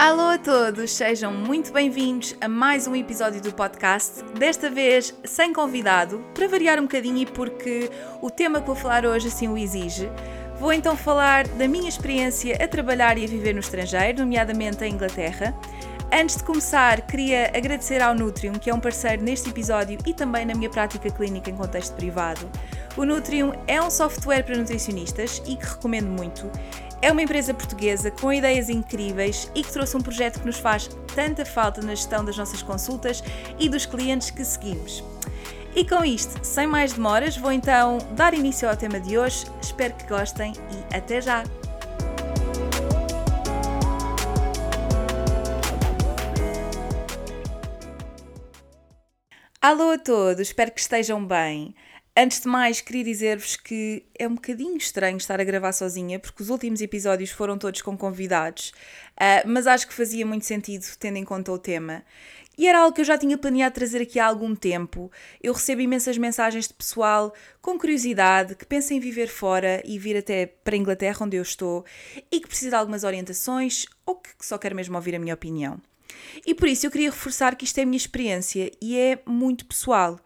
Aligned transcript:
Alô 0.00 0.30
a 0.30 0.38
todos, 0.38 0.92
sejam 0.92 1.30
muito 1.30 1.74
bem-vindos 1.74 2.34
a 2.40 2.48
mais 2.48 2.86
um 2.86 2.96
episódio 2.96 3.38
do 3.42 3.52
podcast. 3.52 4.24
Desta 4.38 4.70
vez 4.70 5.14
sem 5.24 5.52
convidado, 5.52 6.24
para 6.32 6.48
variar 6.48 6.78
um 6.78 6.84
bocadinho 6.84 7.18
e 7.18 7.26
porque 7.26 7.90
o 8.22 8.30
tema 8.30 8.62
que 8.62 8.66
vou 8.66 8.74
falar 8.74 9.04
hoje 9.04 9.28
assim 9.28 9.46
o 9.46 9.58
exige. 9.58 10.10
Vou 10.58 10.72
então 10.72 10.96
falar 10.96 11.46
da 11.48 11.68
minha 11.68 11.86
experiência 11.86 12.56
a 12.56 12.66
trabalhar 12.66 13.18
e 13.18 13.26
a 13.26 13.28
viver 13.28 13.52
no 13.52 13.60
estrangeiro, 13.60 14.20
nomeadamente 14.20 14.82
em 14.86 14.94
Inglaterra. 14.94 15.54
Antes 16.10 16.38
de 16.38 16.44
começar, 16.44 17.02
queria 17.02 17.52
agradecer 17.54 18.00
ao 18.00 18.14
Nutrium, 18.14 18.54
que 18.54 18.70
é 18.70 18.74
um 18.74 18.80
parceiro 18.80 19.22
neste 19.22 19.50
episódio 19.50 19.98
e 20.06 20.14
também 20.14 20.46
na 20.46 20.54
minha 20.54 20.70
prática 20.70 21.10
clínica 21.10 21.50
em 21.50 21.54
contexto 21.54 21.94
privado. 21.94 22.50
O 22.96 23.04
Nutrium 23.04 23.52
é 23.66 23.80
um 23.80 23.90
software 23.90 24.44
para 24.44 24.56
nutricionistas 24.56 25.42
e 25.46 25.56
que 25.56 25.66
recomendo 25.66 26.08
muito. 26.08 26.50
É 27.02 27.10
uma 27.10 27.22
empresa 27.22 27.54
portuguesa 27.54 28.10
com 28.10 28.30
ideias 28.30 28.68
incríveis 28.68 29.50
e 29.54 29.62
que 29.62 29.72
trouxe 29.72 29.96
um 29.96 30.02
projeto 30.02 30.40
que 30.40 30.46
nos 30.46 30.58
faz 30.58 30.86
tanta 31.14 31.46
falta 31.46 31.80
na 31.80 31.94
gestão 31.94 32.22
das 32.22 32.36
nossas 32.36 32.62
consultas 32.62 33.24
e 33.58 33.70
dos 33.70 33.86
clientes 33.86 34.30
que 34.30 34.44
seguimos. 34.44 35.02
E 35.74 35.82
com 35.82 36.04
isto, 36.04 36.44
sem 36.44 36.66
mais 36.66 36.92
demoras, 36.92 37.38
vou 37.38 37.52
então 37.52 37.96
dar 38.12 38.34
início 38.34 38.68
ao 38.68 38.76
tema 38.76 39.00
de 39.00 39.16
hoje. 39.16 39.46
Espero 39.62 39.94
que 39.94 40.06
gostem 40.06 40.52
e 40.52 40.94
até 40.94 41.22
já! 41.22 41.42
Alô 49.62 49.92
a 49.92 49.98
todos, 49.98 50.48
espero 50.48 50.70
que 50.70 50.80
estejam 50.80 51.24
bem. 51.24 51.74
Antes 52.16 52.40
de 52.40 52.48
mais, 52.48 52.80
queria 52.80 53.04
dizer-vos 53.04 53.56
que 53.56 54.04
é 54.18 54.26
um 54.26 54.34
bocadinho 54.34 54.76
estranho 54.76 55.16
estar 55.16 55.40
a 55.40 55.44
gravar 55.44 55.72
sozinha, 55.72 56.18
porque 56.18 56.42
os 56.42 56.50
últimos 56.50 56.80
episódios 56.80 57.30
foram 57.30 57.56
todos 57.56 57.82
com 57.82 57.96
convidados, 57.96 58.72
uh, 59.12 59.46
mas 59.46 59.66
acho 59.66 59.86
que 59.86 59.94
fazia 59.94 60.26
muito 60.26 60.44
sentido 60.44 60.84
tendo 60.98 61.16
em 61.16 61.24
conta 61.24 61.52
o 61.52 61.58
tema. 61.58 62.04
E 62.58 62.66
era 62.66 62.80
algo 62.80 62.94
que 62.94 63.00
eu 63.00 63.04
já 63.04 63.16
tinha 63.16 63.38
planeado 63.38 63.74
trazer 63.74 64.02
aqui 64.02 64.18
há 64.18 64.26
algum 64.26 64.54
tempo. 64.54 65.10
Eu 65.42 65.54
recebo 65.54 65.80
imensas 65.80 66.18
mensagens 66.18 66.68
de 66.68 66.74
pessoal 66.74 67.32
com 67.62 67.78
curiosidade, 67.78 68.54
que 68.54 68.66
pensa 68.66 68.92
em 68.92 69.00
viver 69.00 69.28
fora 69.28 69.80
e 69.84 69.98
vir 69.98 70.16
até 70.16 70.46
para 70.46 70.74
a 70.74 70.78
Inglaterra, 70.78 71.24
onde 71.24 71.36
eu 71.36 71.42
estou, 71.42 71.86
e 72.30 72.40
que 72.40 72.48
precisa 72.48 72.70
de 72.70 72.76
algumas 72.76 73.04
orientações 73.04 73.86
ou 74.04 74.16
que 74.16 74.30
só 74.40 74.58
quer 74.58 74.74
mesmo 74.74 74.96
ouvir 74.96 75.14
a 75.14 75.18
minha 75.18 75.32
opinião. 75.32 75.80
E 76.44 76.54
por 76.54 76.68
isso 76.68 76.84
eu 76.84 76.90
queria 76.90 77.10
reforçar 77.10 77.54
que 77.54 77.64
isto 77.64 77.78
é 77.78 77.82
a 77.82 77.86
minha 77.86 77.96
experiência 77.96 78.70
e 78.82 78.98
é 78.98 79.20
muito 79.26 79.64
pessoal. 79.64 80.20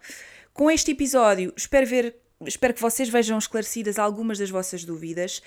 Com 0.55 0.71
este 0.71 0.91
episódio, 0.91 1.53
espero, 1.57 1.85
ver, 1.85 2.15
espero 2.45 2.73
que 2.73 2.81
vocês 2.81 3.09
vejam 3.09 3.37
esclarecidas 3.37 3.99
algumas 3.99 4.39
das 4.39 4.49
vossas 4.49 4.85
dúvidas. 4.85 5.43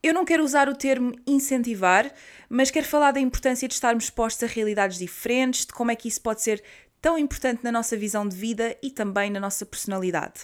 Eu 0.00 0.14
não 0.14 0.24
quero 0.24 0.44
usar 0.44 0.68
o 0.68 0.76
termo 0.76 1.12
incentivar, 1.26 2.14
mas 2.48 2.70
quero 2.70 2.86
falar 2.86 3.10
da 3.10 3.18
importância 3.18 3.66
de 3.66 3.74
estarmos 3.74 4.04
expostos 4.04 4.44
a 4.44 4.46
realidades 4.46 4.98
diferentes, 4.98 5.66
de 5.66 5.72
como 5.72 5.90
é 5.90 5.96
que 5.96 6.06
isso 6.06 6.20
pode 6.20 6.42
ser 6.42 6.62
tão 7.00 7.18
importante 7.18 7.64
na 7.64 7.72
nossa 7.72 7.96
visão 7.96 8.24
de 8.24 8.36
vida 8.36 8.78
e 8.80 8.92
também 8.92 9.32
na 9.32 9.40
nossa 9.40 9.66
personalidade. 9.66 10.42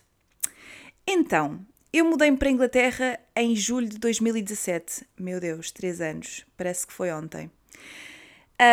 Então, 1.07 1.65
eu 1.93 2.05
mudei-me 2.05 2.37
para 2.37 2.49
a 2.49 2.53
Inglaterra 2.53 3.21
em 3.37 3.55
julho 3.55 3.89
de 3.89 3.99
2017. 3.99 5.07
Meu 5.17 5.39
Deus, 5.39 5.71
três 5.71 6.01
anos. 6.01 6.45
Parece 6.57 6.85
que 6.89 6.93
foi 6.93 7.13
ontem. 7.13 7.49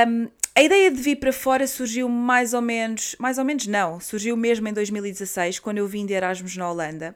Um, 0.08 0.28
a 0.56 0.64
ideia 0.64 0.90
de 0.90 1.02
vir 1.02 1.18
para 1.18 1.34
fora 1.34 1.68
surgiu 1.68 2.08
mais 2.08 2.54
ou 2.54 2.62
menos, 2.62 3.16
mais 3.20 3.38
ou 3.38 3.44
menos 3.44 3.68
não, 3.68 4.00
surgiu 4.00 4.38
mesmo 4.38 4.66
em 4.68 4.74
2016, 4.74 5.60
quando 5.60 5.80
eu 5.80 5.88
vim 5.88 6.06
de 6.06 6.14
Erasmus 6.14 6.56
na 6.56 6.72
Holanda. 6.72 7.16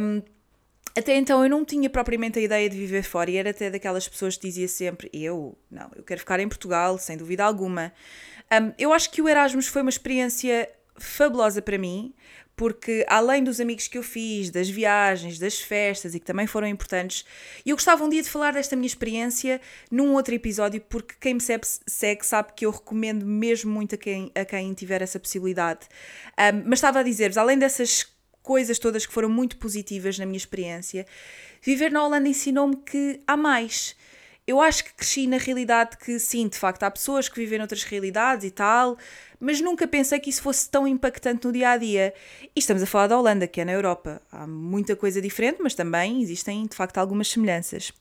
Um, 0.00 0.20
até 0.98 1.16
então 1.16 1.42
eu 1.42 1.48
não 1.48 1.64
tinha 1.64 1.88
propriamente 1.88 2.38
a 2.38 2.42
ideia 2.42 2.68
de 2.68 2.76
viver 2.76 3.02
fora 3.04 3.30
e 3.30 3.36
era 3.36 3.50
até 3.50 3.70
daquelas 3.70 4.08
pessoas 4.08 4.36
que 4.36 4.48
dizia 4.48 4.66
sempre: 4.66 5.08
Eu, 5.12 5.56
não, 5.70 5.88
eu 5.94 6.02
quero 6.02 6.18
ficar 6.20 6.40
em 6.40 6.48
Portugal, 6.48 6.98
sem 6.98 7.16
dúvida 7.16 7.44
alguma. 7.44 7.92
Um, 8.52 8.72
eu 8.76 8.92
acho 8.92 9.10
que 9.10 9.22
o 9.22 9.28
Erasmus 9.28 9.68
foi 9.68 9.80
uma 9.80 9.88
experiência 9.88 10.68
fabulosa 11.04 11.60
para 11.60 11.78
mim, 11.78 12.14
porque 12.54 13.04
além 13.08 13.42
dos 13.42 13.60
amigos 13.60 13.88
que 13.88 13.96
eu 13.96 14.02
fiz, 14.02 14.50
das 14.50 14.68
viagens, 14.68 15.38
das 15.38 15.58
festas 15.58 16.14
e 16.14 16.20
que 16.20 16.26
também 16.26 16.46
foram 16.46 16.66
importantes, 16.66 17.24
eu 17.64 17.74
gostava 17.74 18.04
um 18.04 18.08
dia 18.08 18.22
de 18.22 18.28
falar 18.28 18.52
desta 18.52 18.76
minha 18.76 18.86
experiência 18.86 19.60
num 19.90 20.14
outro 20.14 20.34
episódio, 20.34 20.80
porque 20.80 21.14
quem 21.20 21.34
me 21.34 21.40
segue, 21.40 21.66
segue 21.86 22.24
sabe 22.26 22.52
que 22.54 22.66
eu 22.66 22.70
recomendo 22.70 23.24
mesmo 23.24 23.72
muito 23.72 23.94
a 23.94 23.98
quem, 23.98 24.30
a 24.34 24.44
quem 24.44 24.72
tiver 24.74 25.02
essa 25.02 25.18
possibilidade. 25.18 25.80
Um, 26.38 26.62
mas 26.66 26.78
estava 26.78 27.00
a 27.00 27.02
dizer-vos, 27.02 27.38
além 27.38 27.58
dessas 27.58 28.06
coisas 28.42 28.78
todas 28.78 29.06
que 29.06 29.12
foram 29.12 29.28
muito 29.28 29.56
positivas 29.56 30.18
na 30.18 30.26
minha 30.26 30.36
experiência, 30.36 31.06
viver 31.62 31.90
na 31.90 32.04
Holanda 32.04 32.28
ensinou-me 32.28 32.76
que 32.76 33.20
há 33.26 33.36
mais 33.36 33.96
eu 34.52 34.60
acho 34.60 34.84
que 34.84 34.92
cresci 34.92 35.26
na 35.26 35.38
realidade 35.38 35.96
que 35.96 36.18
sim, 36.18 36.46
de 36.46 36.58
facto, 36.58 36.82
há 36.82 36.90
pessoas 36.90 37.26
que 37.26 37.40
vivem 37.40 37.58
noutras 37.58 37.84
realidades 37.84 38.44
e 38.46 38.50
tal, 38.50 38.98
mas 39.40 39.62
nunca 39.62 39.88
pensei 39.88 40.20
que 40.20 40.28
isso 40.28 40.42
fosse 40.42 40.68
tão 40.68 40.86
impactante 40.86 41.46
no 41.46 41.52
dia 41.52 41.70
a 41.70 41.76
dia. 41.78 42.12
E 42.54 42.60
estamos 42.60 42.82
a 42.82 42.86
falar 42.86 43.06
da 43.06 43.18
Holanda, 43.18 43.46
que 43.46 43.62
é 43.62 43.64
na 43.64 43.72
Europa. 43.72 44.20
Há 44.30 44.46
muita 44.46 44.94
coisa 44.94 45.22
diferente, 45.22 45.62
mas 45.62 45.74
também 45.74 46.20
existem 46.20 46.66
de 46.66 46.76
facto 46.76 46.98
algumas 46.98 47.28
semelhanças. 47.28 47.92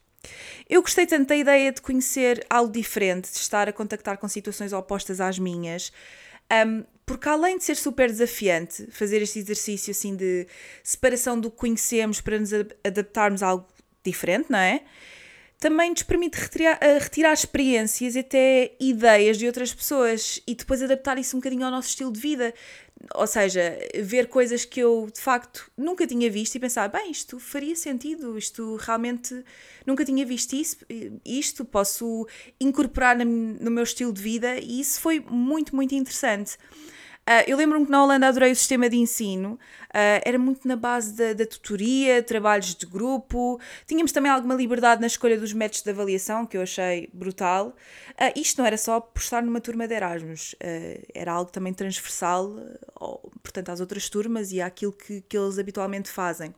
Eu 0.70 0.82
gostei 0.82 1.08
tanto 1.08 1.30
da 1.30 1.36
ideia 1.38 1.72
de 1.72 1.82
conhecer 1.82 2.46
algo 2.50 2.72
diferente, 2.72 3.32
de 3.32 3.38
estar 3.38 3.70
a 3.70 3.74
contactar 3.74 4.18
com 4.18 4.28
situações 4.28 4.74
opostas 4.74 5.22
às 5.22 5.40
minhas, 5.40 5.92
um, 6.68 6.84
porque 7.06 7.30
além 7.30 7.58
de 7.58 7.64
ser 7.64 7.78
super 7.78 8.10
desafiante 8.10 8.88
fazer 8.92 9.22
este 9.22 9.40
exercício 9.40 9.92
assim 9.92 10.18
de 10.18 10.46
separação 10.84 11.40
do 11.40 11.50
que 11.50 11.58
conhecemos 11.58 12.20
para 12.20 12.38
nos 12.38 12.52
adaptarmos 12.84 13.42
a 13.42 13.48
algo 13.48 13.68
diferente, 14.04 14.48
não 14.50 14.60
é? 14.60 14.84
Também 15.62 15.92
nos 15.92 16.02
permite 16.02 16.40
retirar, 16.40 16.78
uh, 16.78 17.00
retirar 17.00 17.34
experiências 17.34 18.16
e 18.16 18.20
até 18.20 18.76
ideias 18.80 19.38
de 19.38 19.46
outras 19.46 19.72
pessoas 19.72 20.42
e 20.48 20.56
depois 20.56 20.82
adaptar 20.82 21.20
isso 21.20 21.38
um 21.38 21.40
bocadinho 21.40 21.64
ao 21.64 21.70
nosso 21.70 21.90
estilo 21.90 22.12
de 22.12 22.20
vida. 22.20 22.52
Ou 23.14 23.28
seja, 23.28 23.78
ver 24.04 24.28
coisas 24.28 24.66
que 24.66 24.80
eu 24.80 25.08
de 25.14 25.22
facto 25.22 25.72
nunca 25.78 26.08
tinha 26.08 26.32
visto 26.32 26.56
e 26.56 26.60
pensar, 26.60 26.88
bem, 26.88 27.12
isto 27.12 27.40
faria 27.40 27.76
sentido, 27.76 28.38
isto 28.40 28.76
realmente 28.78 29.44
nunca 29.86 30.04
tinha 30.04 30.26
visto 30.26 30.54
isso, 30.54 30.78
isto 31.24 31.64
posso 31.64 32.28
incorporar 32.60 33.16
no 33.18 33.72
meu 33.72 33.84
estilo 33.84 34.12
de 34.12 34.22
vida 34.22 34.58
e 34.60 34.80
isso 34.80 35.00
foi 35.00 35.20
muito, 35.20 35.76
muito 35.76 35.94
interessante. 35.94 36.58
Uh, 37.22 37.46
eu 37.46 37.56
lembro-me 37.56 37.86
que 37.86 37.92
na 37.92 38.04
Holanda 38.04 38.28
adorei 38.28 38.52
o 38.52 38.56
sistema 38.56 38.90
de 38.90 38.98
ensino, 38.98 39.54
uh, 39.54 40.22
era 40.26 40.40
muito 40.40 40.68
na 40.68 40.76
base 40.76 41.14
da, 41.14 41.34
da, 41.34 41.46
tutoria, 41.46 42.24
trabalhos 42.24 42.74
de 42.74 42.86
grupo, 42.88 43.60
tínhamos 43.86 44.12
também 44.12 44.32
alguma 44.32 44.56
liberdade 44.56 45.00
na 45.00 45.08
escolha 45.08 45.40
dos 45.40 45.54
métodos 45.54 45.84
de 45.84 45.90
avaliação, 45.92 46.48
que 46.48 46.58
eu 46.58 46.64
achei 46.64 47.10
brutal. 47.14 47.76
Uh, 48.14 48.40
isto 48.40 48.58
não 48.58 48.66
era 48.66 48.76
só 48.76 49.00
por 49.00 49.22
estar 49.22 49.44
numa 49.44 49.62
turma 49.62 49.88
de 49.88 49.94
Erasmus, 49.94 50.56
era 51.14 51.32
algo 51.32 51.52
também 51.52 51.74
transversal, 51.74 52.56
portanto, 53.44 53.70
às 53.70 53.80
outras 53.80 54.10
turmas 54.10 54.52
e 54.52 54.60
àquilo 54.60 54.92
que, 54.92 55.22
que 55.22 55.38
eles 55.38 55.60
habitualmente 55.60 56.10
fazem. 56.10 56.54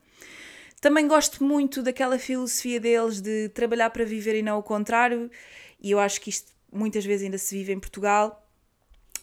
Também 0.80 1.06
gosto 1.06 1.44
muito 1.44 1.82
daquela 1.82 2.18
filosofia 2.18 2.80
deles 2.80 3.20
de 3.20 3.48
trabalhar 3.50 3.90
para 3.90 4.04
viver 4.04 4.36
e 4.36 4.42
não 4.42 4.58
o 4.58 4.62
contrário, 4.62 5.30
e 5.80 5.90
eu 5.90 6.00
acho 6.00 6.20
que 6.20 6.30
isto 6.30 6.52
muitas 6.72 7.04
vezes 7.04 7.24
ainda 7.24 7.38
se 7.38 7.54
vive 7.54 7.72
em 7.72 7.78
Portugal. 7.78 8.43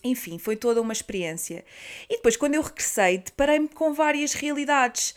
Enfim, 0.04 0.38
foi 0.38 0.56
toda 0.56 0.82
uma 0.82 0.94
experiência. 0.94 1.64
E 2.10 2.16
depois, 2.16 2.36
quando 2.36 2.56
eu 2.56 2.62
regressei, 2.62 3.20
deparei-me 3.20 3.68
com 3.68 3.94
várias 3.94 4.34
realidades. 4.34 5.16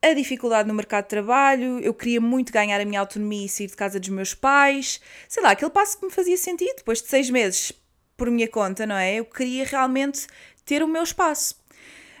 A 0.00 0.14
dificuldade 0.14 0.68
no 0.68 0.74
mercado 0.74 1.04
de 1.04 1.10
trabalho, 1.10 1.78
eu 1.80 1.94
queria 1.94 2.20
muito 2.20 2.52
ganhar 2.52 2.80
a 2.80 2.84
minha 2.84 3.00
autonomia 3.00 3.46
e 3.46 3.48
sair 3.48 3.68
de 3.68 3.76
casa 3.76 4.00
dos 4.00 4.08
meus 4.08 4.34
pais. 4.34 5.00
Sei 5.28 5.42
lá, 5.42 5.50
aquele 5.50 5.70
passo 5.70 5.98
que 5.98 6.06
me 6.06 6.12
fazia 6.12 6.36
sentido. 6.36 6.76
Depois 6.76 7.00
de 7.00 7.08
seis 7.08 7.30
meses 7.30 7.72
por 8.16 8.30
minha 8.30 8.48
conta, 8.48 8.86
não 8.86 8.96
é? 8.96 9.14
Eu 9.14 9.24
queria 9.24 9.64
realmente 9.64 10.26
ter 10.64 10.82
o 10.82 10.88
meu 10.88 11.02
espaço. 11.02 11.60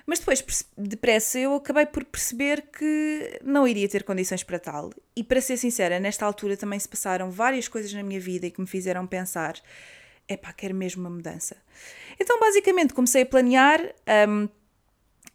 Mas 0.04 0.18
depois, 0.18 0.44
depressa, 0.76 1.38
eu 1.38 1.54
acabei 1.54 1.86
por 1.86 2.04
perceber 2.04 2.62
que 2.76 3.40
não 3.44 3.66
iria 3.66 3.88
ter 3.88 4.02
condições 4.02 4.42
para 4.42 4.58
tal. 4.58 4.90
E 5.14 5.22
para 5.22 5.40
ser 5.40 5.56
sincera, 5.56 6.00
nesta 6.00 6.26
altura 6.26 6.56
também 6.56 6.78
se 6.78 6.88
passaram 6.88 7.30
várias 7.30 7.68
coisas 7.68 7.92
na 7.92 8.02
minha 8.02 8.18
vida 8.18 8.46
e 8.46 8.50
que 8.50 8.60
me 8.60 8.66
fizeram 8.66 9.06
pensar 9.06 9.54
epá, 10.28 10.52
quero 10.52 10.74
mesmo 10.74 11.02
uma 11.02 11.10
mudança. 11.10 11.56
Então, 12.18 12.38
basicamente, 12.40 12.94
comecei 12.94 13.22
a 13.22 13.26
planear. 13.26 13.80
Um, 14.28 14.48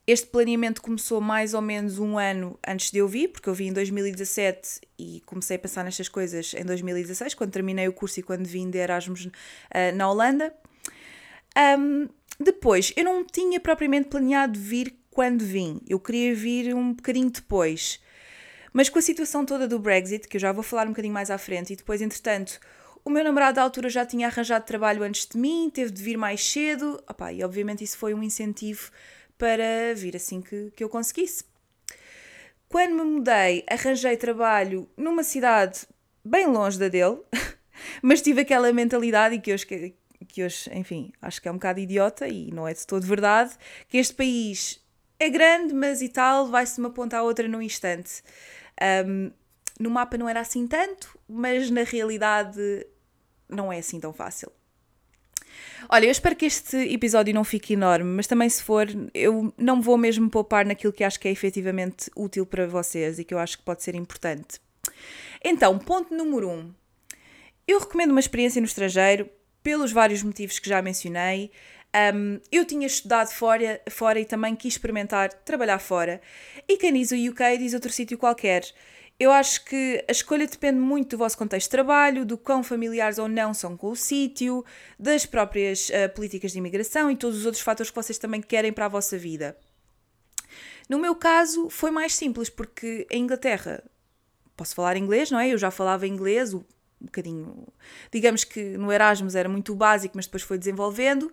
Este 0.09 0.27
planeamento 0.27 0.81
começou 0.81 1.19
mais 1.19 1.53
ou 1.53 1.61
menos 1.61 1.99
um 1.99 2.17
ano 2.17 2.57
antes 2.65 2.91
de 2.91 2.99
eu 2.99 3.09
vir, 3.09 3.27
porque 3.27 3.49
eu 3.49 3.53
vim 3.53 3.67
em 3.67 3.73
2017 3.73 4.79
e 4.97 5.21
comecei 5.25 5.57
a 5.57 5.59
pensar 5.59 5.83
nestas 5.83 6.07
coisas 6.07 6.53
em 6.53 6.63
2016, 6.63 7.33
quando 7.33 7.51
terminei 7.51 7.89
o 7.89 7.93
curso 7.93 8.21
e 8.21 8.23
quando 8.23 8.47
vim 8.47 8.69
de 8.69 8.77
Erasmus 8.77 9.25
uh, 9.25 9.31
na 9.95 10.09
Holanda. 10.09 10.53
Um, 11.77 12.07
depois, 12.39 12.93
eu 12.95 13.03
não 13.03 13.25
tinha 13.25 13.59
propriamente 13.59 14.07
planeado 14.07 14.57
vir 14.57 14.95
quando 15.11 15.43
vim, 15.43 15.81
eu 15.89 15.99
queria 15.99 16.33
vir 16.33 16.73
um 16.73 16.93
bocadinho 16.93 17.29
depois. 17.29 17.99
Mas 18.71 18.87
com 18.87 18.99
a 18.99 19.01
situação 19.01 19.43
toda 19.43 19.67
do 19.67 19.77
Brexit, 19.77 20.27
que 20.27 20.37
eu 20.37 20.41
já 20.41 20.53
vou 20.53 20.63
falar 20.63 20.85
um 20.85 20.91
bocadinho 20.91 21.13
mais 21.13 21.29
à 21.29 21.37
frente, 21.37 21.73
e 21.73 21.75
depois, 21.75 22.01
entretanto, 22.01 22.61
o 23.07 23.09
meu 23.09 23.23
namorado 23.23 23.57
à 23.61 23.63
altura 23.63 23.89
já 23.89 24.05
tinha 24.05 24.27
arranjado 24.27 24.65
trabalho 24.65 25.01
antes 25.01 25.25
de 25.25 25.37
mim, 25.37 25.71
teve 25.73 25.91
de 25.91 26.03
vir 26.03 26.17
mais 26.17 26.45
cedo, 26.45 27.01
Opa, 27.09 27.31
e 27.31 27.41
obviamente 27.41 27.81
isso 27.81 27.97
foi 27.97 28.13
um 28.13 28.21
incentivo 28.21 28.91
para 29.37 29.95
vir 29.95 30.13
assim 30.17 30.41
que, 30.41 30.73
que 30.75 30.83
eu 30.83 30.89
conseguisse. 30.89 31.45
Quando 32.67 32.95
me 32.95 33.03
mudei, 33.03 33.63
arranjei 33.65 34.17
trabalho 34.17 34.89
numa 34.97 35.23
cidade 35.23 35.87
bem 36.21 36.47
longe 36.47 36.77
da 36.77 36.89
dele, 36.89 37.19
mas 38.03 38.21
tive 38.21 38.41
aquela 38.41 38.73
mentalidade 38.73 39.39
que 39.39 39.53
hoje, 39.53 39.95
que 40.27 40.43
hoje, 40.43 40.69
enfim, 40.73 41.13
acho 41.21 41.41
que 41.41 41.47
é 41.47 41.51
um 41.51 41.55
bocado 41.55 41.79
idiota 41.79 42.27
e 42.27 42.51
não 42.51 42.67
é 42.67 42.73
de 42.73 42.85
todo 42.85 43.07
verdade, 43.07 43.55
que 43.87 43.97
este 43.97 44.15
país 44.15 44.85
é 45.17 45.29
grande, 45.29 45.73
mas 45.73 46.01
e 46.01 46.09
tal, 46.09 46.47
vai-se 46.47 46.77
uma 46.77 46.89
ponta 46.89 47.17
à 47.17 47.23
outra 47.23 47.47
num 47.47 47.61
instante. 47.61 48.21
Um, 49.07 49.31
no 49.79 49.89
mapa 49.89 50.17
não 50.17 50.27
era 50.27 50.41
assim 50.41 50.67
tanto, 50.67 51.17
mas 51.25 51.69
na 51.69 51.83
realidade 51.83 52.85
não 53.49 53.71
é 53.71 53.79
assim 53.79 53.99
tão 53.99 54.13
fácil. 54.13 54.51
Olha, 55.89 56.05
eu 56.05 56.11
espero 56.11 56.35
que 56.35 56.45
este 56.45 56.77
episódio 56.93 57.33
não 57.33 57.43
fique 57.43 57.73
enorme, 57.73 58.15
mas 58.15 58.27
também 58.27 58.49
se 58.49 58.61
for, 58.61 58.87
eu 59.13 59.53
não 59.57 59.81
vou 59.81 59.97
mesmo 59.97 60.29
poupar 60.29 60.65
naquilo 60.65 60.93
que 60.93 61.03
acho 61.03 61.19
que 61.19 61.27
é 61.27 61.31
efetivamente 61.31 62.11
útil 62.15 62.45
para 62.45 62.67
vocês 62.67 63.19
e 63.19 63.23
que 63.23 63.33
eu 63.33 63.39
acho 63.39 63.57
que 63.57 63.63
pode 63.63 63.83
ser 63.83 63.95
importante. 63.95 64.59
Então, 65.43 65.77
ponto 65.77 66.13
número 66.13 66.49
um. 66.49 66.73
Eu 67.67 67.79
recomendo 67.79 68.11
uma 68.11 68.19
experiência 68.19 68.61
no 68.61 68.67
estrangeiro, 68.67 69.29
pelos 69.61 69.91
vários 69.91 70.23
motivos 70.23 70.59
que 70.59 70.69
já 70.69 70.81
mencionei. 70.81 71.51
Um, 72.13 72.39
eu 72.51 72.65
tinha 72.65 72.87
estudado 72.87 73.29
fora, 73.29 73.81
fora 73.89 74.19
e 74.19 74.25
também 74.25 74.55
quis 74.55 74.73
experimentar 74.73 75.31
trabalhar 75.33 75.79
fora. 75.79 76.21
E 76.67 76.77
quem 76.77 76.93
diz 76.93 77.11
o 77.11 77.15
UK 77.15 77.57
diz 77.57 77.73
outro 77.73 77.91
sítio 77.91 78.17
qualquer. 78.17 78.63
Eu 79.19 79.31
acho 79.31 79.65
que 79.65 80.03
a 80.07 80.11
escolha 80.11 80.45
depende 80.45 80.79
muito 80.79 81.11
do 81.11 81.17
vosso 81.17 81.37
contexto 81.37 81.65
de 81.65 81.71
trabalho, 81.71 82.23
do 82.23 82.37
quão 82.37 82.61
familiares 82.61 83.17
ou 83.17 83.27
não 83.27 83.51
são 83.51 83.75
com 83.75 83.89
o 83.89 83.95
sítio, 83.95 84.63
das 84.99 85.25
próprias 85.25 85.89
uh, 85.89 86.13
políticas 86.13 86.51
de 86.51 86.59
imigração 86.59 87.09
e 87.09 87.15
todos 87.15 87.39
os 87.39 87.45
outros 87.45 87.63
fatores 87.63 87.89
que 87.89 87.95
vocês 87.95 88.19
também 88.19 88.41
querem 88.41 88.71
para 88.71 88.85
a 88.85 88.89
vossa 88.89 89.17
vida. 89.17 89.57
No 90.87 90.99
meu 90.99 91.15
caso, 91.15 91.67
foi 91.67 91.89
mais 91.89 92.13
simples, 92.15 92.49
porque 92.49 93.07
em 93.09 93.23
Inglaterra 93.23 93.83
posso 94.55 94.75
falar 94.75 94.95
inglês, 94.97 95.31
não 95.31 95.39
é? 95.39 95.49
Eu 95.49 95.57
já 95.57 95.71
falava 95.71 96.07
inglês, 96.07 96.53
um 96.53 96.63
bocadinho. 97.01 97.67
Digamos 98.11 98.43
que 98.43 98.77
no 98.77 98.91
Erasmus 98.91 99.35
era 99.35 99.49
muito 99.49 99.75
básico, 99.75 100.15
mas 100.15 100.25
depois 100.25 100.43
foi 100.43 100.57
desenvolvendo. 100.57 101.31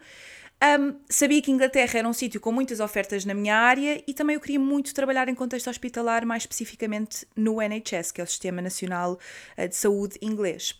Um, 0.62 0.96
sabia 1.10 1.42
que 1.42 1.50
Inglaterra 1.50 1.98
era 1.98 2.08
um 2.08 2.12
sítio 2.12 2.40
com 2.40 2.50
muitas 2.50 2.80
ofertas 2.80 3.24
na 3.24 3.34
minha 3.34 3.54
área 3.54 4.02
e 4.06 4.14
também 4.14 4.34
eu 4.34 4.40
queria 4.40 4.58
muito 4.58 4.94
trabalhar 4.94 5.28
em 5.28 5.34
contexto 5.34 5.68
hospitalar, 5.68 6.24
mais 6.24 6.44
especificamente 6.44 7.26
no 7.36 7.60
NHS, 7.60 8.12
que 8.12 8.20
é 8.20 8.24
o 8.24 8.26
Sistema 8.26 8.62
Nacional 8.62 9.18
eh, 9.56 9.68
de 9.68 9.76
Saúde 9.76 10.18
inglês. 10.22 10.74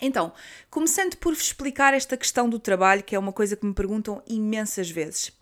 Então, 0.00 0.32
começando 0.70 1.16
por 1.16 1.34
vos 1.34 1.42
explicar 1.42 1.94
esta 1.94 2.16
questão 2.16 2.48
do 2.48 2.58
trabalho, 2.58 3.02
que 3.02 3.16
é 3.16 3.18
uma 3.18 3.32
coisa 3.32 3.56
que 3.56 3.66
me 3.66 3.74
perguntam 3.74 4.22
imensas 4.26 4.90
vezes. 4.90 5.32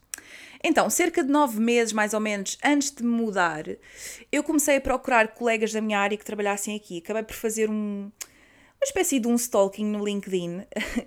Então, 0.62 0.88
cerca 0.88 1.22
de 1.22 1.30
nove 1.30 1.60
meses, 1.60 1.92
mais 1.92 2.14
ou 2.14 2.20
menos, 2.20 2.56
antes 2.64 2.90
de 2.90 3.02
mudar, 3.02 3.64
eu 4.32 4.42
comecei 4.42 4.76
a 4.76 4.80
procurar 4.80 5.28
colegas 5.34 5.72
da 5.72 5.80
minha 5.80 5.98
área 5.98 6.16
que 6.16 6.24
trabalhassem 6.24 6.74
aqui. 6.74 6.98
Acabei 6.98 7.22
por 7.22 7.34
fazer 7.34 7.68
um, 7.68 8.10
espécie 8.84 9.18
de 9.18 9.28
um 9.28 9.34
stalking 9.34 9.84
no 9.84 10.04
LinkedIn. 10.04 10.62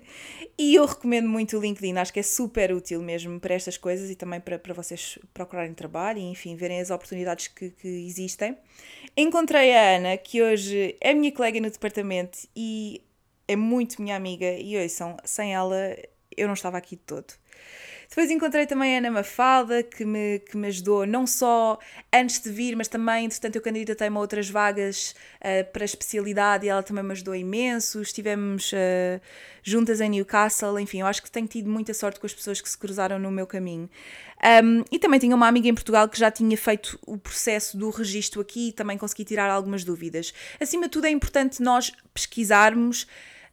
e 0.58 0.74
eu 0.74 0.84
recomendo 0.84 1.28
muito 1.28 1.56
o 1.56 1.60
LinkedIn, 1.60 1.96
acho 1.96 2.12
que 2.12 2.20
é 2.20 2.22
super 2.22 2.72
útil 2.72 3.00
mesmo 3.02 3.38
para 3.40 3.54
estas 3.54 3.76
coisas 3.76 4.10
e 4.10 4.14
também 4.14 4.40
para, 4.40 4.58
para 4.58 4.74
vocês 4.74 5.18
procurarem 5.32 5.72
trabalho 5.74 6.18
e, 6.18 6.24
enfim, 6.24 6.56
verem 6.56 6.80
as 6.80 6.90
oportunidades 6.90 7.48
que, 7.48 7.70
que 7.70 7.88
existem. 7.88 8.56
Encontrei 9.16 9.74
a 9.74 9.96
Ana, 9.96 10.16
que 10.16 10.42
hoje 10.42 10.96
é 11.00 11.14
minha 11.14 11.32
colega 11.32 11.60
no 11.60 11.70
departamento 11.70 12.38
e 12.54 13.02
é 13.46 13.56
muito 13.56 14.02
minha 14.02 14.14
amiga, 14.14 14.52
e 14.52 14.76
ouçam, 14.76 15.16
sem 15.24 15.54
ela 15.54 15.96
eu 16.36 16.46
não 16.46 16.54
estava 16.54 16.78
aqui 16.78 16.96
de 16.96 17.02
todo. 17.02 17.34
Depois 18.08 18.30
encontrei 18.30 18.66
também 18.66 18.94
a 18.94 18.98
Ana 18.98 19.10
Mafalda, 19.10 19.82
que 19.82 20.02
me, 20.02 20.38
que 20.38 20.56
me 20.56 20.68
ajudou 20.68 21.06
não 21.06 21.26
só 21.26 21.78
antes 22.12 22.40
de 22.40 22.50
vir, 22.50 22.74
mas 22.74 22.88
também, 22.88 23.26
entretanto, 23.26 23.56
eu 23.56 23.62
candidatei-me 23.62 24.16
a 24.16 24.20
outras 24.20 24.48
vagas 24.48 25.14
uh, 25.36 25.70
para 25.72 25.84
especialidade 25.84 26.64
e 26.64 26.70
ela 26.70 26.82
também 26.82 27.04
me 27.04 27.12
ajudou 27.12 27.34
imenso. 27.34 28.00
Estivemos 28.00 28.72
uh, 28.72 29.20
juntas 29.62 30.00
em 30.00 30.08
Newcastle, 30.08 30.80
enfim, 30.80 31.00
eu 31.00 31.06
acho 31.06 31.22
que 31.22 31.30
tenho 31.30 31.46
tido 31.46 31.68
muita 31.68 31.92
sorte 31.92 32.18
com 32.18 32.24
as 32.24 32.32
pessoas 32.32 32.62
que 32.62 32.68
se 32.70 32.78
cruzaram 32.78 33.18
no 33.18 33.30
meu 33.30 33.46
caminho. 33.46 33.90
Um, 34.64 34.84
e 34.90 34.98
também 34.98 35.20
tinha 35.20 35.36
uma 35.36 35.46
amiga 35.46 35.68
em 35.68 35.74
Portugal 35.74 36.08
que 36.08 36.18
já 36.18 36.30
tinha 36.30 36.56
feito 36.56 36.98
o 37.06 37.18
processo 37.18 37.76
do 37.76 37.90
registro 37.90 38.40
aqui 38.40 38.68
e 38.68 38.72
também 38.72 38.96
consegui 38.96 39.24
tirar 39.24 39.50
algumas 39.50 39.84
dúvidas. 39.84 40.32
Acima 40.58 40.84
de 40.84 40.92
tudo, 40.92 41.06
é 41.06 41.10
importante 41.10 41.60
nós 41.60 41.92
pesquisarmos 42.14 43.06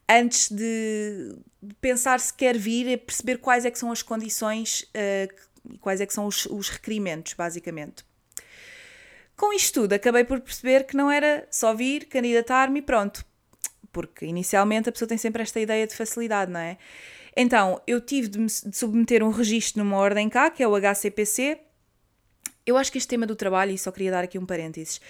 antes 0.07 0.49
de 0.49 1.35
pensar 1.81 2.19
se 2.19 2.33
quer 2.33 2.57
vir, 2.57 2.87
é 2.87 2.97
perceber 2.97 3.37
quais 3.37 3.65
é 3.65 3.71
que 3.71 3.79
são 3.79 3.91
as 3.91 4.01
condições 4.01 4.89
e 4.93 5.29
uh, 5.73 5.77
quais 5.79 6.01
é 6.01 6.05
que 6.05 6.13
são 6.13 6.25
os, 6.25 6.45
os 6.45 6.69
requerimentos, 6.69 7.33
basicamente. 7.33 8.03
Com 9.35 9.51
isto 9.51 9.81
tudo, 9.81 9.93
acabei 9.93 10.23
por 10.23 10.39
perceber 10.39 10.85
que 10.85 10.95
não 10.95 11.11
era 11.11 11.45
só 11.51 11.73
vir, 11.73 12.05
candidatar-me 12.05 12.79
e 12.79 12.81
pronto. 12.81 13.25
Porque 13.91 14.25
inicialmente 14.25 14.89
a 14.89 14.91
pessoa 14.91 15.07
tem 15.07 15.17
sempre 15.17 15.41
esta 15.41 15.59
ideia 15.59 15.85
de 15.85 15.95
facilidade, 15.95 16.51
não 16.51 16.59
é? 16.59 16.77
Então, 17.35 17.81
eu 17.85 17.99
tive 17.99 18.29
de, 18.29 18.39
me, 18.39 18.47
de 18.47 18.77
submeter 18.77 19.21
um 19.21 19.29
registro 19.29 19.83
numa 19.83 19.97
ordem 19.97 20.29
cá, 20.29 20.49
que 20.49 20.63
é 20.63 20.67
o 20.67 20.75
HCPC. 20.75 21.59
Eu 22.65 22.77
acho 22.77 22.91
que 22.91 22.97
este 22.97 23.09
tema 23.09 23.25
do 23.25 23.35
trabalho, 23.35 23.71
e 23.71 23.77
só 23.77 23.91
queria 23.91 24.11
dar 24.11 24.23
aqui 24.23 24.39
um 24.39 24.45
parênteses, 24.45 25.01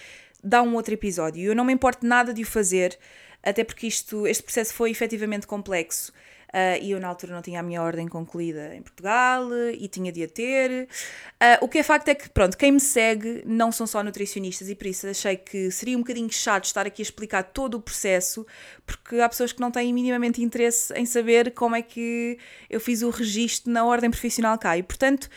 dá 0.43 0.61
um 0.63 0.73
outro 0.73 0.93
episódio. 0.93 1.43
Eu 1.43 1.55
não 1.55 1.63
me 1.63 1.73
importo 1.73 2.05
nada 2.05 2.33
de 2.33 2.41
o 2.41 2.45
fazer, 2.45 2.97
até 3.43 3.63
porque 3.63 3.85
isto, 3.85 4.25
este 4.25 4.41
processo 4.41 4.73
foi 4.73 4.89
efetivamente 4.89 5.45
complexo. 5.45 6.11
Uh, 6.55 6.81
e 6.81 6.91
eu 6.91 7.01
na 7.01 7.09
altura 7.09 7.33
não 7.33 7.41
tinha 7.41 7.59
a 7.59 7.63
minha 7.63 7.81
ordem 7.81 8.07
concluída 8.07 8.73
em 8.73 8.81
Portugal 8.81 9.45
e 9.77 9.89
tinha 9.89 10.09
de 10.09 10.23
a 10.23 10.27
ter. 10.29 10.87
Uh, 11.33 11.65
o 11.65 11.67
que 11.67 11.79
é 11.79 11.83
facto 11.83 12.07
é 12.07 12.15
que, 12.15 12.29
pronto, 12.29 12.57
quem 12.57 12.71
me 12.71 12.79
segue 12.79 13.43
não 13.45 13.73
são 13.73 13.85
só 13.85 14.01
nutricionistas 14.01 14.69
e 14.69 14.73
por 14.75 14.87
isso 14.87 15.05
achei 15.05 15.35
que 15.35 15.69
seria 15.69 15.97
um 15.97 15.99
bocadinho 15.99 16.31
chato 16.31 16.63
estar 16.63 16.87
aqui 16.87 17.01
a 17.01 17.03
explicar 17.03 17.43
todo 17.43 17.73
o 17.75 17.81
processo, 17.81 18.47
porque 18.85 19.19
há 19.19 19.27
pessoas 19.27 19.51
que 19.51 19.59
não 19.59 19.69
têm 19.69 19.93
minimamente 19.93 20.41
interesse 20.41 20.93
em 20.93 21.05
saber 21.05 21.51
como 21.51 21.75
é 21.75 21.81
que 21.81 22.39
eu 22.69 22.79
fiz 22.79 23.01
o 23.01 23.09
registro 23.09 23.69
na 23.69 23.83
ordem 23.83 24.09
profissional 24.09 24.57
cá 24.57 24.77
e, 24.77 24.83
portanto, 24.83 25.29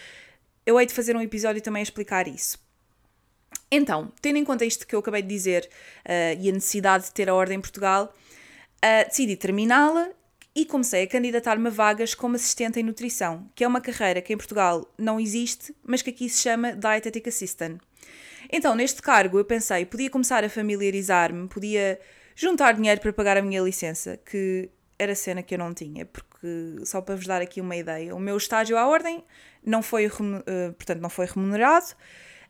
eu 0.64 0.78
hei 0.78 0.86
de 0.86 0.94
fazer 0.94 1.16
um 1.16 1.20
episódio 1.20 1.60
também 1.60 1.80
a 1.80 1.82
explicar 1.82 2.28
isso. 2.28 2.60
Então, 3.72 4.12
tendo 4.22 4.36
em 4.36 4.44
conta 4.44 4.64
isto 4.64 4.86
que 4.86 4.94
eu 4.94 5.00
acabei 5.00 5.22
de 5.22 5.28
dizer 5.28 5.68
uh, 6.06 6.40
e 6.40 6.48
a 6.48 6.52
necessidade 6.52 7.06
de 7.06 7.12
ter 7.12 7.28
a 7.28 7.34
ordem 7.34 7.58
em 7.58 7.60
Portugal, 7.60 8.14
uh, 8.84 9.08
decidi 9.08 9.34
terminá-la 9.34 10.10
e 10.58 10.64
comecei 10.64 11.04
a 11.04 11.06
candidatar-me 11.06 11.68
a 11.68 11.70
vagas 11.70 12.16
como 12.16 12.34
assistente 12.34 12.80
em 12.80 12.82
nutrição, 12.82 13.48
que 13.54 13.62
é 13.62 13.68
uma 13.68 13.80
carreira 13.80 14.20
que 14.20 14.32
em 14.32 14.36
Portugal 14.36 14.92
não 14.98 15.20
existe, 15.20 15.72
mas 15.84 16.02
que 16.02 16.10
aqui 16.10 16.28
se 16.28 16.42
chama 16.42 16.72
Dietetic 16.72 17.28
Assistant. 17.28 17.80
Então, 18.50 18.74
neste 18.74 19.00
cargo, 19.00 19.38
eu 19.38 19.44
pensei, 19.44 19.86
podia 19.86 20.10
começar 20.10 20.42
a 20.42 20.48
familiarizar-me, 20.48 21.46
podia 21.46 22.00
juntar 22.34 22.72
dinheiro 22.72 23.00
para 23.00 23.12
pagar 23.12 23.36
a 23.36 23.42
minha 23.42 23.62
licença, 23.62 24.16
que 24.16 24.68
era 24.98 25.14
cena 25.14 25.44
que 25.44 25.54
eu 25.54 25.58
não 25.60 25.72
tinha, 25.72 26.04
porque 26.04 26.84
só 26.84 27.00
para 27.00 27.14
vos 27.14 27.24
dar 27.24 27.40
aqui 27.40 27.60
uma 27.60 27.76
ideia, 27.76 28.12
o 28.12 28.18
meu 28.18 28.36
estágio 28.36 28.76
à 28.76 28.84
ordem 28.84 29.22
não 29.64 29.80
foi, 29.80 30.06
eh, 30.06 30.72
portanto, 30.72 31.00
não 31.00 31.08
foi 31.08 31.26
remunerado, 31.26 31.94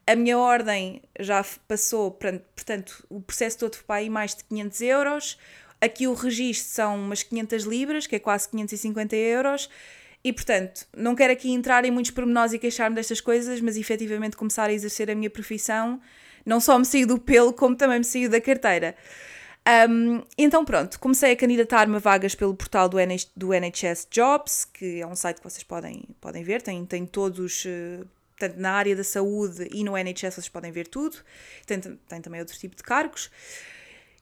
a 0.07 0.17
minha 0.17 0.39
ordem 0.39 1.03
já 1.21 1.45
passou, 1.67 2.11
portanto, 2.11 3.05
o 3.11 3.21
processo 3.21 3.59
todo 3.59 3.77
para 3.87 3.97
aí 3.97 4.09
mais 4.09 4.35
de 4.35 4.45
500 4.45 4.81
euros. 4.81 5.39
Aqui 5.81 6.07
o 6.09 6.15
registro 6.15 6.69
são 6.69 6.97
umas 6.97 7.23
500 7.23 7.65
libras, 7.65 8.07
que 8.07 8.17
é 8.17 8.19
quase 8.19 8.49
550 8.49 9.15
euros. 9.17 9.71
E, 10.25 10.33
portanto, 10.33 10.87
não 10.97 11.15
quero 11.15 11.33
aqui 11.33 11.51
entrar 11.51 11.85
em 11.85 11.91
muitos 11.91 12.11
pormenores 12.11 12.53
e 12.53 12.59
queixar-me 12.59 12.97
destas 12.97 13.21
coisas, 13.21 13.61
mas 13.61 13.77
efetivamente 13.77 14.37
começar 14.37 14.69
a 14.69 14.73
exercer 14.73 15.11
a 15.11 15.15
minha 15.15 15.31
profissão 15.31 16.01
não 16.45 16.61
só 16.61 16.79
me 16.79 16.85
saiu 16.85 17.07
do 17.07 17.19
pelo, 17.19 17.53
como 17.53 17.77
também 17.77 17.99
me 17.99 18.05
saiu 18.05 18.31
da 18.31 18.41
carteira. 18.41 18.97
Um, 19.89 20.23
então, 20.37 20.65
pronto, 20.65 20.99
comecei 20.99 21.33
a 21.33 21.37
candidatar-me 21.37 21.97
a 21.97 21.99
vagas 21.99 22.35
pelo 22.35 22.55
portal 22.55 22.89
do, 22.89 22.99
NH, 22.99 23.27
do 23.37 23.53
NHS 23.53 24.09
Jobs, 24.11 24.65
que 24.65 25.01
é 25.01 25.07
um 25.07 25.15
site 25.15 25.37
que 25.37 25.45
vocês 25.45 25.63
podem, 25.63 26.05
podem 26.21 26.43
ver, 26.43 26.63
tem, 26.63 26.87
tem 26.87 27.05
todos. 27.05 27.67
Portanto, 28.39 28.59
na 28.59 28.73
área 28.73 28.97
da 28.97 29.05
saúde 29.05 29.69
e 29.71 29.85
no 29.85 29.97
NHS 29.97 30.35
vocês 30.35 30.49
podem 30.49 30.73
ver 30.73 30.87
tudo, 30.87 31.19
tem, 31.67 31.81
tem 31.81 32.21
também 32.23 32.41
outro 32.41 32.57
tipo 32.57 32.75
de 32.77 32.83
cargos. 32.83 33.31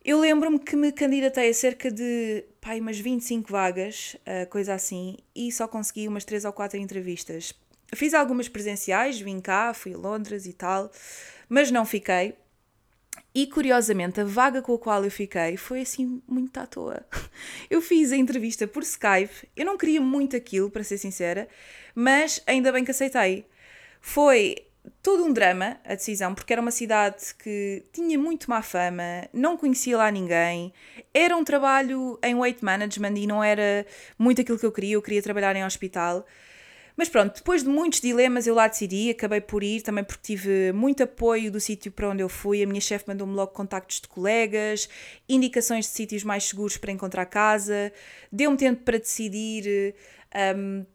Eu 0.06 0.20
lembro-me 0.20 0.60
que 0.60 0.76
me 0.76 0.92
candidatei 0.92 1.50
a 1.50 1.52
cerca 1.52 1.90
de 1.90 2.44
pai, 2.60 2.78
umas 2.78 2.96
25 2.96 3.50
vagas, 3.50 4.16
uh, 4.20 4.48
coisa 4.48 4.72
assim, 4.72 5.16
e 5.34 5.50
só 5.50 5.66
consegui 5.66 6.06
umas 6.06 6.24
3 6.24 6.44
ou 6.44 6.52
4 6.52 6.78
entrevistas. 6.78 7.52
fiz 7.92 8.14
algumas 8.14 8.48
presenciais, 8.48 9.18
vim 9.18 9.40
cá, 9.40 9.74
fui 9.74 9.94
a 9.94 9.98
Londres 9.98 10.46
e 10.46 10.52
tal, 10.52 10.92
mas 11.48 11.72
não 11.72 11.84
fiquei. 11.84 12.36
E 13.34 13.48
curiosamente, 13.48 14.20
a 14.20 14.24
vaga 14.24 14.62
com 14.62 14.74
a 14.74 14.78
qual 14.78 15.02
eu 15.02 15.10
fiquei 15.10 15.56
foi 15.56 15.80
assim 15.80 16.22
muito 16.28 16.56
à 16.56 16.68
toa. 16.68 17.04
Eu 17.68 17.82
fiz 17.82 18.12
a 18.12 18.16
entrevista 18.16 18.64
por 18.68 18.84
Skype, 18.84 19.48
eu 19.56 19.66
não 19.66 19.76
queria 19.76 20.00
muito 20.00 20.36
aquilo, 20.36 20.70
para 20.70 20.84
ser 20.84 20.98
sincera, 20.98 21.48
mas 21.96 22.40
ainda 22.46 22.70
bem 22.70 22.84
que 22.84 22.92
aceitei. 22.92 23.44
Foi 24.00 24.56
todo 25.02 25.24
um 25.24 25.32
drama 25.32 25.78
a 25.84 25.94
decisão, 25.94 26.34
porque 26.34 26.52
era 26.52 26.62
uma 26.62 26.70
cidade 26.70 27.34
que 27.38 27.84
tinha 27.92 28.18
muito 28.18 28.48
má 28.50 28.62
fama, 28.62 29.28
não 29.32 29.56
conhecia 29.56 29.96
lá 29.96 30.10
ninguém, 30.10 30.72
era 31.12 31.36
um 31.36 31.44
trabalho 31.44 32.18
em 32.22 32.34
weight 32.34 32.64
management 32.64 33.14
e 33.16 33.26
não 33.26 33.42
era 33.42 33.86
muito 34.18 34.40
aquilo 34.40 34.58
que 34.58 34.66
eu 34.66 34.72
queria, 34.72 34.94
eu 34.94 35.02
queria 35.02 35.22
trabalhar 35.22 35.54
em 35.56 35.64
hospital. 35.64 36.26
Mas 36.96 37.10
pronto, 37.10 37.34
depois 37.36 37.62
de 37.62 37.68
muitos 37.68 38.00
dilemas 38.00 38.46
eu 38.46 38.54
lá 38.54 38.66
decidi, 38.66 39.10
acabei 39.10 39.40
por 39.40 39.62
ir, 39.62 39.82
também 39.82 40.02
porque 40.02 40.22
tive 40.22 40.72
muito 40.72 41.02
apoio 41.02 41.52
do 41.52 41.60
sítio 41.60 41.92
para 41.92 42.08
onde 42.08 42.22
eu 42.22 42.28
fui. 42.28 42.62
A 42.62 42.66
minha 42.66 42.80
chefe 42.80 43.04
mandou-me 43.06 43.34
logo 43.34 43.52
contactos 43.52 44.00
de 44.00 44.08
colegas, 44.08 44.88
indicações 45.28 45.84
de 45.84 45.90
sítios 45.90 46.24
mais 46.24 46.44
seguros 46.44 46.78
para 46.78 46.90
encontrar 46.90 47.26
casa, 47.26 47.92
deu-me 48.32 48.56
tempo 48.56 48.82
para 48.82 48.98
decidir. 48.98 49.94
Um, 50.56 50.86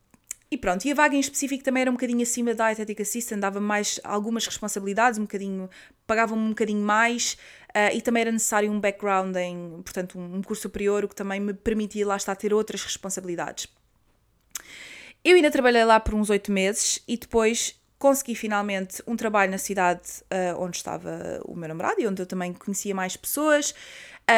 e 0.51 0.58
pronto, 0.58 0.84
e 0.84 0.91
a 0.91 0.93
vaga 0.93 1.15
em 1.15 1.20
específico 1.22 1.63
também 1.63 1.81
era 1.81 1.89
um 1.89 1.93
bocadinho 1.93 2.22
acima 2.22 2.53
da 2.53 2.74
Dietetic 2.74 3.01
Assistant, 3.01 3.39
dava 3.39 3.62
mais 3.62 4.01
algumas 4.03 4.46
responsabilidades, 4.46 5.17
um 5.17 5.22
bocadinho, 5.22 5.70
pagavam-me 6.05 6.43
um 6.43 6.50
bocadinho 6.50 6.84
mais 6.84 7.38
uh, 7.70 7.96
e 7.96 8.01
também 8.01 8.22
era 8.22 8.31
necessário 8.34 8.70
um 8.70 8.77
background 8.77 9.34
em, 9.38 9.81
portanto, 9.81 10.20
um 10.20 10.41
curso 10.41 10.63
superior, 10.63 11.05
o 11.05 11.08
que 11.08 11.15
também 11.15 11.39
me 11.39 11.53
permitia 11.53 12.05
lá 12.05 12.17
estar 12.17 12.34
a 12.34 12.36
ter 12.36 12.53
outras 12.53 12.84
responsabilidades. 12.84 13.65
Eu 15.24 15.38
ainda 15.38 15.50
trabalhei 15.50 15.86
lá 15.86 16.01
por 16.01 16.15
uns 16.15 16.29
oito 16.29 16.51
meses 16.51 17.01
e 17.08 17.15
depois 17.15 17.79
consegui 17.98 18.36
finalmente 18.36 19.01
um 19.08 19.15
trabalho 19.15 19.51
na 19.51 19.58
cidade 19.58 20.01
uh, 20.24 20.62
onde 20.62 20.75
estava 20.75 21.39
o 21.46 21.55
meu 21.55 21.70
namorado 21.70 22.01
e 22.01 22.08
onde 22.08 22.22
eu 22.22 22.25
também 22.25 22.51
conhecia 22.51 22.93
mais 22.93 23.15
pessoas, 23.15 23.74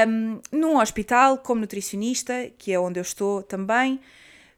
um, 0.07 0.39
num 0.51 0.77
hospital 0.77 1.39
como 1.39 1.61
nutricionista, 1.61 2.51
que 2.55 2.71
é 2.71 2.79
onde 2.79 2.99
eu 2.99 3.01
estou 3.01 3.41
também. 3.41 3.99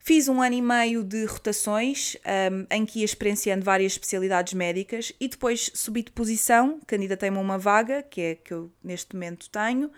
Fiz 0.08 0.28
um 0.28 0.40
ano 0.40 0.54
e 0.54 0.62
meio 0.62 1.04
de 1.04 1.26
rotações 1.26 2.16
um, 2.52 2.68
em 2.70 2.86
que 2.86 3.00
ia 3.00 3.06
experienciando 3.06 3.66
várias 3.66 3.94
especialidades 3.94 4.54
médicas 4.54 5.12
e 5.20 5.28
depois 5.28 5.72
subi 5.74 6.04
de 6.04 6.12
posição, 6.12 6.80
candidatei-me 6.86 7.38
a 7.38 7.40
uma 7.40 7.58
vaga, 7.58 8.04
que 8.04 8.22
é 8.22 8.36
que 8.36 8.54
eu 8.54 8.72
neste 8.84 9.16
momento 9.16 9.50
tenho, 9.50 9.90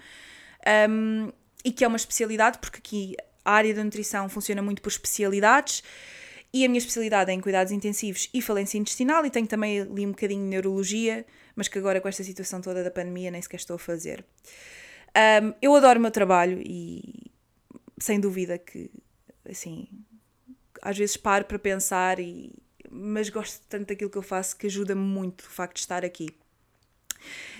um, 0.89 1.29
e 1.61 1.73
que 1.73 1.83
é 1.83 1.87
uma 1.89 1.97
especialidade, 1.97 2.57
porque 2.59 2.77
aqui 2.77 3.17
a 3.43 3.51
área 3.51 3.73
da 3.73 3.83
nutrição 3.83 4.29
funciona 4.29 4.61
muito 4.61 4.81
por 4.81 4.87
especialidades. 4.87 5.83
E 6.53 6.63
a 6.63 6.69
minha 6.69 6.79
especialidade 6.79 7.29
é 7.29 7.33
em 7.33 7.41
cuidados 7.41 7.73
intensivos 7.73 8.29
e 8.33 8.41
falência 8.41 8.77
intestinal, 8.77 9.25
e 9.25 9.29
tenho 9.29 9.45
também 9.45 9.81
ali 9.81 10.05
um 10.05 10.11
bocadinho 10.11 10.41
de 10.41 10.47
neurologia, 10.47 11.25
mas 11.53 11.67
que 11.67 11.77
agora 11.77 11.99
com 11.99 12.07
esta 12.07 12.23
situação 12.23 12.61
toda 12.61 12.81
da 12.81 12.89
pandemia 12.89 13.29
nem 13.29 13.41
sequer 13.41 13.57
estou 13.57 13.75
a 13.75 13.79
fazer. 13.79 14.23
Um, 15.43 15.53
eu 15.61 15.75
adoro 15.75 15.99
o 15.99 16.01
meu 16.01 16.11
trabalho 16.11 16.61
e 16.63 17.29
sem 17.99 18.21
dúvida 18.21 18.57
que 18.57 18.89
assim, 19.49 19.87
às 20.81 20.97
vezes 20.97 21.17
paro 21.17 21.45
para 21.45 21.59
pensar, 21.59 22.19
e, 22.19 22.51
mas 22.89 23.29
gosto 23.29 23.61
tanto 23.67 23.87
daquilo 23.87 24.09
que 24.09 24.17
eu 24.17 24.23
faço 24.23 24.55
que 24.57 24.67
ajuda-me 24.67 25.01
muito 25.01 25.41
o 25.41 25.49
facto 25.49 25.75
de 25.75 25.81
estar 25.81 26.03
aqui. 26.05 26.29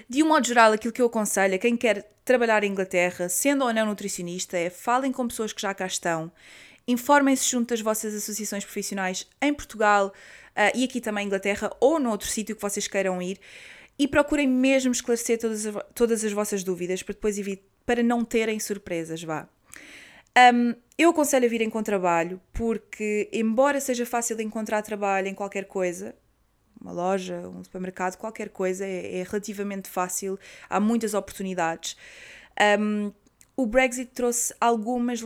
De 0.08 0.24
um 0.24 0.28
modo 0.28 0.48
geral, 0.48 0.72
aquilo 0.72 0.94
que 0.94 1.02
eu 1.02 1.08
aconselho 1.08 1.56
a 1.56 1.58
quem 1.58 1.76
quer 1.76 2.10
trabalhar 2.24 2.64
em 2.64 2.72
Inglaterra, 2.72 3.28
sendo 3.30 3.66
ou 3.66 3.74
não 3.74 3.86
nutricionista, 3.86 4.58
é 4.58 4.70
falem 4.70 5.12
com 5.12 5.28
pessoas 5.28 5.52
que 5.52 5.62
já 5.62 5.74
cá 5.74 5.86
estão, 5.86 6.32
informem-se 6.88 7.50
junto 7.50 7.70
das 7.70 7.82
vossas 7.82 8.14
associações 8.14 8.64
profissionais 8.64 9.28
em 9.42 9.54
Portugal 9.54 10.08
uh, 10.08 10.78
e 10.78 10.86
aqui 10.86 11.02
também 11.02 11.26
em 11.26 11.28
Inglaterra 11.28 11.70
ou 11.80 12.00
noutro 12.00 12.28
sítio 12.28 12.56
que 12.56 12.62
vocês 12.62 12.88
queiram 12.88 13.22
ir 13.22 13.40
e 14.00 14.08
procurem 14.08 14.48
mesmo 14.48 14.92
esclarecer 14.92 15.40
todas 15.40 15.66
as, 15.66 15.76
todas 15.94 16.24
as 16.24 16.32
vossas 16.32 16.64
dúvidas 16.64 17.04
para 17.04 17.14
depois 17.14 17.38
para 17.86 18.04
não 18.04 18.24
terem 18.24 18.60
surpresas, 18.60 19.24
vá. 19.24 19.48
Um, 20.38 20.76
eu 20.98 21.10
aconselho 21.10 21.46
a 21.46 21.50
virem 21.50 21.70
com 21.70 21.82
trabalho 21.82 22.40
porque, 22.54 23.28
embora 23.34 23.80
seja 23.80 24.06
fácil 24.06 24.40
encontrar 24.40 24.84
trabalho 24.84 25.28
em 25.28 25.34
qualquer 25.34 25.66
coisa, 25.66 26.16
uma 26.80 26.92
loja, 26.92 27.40
um 27.50 27.64
supermercado, 27.64 28.18
qualquer 28.18 28.50
coisa, 28.50 28.86
é, 28.86 29.20
é 29.20 29.24
relativamente 29.24 29.90
fácil, 29.90 30.38
há 30.70 30.80
muitas 30.80 31.16
oportunidades. 31.16 31.98
Um, 32.80 33.12
o 33.56 33.66
Brexit 33.66 34.12
trouxe 34.14 34.54
algumas 34.62 35.22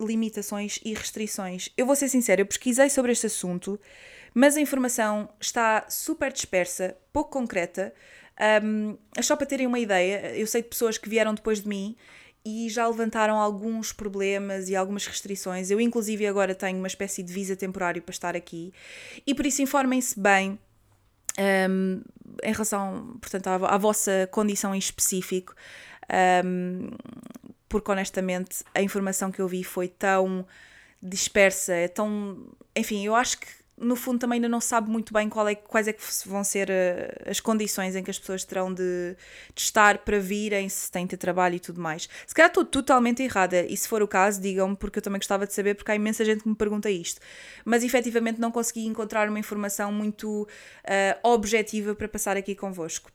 limitações 0.00 0.80
e 0.84 0.92
restrições. 0.92 1.68
Eu 1.76 1.86
vou 1.86 1.94
ser 1.94 2.08
sincera, 2.08 2.40
eu 2.40 2.46
pesquisei 2.46 2.90
sobre 2.90 3.12
este 3.12 3.26
assunto, 3.26 3.78
mas 4.34 4.56
a 4.56 4.60
informação 4.60 5.28
está 5.40 5.86
super 5.88 6.32
dispersa, 6.32 6.96
pouco 7.12 7.30
concreta. 7.30 7.94
Um, 8.64 8.96
só 9.22 9.36
para 9.36 9.46
terem 9.46 9.66
uma 9.66 9.78
ideia, 9.78 10.36
eu 10.36 10.46
sei 10.48 10.62
de 10.62 10.68
pessoas 10.68 10.98
que 10.98 11.08
vieram 11.08 11.34
depois 11.34 11.60
de 11.60 11.68
mim 11.68 11.96
e 12.48 12.68
já 12.68 12.86
levantaram 12.86 13.36
alguns 13.36 13.92
problemas 13.92 14.68
e 14.68 14.76
algumas 14.76 15.06
restrições. 15.06 15.70
Eu, 15.70 15.80
inclusive, 15.80 16.26
agora 16.26 16.54
tenho 16.54 16.78
uma 16.78 16.86
espécie 16.86 17.22
de 17.22 17.32
visa 17.32 17.54
temporário 17.54 18.00
para 18.00 18.12
estar 18.12 18.34
aqui 18.34 18.72
e 19.26 19.34
por 19.34 19.44
isso 19.44 19.62
informem-se 19.62 20.18
bem. 20.18 20.58
Um, 21.70 22.02
em 22.42 22.52
relação, 22.52 23.16
portanto, 23.20 23.46
à, 23.46 23.74
à, 23.74 23.78
vossa 23.78 24.28
condição 24.32 24.74
em 24.74 24.78
específico, 24.78 25.54
um, 26.44 26.90
porque 27.68 27.90
honestamente 27.92 28.64
a 28.74 28.82
informação 28.82 29.30
que 29.30 29.40
eu 29.40 29.46
vi 29.46 29.62
foi 29.62 29.86
tão 29.86 30.44
dispersa, 31.02 31.74
é 31.74 31.86
tão. 31.86 32.48
Enfim, 32.74 33.04
eu 33.04 33.14
acho 33.14 33.38
que 33.38 33.46
no 33.80 33.96
fundo 33.96 34.18
também 34.18 34.36
ainda 34.36 34.48
não 34.48 34.60
sabe 34.60 34.90
muito 34.90 35.12
bem 35.12 35.28
é, 35.48 35.54
quais 35.54 35.88
é 35.88 35.92
que 35.92 36.02
vão 36.26 36.42
ser 36.42 36.68
uh, 36.68 37.30
as 37.30 37.40
condições 37.40 37.94
em 37.94 38.02
que 38.02 38.10
as 38.10 38.18
pessoas 38.18 38.44
terão 38.44 38.72
de, 38.72 39.16
de, 39.54 39.60
estar 39.60 39.98
para 39.98 40.18
virem, 40.18 40.68
se 40.68 40.90
têm 40.90 41.06
de 41.06 41.16
trabalho 41.16 41.54
e 41.56 41.60
tudo 41.60 41.80
mais. 41.80 42.08
Se 42.26 42.34
calhar 42.34 42.48
estou 42.48 42.64
totalmente 42.64 43.22
errada, 43.22 43.64
e 43.66 43.76
se 43.76 43.88
for 43.88 44.02
o 44.02 44.08
caso, 44.08 44.40
digam-me, 44.40 44.76
porque 44.76 44.98
eu 44.98 45.02
também 45.02 45.18
gostava 45.18 45.46
de 45.46 45.54
saber, 45.54 45.74
porque 45.74 45.90
há 45.90 45.94
imensa 45.94 46.24
gente 46.24 46.42
que 46.42 46.48
me 46.48 46.54
pergunta 46.54 46.90
isto. 46.90 47.20
Mas 47.64 47.84
efetivamente 47.84 48.40
não 48.40 48.50
consegui 48.50 48.86
encontrar 48.86 49.28
uma 49.28 49.38
informação 49.38 49.92
muito 49.92 50.42
uh, 50.42 51.28
objetiva 51.28 51.94
para 51.94 52.08
passar 52.08 52.36
aqui 52.36 52.54
convosco. 52.54 53.10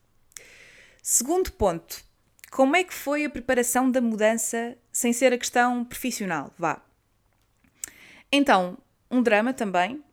Segundo 1.01 1.51
ponto, 1.51 2.03
como 2.49 2.75
é 2.75 2.83
que 2.83 2.93
foi 2.93 3.25
a 3.25 3.29
preparação 3.29 3.89
da 3.91 3.99
mudança 3.99 4.77
sem 4.91 5.11
ser 5.11 5.33
a 5.33 5.37
questão 5.37 5.83
profissional? 5.83 6.53
Vá. 6.57 6.81
Então, 8.31 8.77
um 9.11 9.21
drama 9.21 9.53
também, 9.53 10.03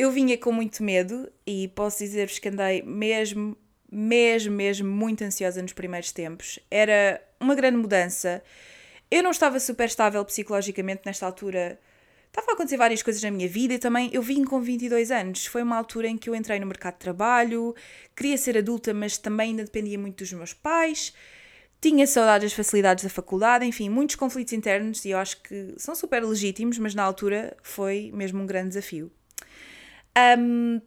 eu 0.00 0.10
vinha 0.10 0.38
com 0.38 0.50
muito 0.50 0.82
medo 0.82 1.30
e 1.46 1.68
posso 1.68 1.98
dizer-vos 1.98 2.38
que 2.38 2.48
andei 2.48 2.80
mesmo, 2.80 3.54
mesmo, 3.92 4.56
mesmo 4.56 4.90
muito 4.90 5.22
ansiosa 5.22 5.60
nos 5.60 5.74
primeiros 5.74 6.10
tempos. 6.10 6.58
Era 6.70 7.22
uma 7.38 7.54
grande 7.54 7.76
mudança. 7.76 8.42
Eu 9.10 9.22
não 9.22 9.30
estava 9.30 9.60
super 9.60 9.84
estável 9.84 10.24
psicologicamente 10.24 11.02
nesta 11.04 11.26
altura. 11.26 11.78
Estava 12.28 12.52
a 12.52 12.54
acontecer 12.54 12.78
várias 12.78 13.02
coisas 13.02 13.22
na 13.22 13.30
minha 13.30 13.46
vida 13.46 13.74
e 13.74 13.78
também 13.78 14.08
eu 14.10 14.22
vim 14.22 14.42
com 14.42 14.58
22 14.58 15.10
anos. 15.10 15.44
Foi 15.44 15.62
uma 15.62 15.76
altura 15.76 16.08
em 16.08 16.16
que 16.16 16.30
eu 16.30 16.34
entrei 16.34 16.58
no 16.58 16.66
mercado 16.66 16.94
de 16.94 17.00
trabalho, 17.00 17.74
queria 18.16 18.38
ser 18.38 18.56
adulta, 18.56 18.94
mas 18.94 19.18
também 19.18 19.50
ainda 19.50 19.64
dependia 19.64 19.98
muito 19.98 20.16
dos 20.20 20.32
meus 20.32 20.54
pais. 20.54 21.12
Tinha 21.78 22.06
saudades 22.06 22.52
das 22.52 22.56
facilidades 22.56 23.04
da 23.04 23.10
faculdade, 23.10 23.66
enfim, 23.66 23.90
muitos 23.90 24.16
conflitos 24.16 24.54
internos 24.54 25.04
e 25.04 25.10
eu 25.10 25.18
acho 25.18 25.42
que 25.42 25.74
são 25.76 25.94
super 25.94 26.24
legítimos, 26.24 26.78
mas 26.78 26.94
na 26.94 27.02
altura 27.02 27.54
foi 27.62 28.10
mesmo 28.14 28.40
um 28.42 28.46
grande 28.46 28.68
desafio. 28.68 29.12
Um, 30.16 30.80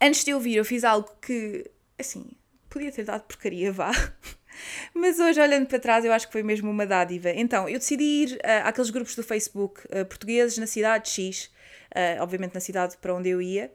antes 0.00 0.24
de 0.24 0.30
eu 0.30 0.40
vir, 0.40 0.56
eu 0.56 0.64
fiz 0.64 0.84
algo 0.84 1.08
que, 1.20 1.70
assim, 1.98 2.30
podia 2.68 2.90
ter 2.90 3.04
dado 3.04 3.22
porcaria, 3.22 3.72
vá. 3.72 3.92
Mas 4.94 5.18
hoje, 5.18 5.40
olhando 5.40 5.66
para 5.66 5.78
trás, 5.78 6.04
eu 6.04 6.12
acho 6.12 6.26
que 6.26 6.32
foi 6.32 6.42
mesmo 6.42 6.70
uma 6.70 6.86
dádiva. 6.86 7.30
Então, 7.30 7.68
eu 7.68 7.78
decidi 7.78 8.04
ir 8.04 8.32
uh, 8.36 8.66
àqueles 8.66 8.90
grupos 8.90 9.14
do 9.14 9.22
Facebook 9.22 9.80
uh, 9.86 10.04
portugueses 10.06 10.58
na 10.58 10.66
cidade 10.66 11.08
X, 11.10 11.50
uh, 11.90 12.22
obviamente 12.22 12.54
na 12.54 12.60
cidade 12.60 12.96
para 12.98 13.14
onde 13.14 13.28
eu 13.28 13.40
ia, 13.40 13.70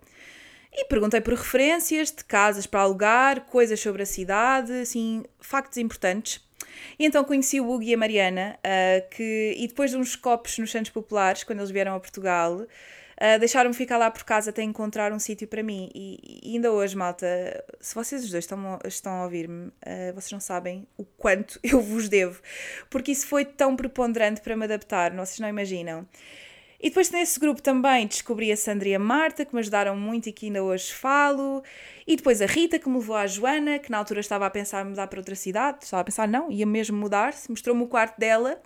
e 0.72 0.86
perguntei 0.86 1.22
por 1.22 1.34
referências 1.34 2.12
de 2.12 2.24
casas 2.24 2.68
para 2.68 2.82
alugar, 2.82 3.42
coisas 3.46 3.80
sobre 3.80 4.04
a 4.04 4.06
cidade, 4.06 4.72
assim, 4.74 5.24
factos 5.40 5.78
importantes. 5.78 6.46
E 7.00 7.06
então 7.06 7.24
conheci 7.24 7.60
o 7.60 7.68
Hugo 7.68 7.84
e 7.84 7.94
a 7.94 7.98
Mariana, 7.98 8.60
que, 9.12 9.56
e 9.58 9.68
depois 9.68 9.90
de 9.90 9.98
uns 9.98 10.16
copos 10.16 10.56
nos 10.60 10.70
Santos 10.70 10.92
Populares, 10.92 11.44
quando 11.44 11.60
eles 11.60 11.72
vieram 11.72 11.96
a 11.96 12.00
Portugal, 12.00 12.68
Uh, 13.20 13.40
Deixaram-me 13.40 13.76
ficar 13.76 13.98
lá 13.98 14.12
por 14.12 14.24
casa 14.24 14.52
até 14.52 14.62
encontrar 14.62 15.12
um 15.12 15.18
sítio 15.18 15.48
para 15.48 15.64
mim. 15.64 15.90
E, 15.94 16.42
e, 16.44 16.56
ainda 16.56 16.72
hoje, 16.72 16.96
malta, 16.96 17.26
se 17.80 17.96
vocês 17.96 18.24
os 18.24 18.30
dois 18.30 18.44
estão, 18.44 18.80
estão 18.86 19.12
a 19.12 19.24
ouvir-me, 19.24 19.68
uh, 19.68 20.14
vocês 20.14 20.32
não 20.32 20.40
sabem 20.40 20.88
o 20.96 21.04
quanto 21.04 21.60
eu 21.64 21.82
vos 21.82 22.08
devo. 22.08 22.40
Porque 22.90 23.12
isso 23.12 23.26
foi 23.26 23.44
tão 23.44 23.76
preponderante 23.76 24.42
para 24.42 24.56
me 24.56 24.66
adaptar, 24.66 25.12
vocês 25.16 25.40
não 25.40 25.50
imaginam. 25.50 26.08
E 26.80 26.90
depois 26.90 27.10
nesse 27.10 27.40
grupo 27.40 27.60
também 27.60 28.06
descobri 28.06 28.52
a 28.52 28.58
Sandra 28.58 28.88
e 28.88 28.94
a 28.94 29.00
Marta, 29.00 29.44
que 29.44 29.52
me 29.52 29.60
ajudaram 29.62 29.98
muito 29.98 30.30
e 30.30 30.32
que 30.32 30.46
ainda 30.46 30.64
hoje 30.64 30.94
falo. 30.94 31.64
E 32.06 32.16
depois 32.16 32.40
a 32.40 32.46
Rita, 32.46 32.78
que 32.78 32.88
me 32.88 32.98
levou 32.98 33.16
à 33.16 33.26
Joana, 33.26 33.80
que 33.80 33.90
na 33.90 33.98
altura 33.98 34.20
estava 34.20 34.46
a 34.46 34.50
pensar 34.50 34.86
em 34.86 34.90
mudar 34.90 35.08
para 35.08 35.20
outra 35.20 35.34
cidade. 35.34 35.80
Estava 35.86 36.02
a 36.02 36.04
pensar, 36.04 36.28
não, 36.28 36.52
ia 36.52 36.68
mesmo 36.68 36.96
mudar-se. 36.96 37.50
Mostrou-me 37.50 37.82
o 37.82 37.88
quarto 37.88 38.20
dela 38.20 38.62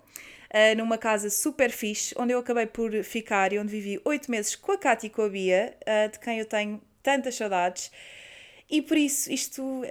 uh, 0.52 0.76
numa 0.76 0.98
casa 0.98 1.30
super 1.30 1.70
fixe, 1.70 2.14
onde 2.18 2.32
eu 2.32 2.38
acabei 2.38 2.66
por 2.66 2.92
ficar 3.02 3.52
e 3.52 3.58
onde 3.58 3.70
vivi 3.70 4.00
oito 4.04 4.30
meses 4.30 4.54
com 4.54 4.72
a 4.72 4.78
Cátia 4.78 5.06
e 5.06 5.10
com 5.10 5.22
a 5.22 5.28
Bia, 5.28 5.76
uh, 5.82 6.10
de 6.10 6.18
quem 6.18 6.38
eu 6.38 6.44
tenho 6.44 6.80
tantas 7.02 7.34
saudades. 7.34 7.90
E 8.70 8.80
por 8.80 8.96
isso 8.96 9.30
isto 9.30 9.82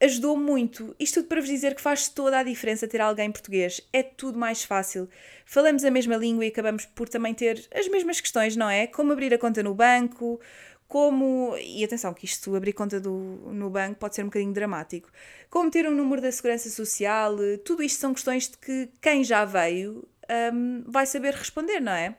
ajudou 0.00 0.36
muito. 0.36 0.94
Isto 0.98 1.20
tudo 1.20 1.28
para 1.28 1.40
vos 1.40 1.48
dizer 1.48 1.74
que 1.74 1.80
faz 1.80 2.08
toda 2.08 2.38
a 2.38 2.42
diferença 2.42 2.86
ter 2.86 3.00
alguém 3.00 3.30
português. 3.30 3.80
É 3.92 4.02
tudo 4.02 4.38
mais 4.38 4.64
fácil. 4.64 5.08
Falamos 5.44 5.84
a 5.84 5.90
mesma 5.90 6.16
língua 6.16 6.44
e 6.44 6.48
acabamos 6.48 6.84
por 6.86 7.08
também 7.08 7.34
ter 7.34 7.66
as 7.74 7.88
mesmas 7.88 8.20
questões, 8.20 8.56
não 8.56 8.68
é? 8.68 8.86
Como 8.86 9.12
abrir 9.12 9.32
a 9.32 9.38
conta 9.38 9.62
no 9.62 9.74
banco, 9.74 10.40
como. 10.88 11.56
E 11.58 11.84
atenção, 11.84 12.12
que 12.14 12.24
isto, 12.24 12.54
abrir 12.54 12.72
conta 12.72 13.00
do, 13.00 13.10
no 13.10 13.70
banco, 13.70 13.98
pode 13.98 14.14
ser 14.14 14.22
um 14.22 14.26
bocadinho 14.26 14.52
dramático. 14.52 15.10
Como 15.50 15.70
ter 15.70 15.86
um 15.86 15.94
número 15.94 16.20
da 16.22 16.30
segurança 16.32 16.68
social, 16.70 17.36
tudo 17.64 17.82
isto 17.82 18.00
são 18.00 18.14
questões 18.14 18.48
de 18.48 18.58
que 18.58 18.88
quem 19.00 19.24
já 19.24 19.44
veio 19.44 20.06
um, 20.52 20.84
vai 20.86 21.06
saber 21.06 21.34
responder, 21.34 21.80
não 21.80 21.92
é? 21.92 22.16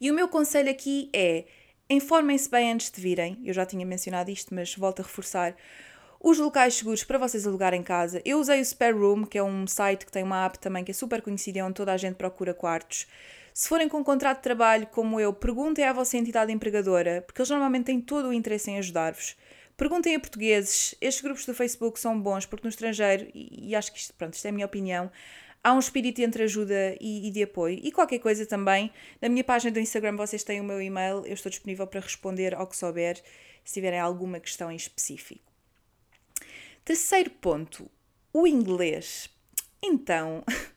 E 0.00 0.10
o 0.10 0.14
meu 0.14 0.28
conselho 0.28 0.70
aqui 0.70 1.10
é. 1.12 1.44
Informem-se 1.90 2.48
bem 2.48 2.72
antes 2.72 2.90
de 2.90 3.00
virem. 3.00 3.38
Eu 3.44 3.52
já 3.52 3.66
tinha 3.66 3.84
mencionado 3.84 4.30
isto, 4.30 4.54
mas 4.54 4.74
volto 4.74 5.00
a 5.00 5.02
reforçar 5.02 5.54
os 6.22 6.38
locais 6.38 6.74
seguros 6.74 7.02
para 7.04 7.18
vocês 7.18 7.46
alugarem 7.46 7.80
em 7.80 7.82
casa. 7.82 8.22
Eu 8.24 8.38
usei 8.38 8.60
o 8.60 8.64
Spare 8.64 8.96
Room, 8.96 9.24
que 9.24 9.36
é 9.36 9.42
um 9.42 9.66
site 9.66 10.06
que 10.06 10.12
tem 10.12 10.22
uma 10.22 10.44
app 10.46 10.58
também 10.58 10.84
que 10.84 10.92
é 10.92 10.94
super 10.94 11.20
conhecida 11.20 11.58
e 11.58 11.62
onde 11.62 11.74
toda 11.74 11.92
a 11.92 11.96
gente 11.96 12.14
procura 12.14 12.54
quartos. 12.54 13.06
Se 13.54 13.68
forem 13.68 13.88
com 13.88 13.98
um 13.98 14.04
contrato 14.04 14.38
de 14.38 14.42
trabalho 14.42 14.86
como 14.86 15.20
eu, 15.20 15.32
perguntem 15.32 15.84
à 15.84 15.92
vossa 15.92 16.16
entidade 16.16 16.52
empregadora, 16.52 17.22
porque 17.22 17.40
eles 17.40 17.50
normalmente 17.50 17.86
têm 17.86 18.00
todo 18.00 18.28
o 18.28 18.32
interesse 18.32 18.70
em 18.70 18.78
ajudar-vos. 18.78 19.36
Perguntem 19.76 20.14
a 20.14 20.20
portugueses, 20.20 20.94
estes 21.00 21.22
grupos 21.22 21.44
do 21.44 21.54
Facebook 21.54 21.98
são 21.98 22.20
bons 22.20 22.46
porque 22.46 22.64
no 22.64 22.70
estrangeiro, 22.70 23.28
e, 23.34 23.70
e 23.70 23.74
acho 23.74 23.92
que 23.92 23.98
isto, 23.98 24.14
pronto, 24.14 24.34
isto 24.34 24.46
é 24.46 24.48
a 24.48 24.52
minha 24.52 24.66
opinião, 24.66 25.10
há 25.62 25.72
um 25.72 25.78
espírito 25.78 26.20
entre 26.20 26.44
ajuda 26.44 26.96
e, 27.00 27.28
e, 27.28 27.30
de 27.30 27.42
apoio. 27.42 27.78
E 27.82 27.92
qualquer 27.92 28.18
coisa 28.18 28.46
também, 28.46 28.90
na 29.20 29.28
minha 29.28 29.44
página 29.44 29.70
do 29.70 29.80
Instagram 29.80 30.16
vocês 30.16 30.42
têm 30.42 30.60
o 30.60 30.64
meu 30.64 30.80
e-mail, 30.80 31.24
eu 31.26 31.34
estou 31.34 31.50
disponível 31.50 31.86
para 31.86 32.00
responder 32.00 32.54
ao 32.54 32.66
que 32.66 32.76
souber, 32.76 33.22
se 33.64 33.74
tiverem 33.74 34.00
alguma 34.00 34.40
questão 34.40 34.70
em 34.70 34.76
específico. 34.76 35.52
Terceiro 36.84 37.30
ponto, 37.30 37.90
o 38.32 38.46
inglês. 38.46 39.30
Então, 39.82 40.44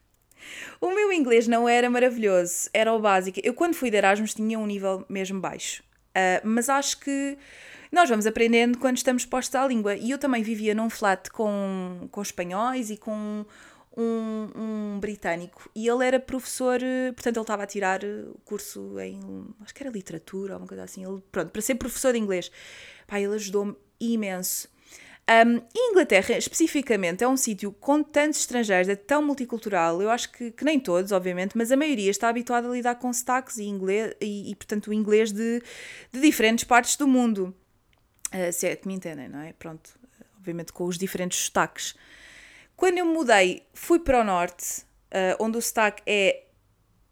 o 0.82 0.90
meu 0.94 1.12
inglês 1.12 1.48
não 1.48 1.68
era 1.68 1.90
maravilhoso, 1.90 2.70
era 2.74 2.92
o 2.94 3.00
básico. 3.00 3.40
Eu, 3.44 3.54
quando 3.54 3.76
fui 3.76 3.90
de 3.90 3.98
Erasmus, 3.98 4.34
tinha 4.34 4.58
um 4.60 4.66
nível 4.66 5.06
mesmo 5.10 5.40
baixo. 5.40 5.84
Uh, 6.12 6.42
mas 6.44 6.70
acho 6.70 7.00
que 7.00 7.38
nós 7.92 8.10
vamos 8.10 8.26
aprendendo 8.26 8.78
quando 8.78 8.98
estamos 8.98 9.26
postos 9.26 9.56
à 9.56 9.68
língua. 9.68 9.96
E 9.96 10.12
eu 10.12 10.18
também 10.18 10.44
vivia 10.44 10.74
num 10.74 10.90
flat 10.90 11.30
com, 11.30 12.08
com 12.12 12.22
espanhóis 12.22 12.90
e 12.90 12.98
com 12.98 13.46
um, 13.96 14.50
um 14.56 15.00
britânico. 15.00 15.70
E 15.74 15.88
ele 15.88 16.06
era 16.06 16.20
professor, 16.20 16.80
portanto, 17.14 17.38
ele 17.38 17.44
estava 17.44 17.64
a 17.64 17.68
tirar 17.68 18.04
o 18.04 18.38
curso 18.44 19.00
em. 19.00 19.20
Acho 19.62 19.74
que 19.74 19.84
era 19.84 19.92
literatura 19.92 20.54
ou 20.54 20.60
uma 20.60 20.68
coisa 20.68 20.84
assim. 20.84 21.06
Ele, 21.06 21.22
pronto, 21.32 21.52
para 21.52 21.62
ser 21.62 21.76
professor 21.76 22.14
de 22.14 22.20
inglês. 22.20 22.52
Pá, 23.08 23.20
ele 23.20 23.36
ajudou-me 23.36 23.76
imenso. 24.00 24.68
Um, 25.28 25.60
Inglaterra, 25.76 26.38
especificamente, 26.38 27.24
é 27.24 27.28
um 27.28 27.36
sítio 27.36 27.72
com 27.72 28.04
tantos 28.04 28.42
estrangeiros, 28.42 28.88
é 28.88 28.96
tão 28.96 29.24
multicultural. 29.24 30.00
Eu 30.00 30.12
acho 30.12 30.32
que, 30.32 30.52
que, 30.52 30.64
nem 30.64 30.80
todos, 30.80 31.12
obviamente, 31.12 31.58
mas 31.58 31.72
a 31.72 31.78
maioria 31.78 32.12
está 32.12 32.30
habituada 32.30 32.68
a 32.68 32.72
lidar 32.72 32.96
com 32.96 33.12
sotaques 33.12 33.58
e, 33.58 33.64
inglês, 33.64 34.14
e, 34.22 34.52
e 34.52 34.56
portanto, 34.56 34.88
o 34.88 34.94
inglês 34.94 35.32
de, 35.32 35.64
de 36.12 36.22
diferentes 36.22 36.64
partes 36.64 36.96
do 36.96 37.08
mundo. 37.08 37.56
Uh, 38.28 38.54
se 38.54 38.68
é 38.68 38.76
que 38.76 38.88
me 38.88 38.94
entendem, 38.94 39.28
não 39.28 39.40
é? 39.40 39.54
Pronto, 39.54 39.98
obviamente 40.38 40.72
com 40.72 40.86
os 40.86 40.98
diferentes 40.98 41.40
sotaques. 41.40 41.96
Quando 42.76 43.00
eu 43.00 43.06
mudei, 43.06 43.64
fui 43.74 44.00
para 44.00 44.22
o 44.22 44.24
norte, 44.24 44.82
uh, 45.12 45.44
onde 45.44 45.58
o 45.58 45.62
sotaque 45.62 46.04
é 46.06 46.45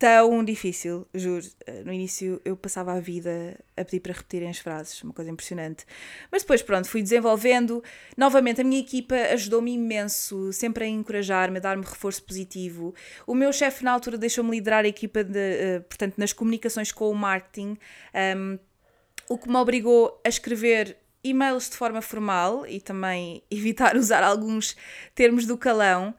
tão 0.03 0.43
difícil, 0.43 1.07
juro. 1.13 1.45
Eh, 1.65 1.81
no 1.85 1.93
início 1.93 2.41
eu 2.43 2.57
passava 2.57 2.91
a 2.91 2.99
vida 2.99 3.57
a 3.77 3.85
pedir 3.85 4.01
para 4.01 4.11
repetirem 4.11 4.49
as 4.49 4.57
frases, 4.57 5.01
uma 5.01 5.13
coisa 5.13 5.31
impressionante. 5.31 5.85
Mas 6.29 6.41
depois, 6.41 6.61
pronto, 6.61 6.89
fui 6.89 7.01
desenvolvendo. 7.01 7.81
Novamente, 8.17 8.59
a 8.59 8.65
minha 8.65 8.81
equipa 8.81 9.15
ajudou-me 9.31 9.71
imenso, 9.71 10.51
sempre 10.51 10.83
a 10.83 10.87
encorajar-me, 10.89 11.57
a 11.57 11.61
dar-me 11.61 11.85
reforço 11.85 12.21
positivo. 12.21 12.93
O 13.25 13.33
meu 13.33 13.53
chefe, 13.53 13.85
na 13.85 13.93
altura, 13.93 14.17
deixou-me 14.17 14.51
liderar 14.51 14.83
a 14.83 14.89
equipa, 14.89 15.23
de, 15.23 15.39
uh, 15.39 15.83
portanto, 15.83 16.15
nas 16.17 16.33
comunicações 16.33 16.91
com 16.91 17.09
o 17.09 17.15
marketing, 17.15 17.69
um, 17.69 17.77
ehm, 18.13 18.59
o 19.29 19.37
que 19.37 19.47
me 19.47 19.55
obrigou 19.55 20.19
a 20.25 20.27
escrever 20.27 20.97
e-mails 21.23 21.69
de 21.69 21.77
forma 21.77 22.01
formal 22.01 22.67
e 22.67 22.81
também 22.81 23.41
evitar 23.49 23.95
usar 23.95 24.21
alguns 24.21 24.75
termos 25.15 25.45
do 25.45 25.57
calão. 25.57 26.13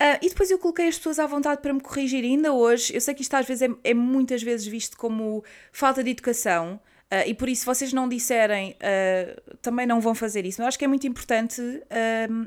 Uh, 0.00 0.14
e 0.22 0.28
depois 0.28 0.48
eu 0.48 0.58
coloquei 0.60 0.86
as 0.86 0.96
pessoas 0.96 1.18
à 1.18 1.26
vontade 1.26 1.60
para 1.60 1.72
me 1.72 1.80
corrigir. 1.80 2.22
Ainda 2.22 2.52
hoje, 2.52 2.94
eu 2.94 3.00
sei 3.00 3.14
que 3.14 3.22
isto 3.22 3.34
às 3.34 3.44
vezes 3.44 3.62
é, 3.62 3.90
é 3.90 3.94
muitas 3.94 4.42
vezes 4.42 4.64
visto 4.66 4.96
como 4.96 5.44
falta 5.72 6.04
de 6.04 6.10
educação. 6.10 6.80
Uh, 7.10 7.26
e 7.26 7.34
por 7.34 7.48
isso, 7.48 7.60
se 7.60 7.66
vocês 7.66 7.92
não 7.92 8.08
disserem, 8.08 8.76
uh, 8.76 9.56
também 9.60 9.86
não 9.86 10.00
vão 10.00 10.14
fazer 10.14 10.46
isso. 10.46 10.60
Mas 10.60 10.66
eu 10.66 10.68
acho 10.68 10.78
que 10.78 10.84
é 10.84 10.88
muito 10.88 11.06
importante 11.06 11.60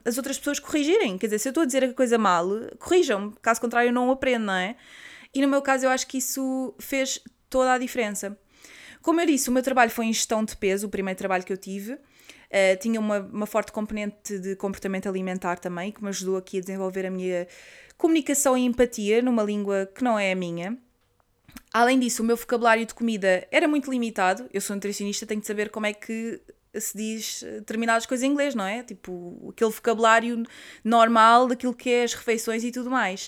as 0.06 0.18
outras 0.18 0.38
pessoas 0.38 0.60
corrigirem. 0.60 1.18
Quer 1.18 1.28
dizer, 1.28 1.40
se 1.40 1.48
eu 1.50 1.52
estou 1.52 1.64
a 1.64 1.66
dizer 1.66 1.84
a 1.84 1.94
coisa 1.94 2.18
mal, 2.18 2.48
corrijam-me. 2.80 3.34
Caso 3.42 3.60
contrário, 3.60 3.90
eu 3.90 3.94
não 3.94 4.10
aprendo, 4.12 4.46
não 4.46 4.54
é? 4.54 4.78
E 5.34 5.42
no 5.42 5.48
meu 5.48 5.62
caso, 5.62 5.86
eu 5.86 5.90
acho 5.90 6.08
que 6.08 6.20
isso 6.20 6.74
fez 6.80 7.22
toda 7.50 7.74
a 7.74 7.78
diferença. 7.78 8.38
Como 9.02 9.20
eu 9.20 9.26
disse, 9.26 9.50
o 9.50 9.52
meu 9.52 9.64
trabalho 9.64 9.90
foi 9.90 10.06
em 10.06 10.14
gestão 10.14 10.46
de 10.46 10.56
peso, 10.56 10.88
o 10.88 10.90
primeiro 10.90 11.18
trabalho 11.18 11.44
que 11.44 11.52
eu 11.52 11.58
tive. 11.58 11.98
Uh, 12.52 12.78
tinha 12.82 13.00
uma, 13.00 13.20
uma 13.20 13.46
forte 13.46 13.72
componente 13.72 14.38
de 14.38 14.58
comportamento 14.58 15.08
alimentar 15.08 15.58
também, 15.58 15.92
que 15.92 16.04
me 16.04 16.10
ajudou 16.10 16.36
aqui 16.36 16.58
a 16.58 16.62
desenvolver 16.62 17.06
a 17.06 17.10
minha 17.10 17.48
comunicação 17.98 18.58
e 18.58 18.66
empatia 18.66 19.22
numa 19.22 19.42
língua 19.42 19.90
que 19.96 20.04
não 20.04 20.20
é 20.20 20.34
a 20.34 20.36
minha. 20.36 20.78
Além 21.74 21.98
disso, 21.98 22.22
o 22.22 22.26
meu 22.26 22.36
vocabulário 22.36 22.86
de 22.86 22.94
comida 22.94 23.48
era 23.50 23.68
muito 23.68 23.90
limitado. 23.90 24.50
Eu 24.54 24.60
sou 24.60 24.76
nutricionista, 24.76 25.26
tenho 25.26 25.40
de 25.40 25.48
saber 25.48 25.70
como 25.70 25.86
é 25.86 25.94
que 25.94 26.42
se 26.76 26.98
diz 26.98 27.44
determinadas 27.44 28.06
coisas 28.06 28.24
em 28.24 28.32
inglês, 28.32 28.56
não 28.56 28.66
é? 28.66 28.84
Tipo, 28.84 29.50
aquele 29.50 29.72
vocabulário 29.72 30.44
normal 30.84 31.48
daquilo 31.48 31.74
que 31.74 31.90
é 31.90 32.04
as 32.04 32.14
refeições 32.14 32.64
e 32.64 32.72
tudo 32.72 32.90
mais. 32.90 33.28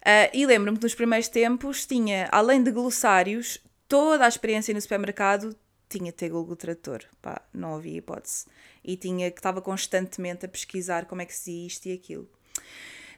Uh, 0.00 0.30
e 0.32 0.46
lembro-me 0.46 0.78
que 0.78 0.84
nos 0.84 0.94
primeiros 0.94 1.28
tempos 1.28 1.86
tinha, 1.86 2.28
além 2.30 2.62
de 2.62 2.70
glossários, 2.70 3.58
toda 3.88 4.24
a 4.24 4.28
experiência 4.28 4.74
no 4.74 4.80
supermercado 4.80 5.56
tinha 5.98 6.10
de 6.10 6.16
ter 6.16 6.28
Google 6.28 6.56
Tradutor, 6.56 7.04
pá, 7.22 7.40
não 7.52 7.76
havia 7.76 7.98
hipótese. 7.98 8.46
E 8.82 8.96
tinha 8.96 9.30
que 9.30 9.38
estava 9.38 9.62
constantemente 9.62 10.44
a 10.44 10.48
pesquisar 10.48 11.06
como 11.06 11.22
é 11.22 11.24
que 11.24 11.34
se 11.34 11.50
dizia 11.50 11.66
isto 11.66 11.86
e 11.86 11.92
aquilo. 11.92 12.28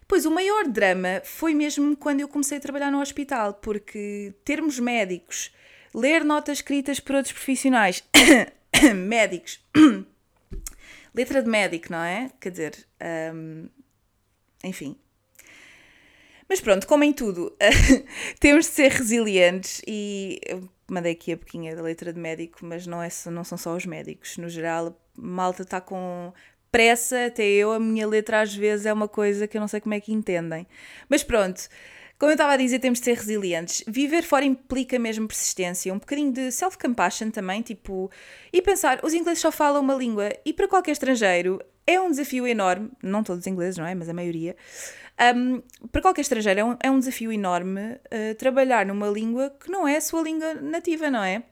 Pois 0.09 0.25
o 0.25 0.31
maior 0.31 0.69
drama 0.69 1.21
foi 1.25 1.55
mesmo 1.55 1.97
quando 1.97 2.21
eu 2.21 2.29
comecei 2.29 2.59
a 2.59 2.61
trabalhar 2.61 2.91
no 2.91 3.01
hospital, 3.01 3.55
porque 3.55 4.35
termos 4.45 4.79
médicos, 4.79 5.53
ler 5.95 6.25
notas 6.25 6.59
escritas 6.59 7.01
por 7.01 7.17
outros 7.17 7.33
profissionais, 7.33 8.05
médicos, 8.95 9.61
letra 11.13 11.43
de 11.43 11.49
médico, 11.49 11.91
não 11.91 12.03
é? 12.03 12.31
Quer 12.41 12.51
dizer, 12.51 12.87
um, 13.35 13.69
enfim. 14.63 14.97
Mas 16.49 16.61
pronto, 16.61 16.87
como 16.87 17.03
em 17.03 17.13
tudo, 17.13 17.57
temos 18.39 18.67
de 18.67 18.73
ser 18.73 18.93
resilientes 18.93 19.83
e 19.87 20.41
mandei 20.89 21.13
aqui 21.13 21.33
a 21.33 21.37
boquinha 21.37 21.75
da 21.75 21.83
letra 21.83 22.13
de 22.13 22.21
médico, 22.21 22.59
mas 22.63 22.87
não, 22.87 23.03
é, 23.03 23.09
não 23.27 23.45
são 23.45 23.59
só 23.59 23.75
os 23.75 23.87
médicos. 23.87 24.37
No 24.37 24.49
geral, 24.49 24.99
malta 25.17 25.63
está 25.63 25.81
com 25.81 26.33
pressa, 26.71 27.27
até 27.27 27.45
eu, 27.45 27.73
a 27.73 27.81
minha 27.81 28.07
letra 28.07 28.41
às 28.41 28.55
vezes 28.55 28.87
é 28.87 28.93
uma 28.93 29.09
coisa 29.09 29.47
que 29.47 29.57
eu 29.57 29.61
não 29.61 29.69
sei 29.69 29.81
como 29.81 29.95
é 29.95 30.01
que 30.01 30.13
entendem. 30.13 30.67
Mas 31.09 31.23
pronto, 31.23 31.69
como 32.19 32.31
eu 32.31 32.35
estava 32.35 32.53
a 32.53 32.57
dizer, 32.57 32.79
temos 32.79 32.99
de 32.99 33.05
ser 33.05 33.17
resilientes. 33.17 33.85
Viver 33.87 34.23
fora 34.23 34.45
implica 34.45 34.99
mesmo 34.99 35.29
persistência, 35.29 35.93
um 35.93 35.99
bocadinho 35.99 36.33
de 36.33 36.51
self-compassion 36.51 37.31
também, 37.31 37.63
tipo, 37.63 38.11
e 38.53 38.63
pensar, 38.63 39.01
os 39.03 39.13
ingleses 39.13 39.41
só 39.41 39.53
falam 39.53 39.83
uma 39.83 39.95
língua 39.95 40.31
e 40.45 40.53
para 40.53 40.69
qualquer 40.69 40.93
estrangeiro 40.93 41.61
é 41.87 42.01
um 42.01 42.11
desafio 42.11 42.47
enorme, 42.47 42.91
não 43.03 43.23
todos 43.23 43.43
os 43.43 43.47
ingleses, 43.47 43.79
não 43.79 43.87
é? 43.87 43.95
Mas 43.95 44.09
a 44.09 44.15
maioria. 44.15 44.57
Um, 45.19 45.63
para 45.91 46.03
qualquer 46.03 46.21
estrangeiro 46.21 46.61
é 46.61 46.65
um, 46.65 46.77
é 46.83 46.91
um 46.91 46.99
desafio 46.99 47.33
enorme 47.33 47.81
uh, 47.81 48.35
trabalhar 48.39 48.85
numa 48.85 49.09
língua 49.09 49.51
que 49.59 49.71
não 49.71 49.89
é 49.89 49.97
a 49.97 50.01
sua 50.01 50.23
língua 50.23 50.55
nativa, 50.55 51.11
não 51.11 51.23
é? 51.23 51.43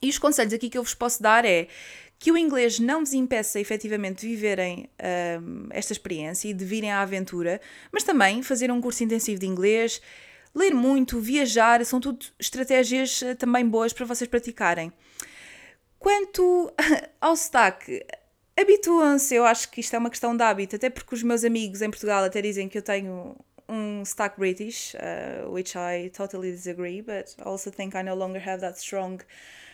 E 0.00 0.08
os 0.08 0.18
conselhos 0.18 0.52
aqui 0.52 0.68
que 0.68 0.78
eu 0.78 0.82
vos 0.82 0.94
posso 0.94 1.22
dar 1.22 1.44
é 1.44 1.66
que 2.18 2.30
o 2.30 2.38
inglês 2.38 2.78
não 2.78 3.00
vos 3.00 3.12
impeça 3.12 3.58
efetivamente 3.58 4.20
de 4.20 4.28
viverem 4.28 4.88
um, 5.42 5.66
esta 5.70 5.92
experiência 5.92 6.48
e 6.48 6.54
de 6.54 6.64
virem 6.64 6.92
à 6.92 7.00
aventura, 7.00 7.60
mas 7.90 8.04
também 8.04 8.42
fazer 8.42 8.70
um 8.70 8.80
curso 8.80 9.02
intensivo 9.02 9.40
de 9.40 9.46
inglês, 9.46 10.00
ler 10.54 10.72
muito, 10.72 11.18
viajar, 11.20 11.84
são 11.84 12.00
tudo 12.00 12.24
estratégias 12.38 13.22
uh, 13.22 13.34
também 13.34 13.66
boas 13.66 13.92
para 13.92 14.06
vocês 14.06 14.28
praticarem. 14.28 14.92
Quanto 15.98 16.72
ao 17.20 17.34
sotaque, 17.34 18.04
habituam-se, 18.58 19.34
eu 19.34 19.44
acho 19.44 19.70
que 19.70 19.80
isto 19.80 19.94
é 19.94 19.98
uma 19.98 20.10
questão 20.10 20.36
de 20.36 20.42
hábito, 20.42 20.76
até 20.76 20.90
porque 20.90 21.14
os 21.14 21.22
meus 21.22 21.44
amigos 21.44 21.82
em 21.82 21.90
Portugal 21.90 22.24
até 22.24 22.40
dizem 22.40 22.68
que 22.68 22.78
eu 22.78 22.82
tenho 22.82 23.36
um 23.68 24.04
sotaque 24.04 24.38
British, 24.38 24.94
uh, 24.94 25.50
which 25.50 25.76
I 25.76 26.10
totally 26.10 26.52
disagree, 26.52 27.02
but 27.02 27.34
I 27.38 27.48
also 27.48 27.70
think 27.70 27.96
I 27.96 28.02
no 28.02 28.14
longer 28.14 28.40
have 28.46 28.60
that 28.60 28.78
strong 28.78 29.20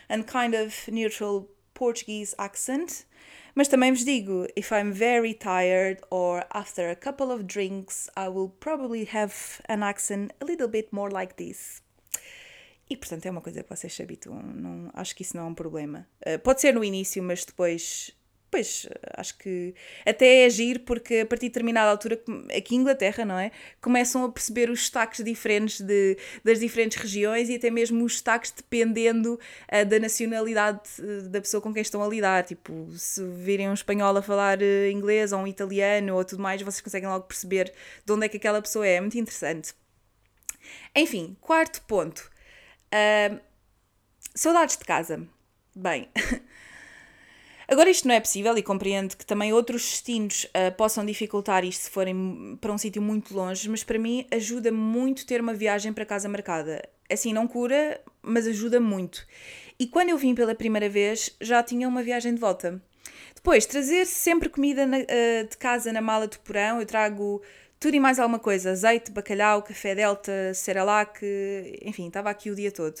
and 0.09 0.23
kind 0.23 0.55
of 0.55 0.89
neutral 0.91 1.49
Portuguese 1.73 2.35
accent. 2.37 3.05
Mas 3.53 3.67
também 3.67 3.91
vos 3.91 4.05
digo, 4.05 4.47
if 4.55 4.71
I'm 4.71 4.93
very 4.93 5.33
tired 5.33 6.01
or 6.09 6.45
after 6.51 6.89
a 6.89 6.95
couple 6.95 7.31
of 7.31 7.43
drinks, 7.43 8.09
I 8.15 8.29
will 8.29 8.49
probably 8.49 9.07
have 9.13 9.33
an 9.67 9.83
accent 9.83 10.31
a 10.39 10.45
little 10.45 10.69
bit 10.69 10.89
more 10.91 11.11
like 11.11 11.35
this. 11.35 11.81
E 12.89 12.95
portanto 12.95 13.25
é 13.25 13.31
uma 13.31 13.41
coisa 13.41 13.63
que 13.63 13.69
vocês 13.69 13.93
se 13.93 14.01
habituam, 14.01 14.41
não, 14.41 14.89
acho 14.93 15.15
que 15.15 15.21
isso 15.21 15.35
não 15.35 15.43
é 15.43 15.47
um 15.47 15.55
problema. 15.55 16.07
Uh, 16.25 16.39
pode 16.39 16.61
ser 16.61 16.73
no 16.73 16.83
início, 16.83 17.21
mas 17.23 17.43
depois 17.45 18.15
Pois, 18.51 18.85
acho 19.15 19.37
que 19.37 19.73
até 20.05 20.41
é 20.41 20.45
agir, 20.45 20.79
porque 20.79 21.19
a 21.19 21.25
partir 21.25 21.45
de 21.45 21.51
determinada 21.51 21.89
altura, 21.89 22.21
aqui 22.53 22.75
em 22.75 22.79
Inglaterra, 22.79 23.23
não 23.23 23.39
é? 23.39 23.49
Começam 23.79 24.25
a 24.25 24.29
perceber 24.29 24.69
os 24.69 24.79
destaques 24.81 25.23
diferentes 25.23 25.79
de, 25.79 26.17
das 26.43 26.59
diferentes 26.59 26.97
regiões 26.97 27.47
e 27.47 27.55
até 27.55 27.71
mesmo 27.71 28.03
os 28.03 28.11
destaques 28.11 28.51
dependendo 28.51 29.35
uh, 29.71 29.85
da 29.85 29.97
nacionalidade 29.99 30.81
eh, 30.99 31.29
da 31.29 31.39
pessoa 31.39 31.61
com 31.61 31.73
quem 31.73 31.81
estão 31.81 32.03
a 32.03 32.07
lidar. 32.09 32.43
Tipo, 32.43 32.91
se 32.97 33.25
virem 33.25 33.69
um 33.69 33.73
espanhol 33.73 34.17
a 34.17 34.21
falar 34.21 34.57
uh, 34.59 34.91
inglês 34.91 35.31
ou 35.31 35.39
um 35.39 35.47
italiano 35.47 36.13
ou 36.13 36.25
tudo 36.25 36.43
mais, 36.43 36.61
vocês 36.61 36.81
conseguem 36.81 37.07
logo 37.07 37.23
perceber 37.27 37.71
de 38.05 38.11
onde 38.11 38.25
é 38.25 38.29
que 38.29 38.35
aquela 38.35 38.61
pessoa 38.61 38.85
é. 38.85 38.95
É 38.95 39.01
muito 39.01 39.17
interessante. 39.17 39.73
Enfim, 40.93 41.37
quarto 41.39 41.81
ponto. 41.83 42.29
Uh, 42.93 43.39
saudades 44.35 44.75
de 44.75 44.83
casa. 44.83 45.25
Bem. 45.73 46.09
Agora, 47.71 47.89
isto 47.89 48.05
não 48.05 48.13
é 48.13 48.19
possível 48.19 48.57
e 48.57 48.61
compreendo 48.61 49.15
que 49.15 49.25
também 49.25 49.53
outros 49.53 49.83
destinos 49.83 50.43
uh, 50.43 50.75
possam 50.75 51.05
dificultar 51.05 51.63
isto 51.63 51.83
se 51.83 51.89
forem 51.89 52.57
para 52.59 52.73
um 52.73 52.77
sítio 52.77 53.01
muito 53.01 53.33
longe, 53.33 53.69
mas 53.69 53.81
para 53.81 53.97
mim 53.97 54.27
ajuda 54.29 54.73
muito 54.73 55.25
ter 55.25 55.39
uma 55.39 55.53
viagem 55.53 55.93
para 55.93 56.05
casa 56.05 56.27
marcada. 56.27 56.83
Assim, 57.09 57.31
não 57.31 57.47
cura, 57.47 58.01
mas 58.21 58.45
ajuda 58.45 58.77
muito. 58.77 59.25
E 59.79 59.87
quando 59.87 60.09
eu 60.09 60.17
vim 60.17 60.35
pela 60.35 60.53
primeira 60.53 60.89
vez, 60.89 61.33
já 61.39 61.63
tinha 61.63 61.87
uma 61.87 62.03
viagem 62.03 62.33
de 62.33 62.41
volta. 62.41 62.81
Depois, 63.33 63.65
trazer 63.65 64.05
sempre 64.05 64.49
comida 64.49 64.85
na, 64.85 64.97
uh, 64.97 65.47
de 65.49 65.55
casa 65.55 65.93
na 65.93 66.01
mala 66.01 66.27
de 66.27 66.39
porão, 66.39 66.81
eu 66.81 66.85
trago 66.85 67.41
tudo 67.79 67.95
e 67.95 68.01
mais 68.01 68.19
alguma 68.19 68.37
coisa: 68.37 68.71
azeite, 68.71 69.11
bacalhau, 69.11 69.63
café 69.63 69.95
delta, 69.95 70.53
cerelac, 70.53 71.21
enfim, 71.81 72.07
estava 72.07 72.29
aqui 72.29 72.51
o 72.51 72.55
dia 72.55 72.69
todo. 72.69 72.99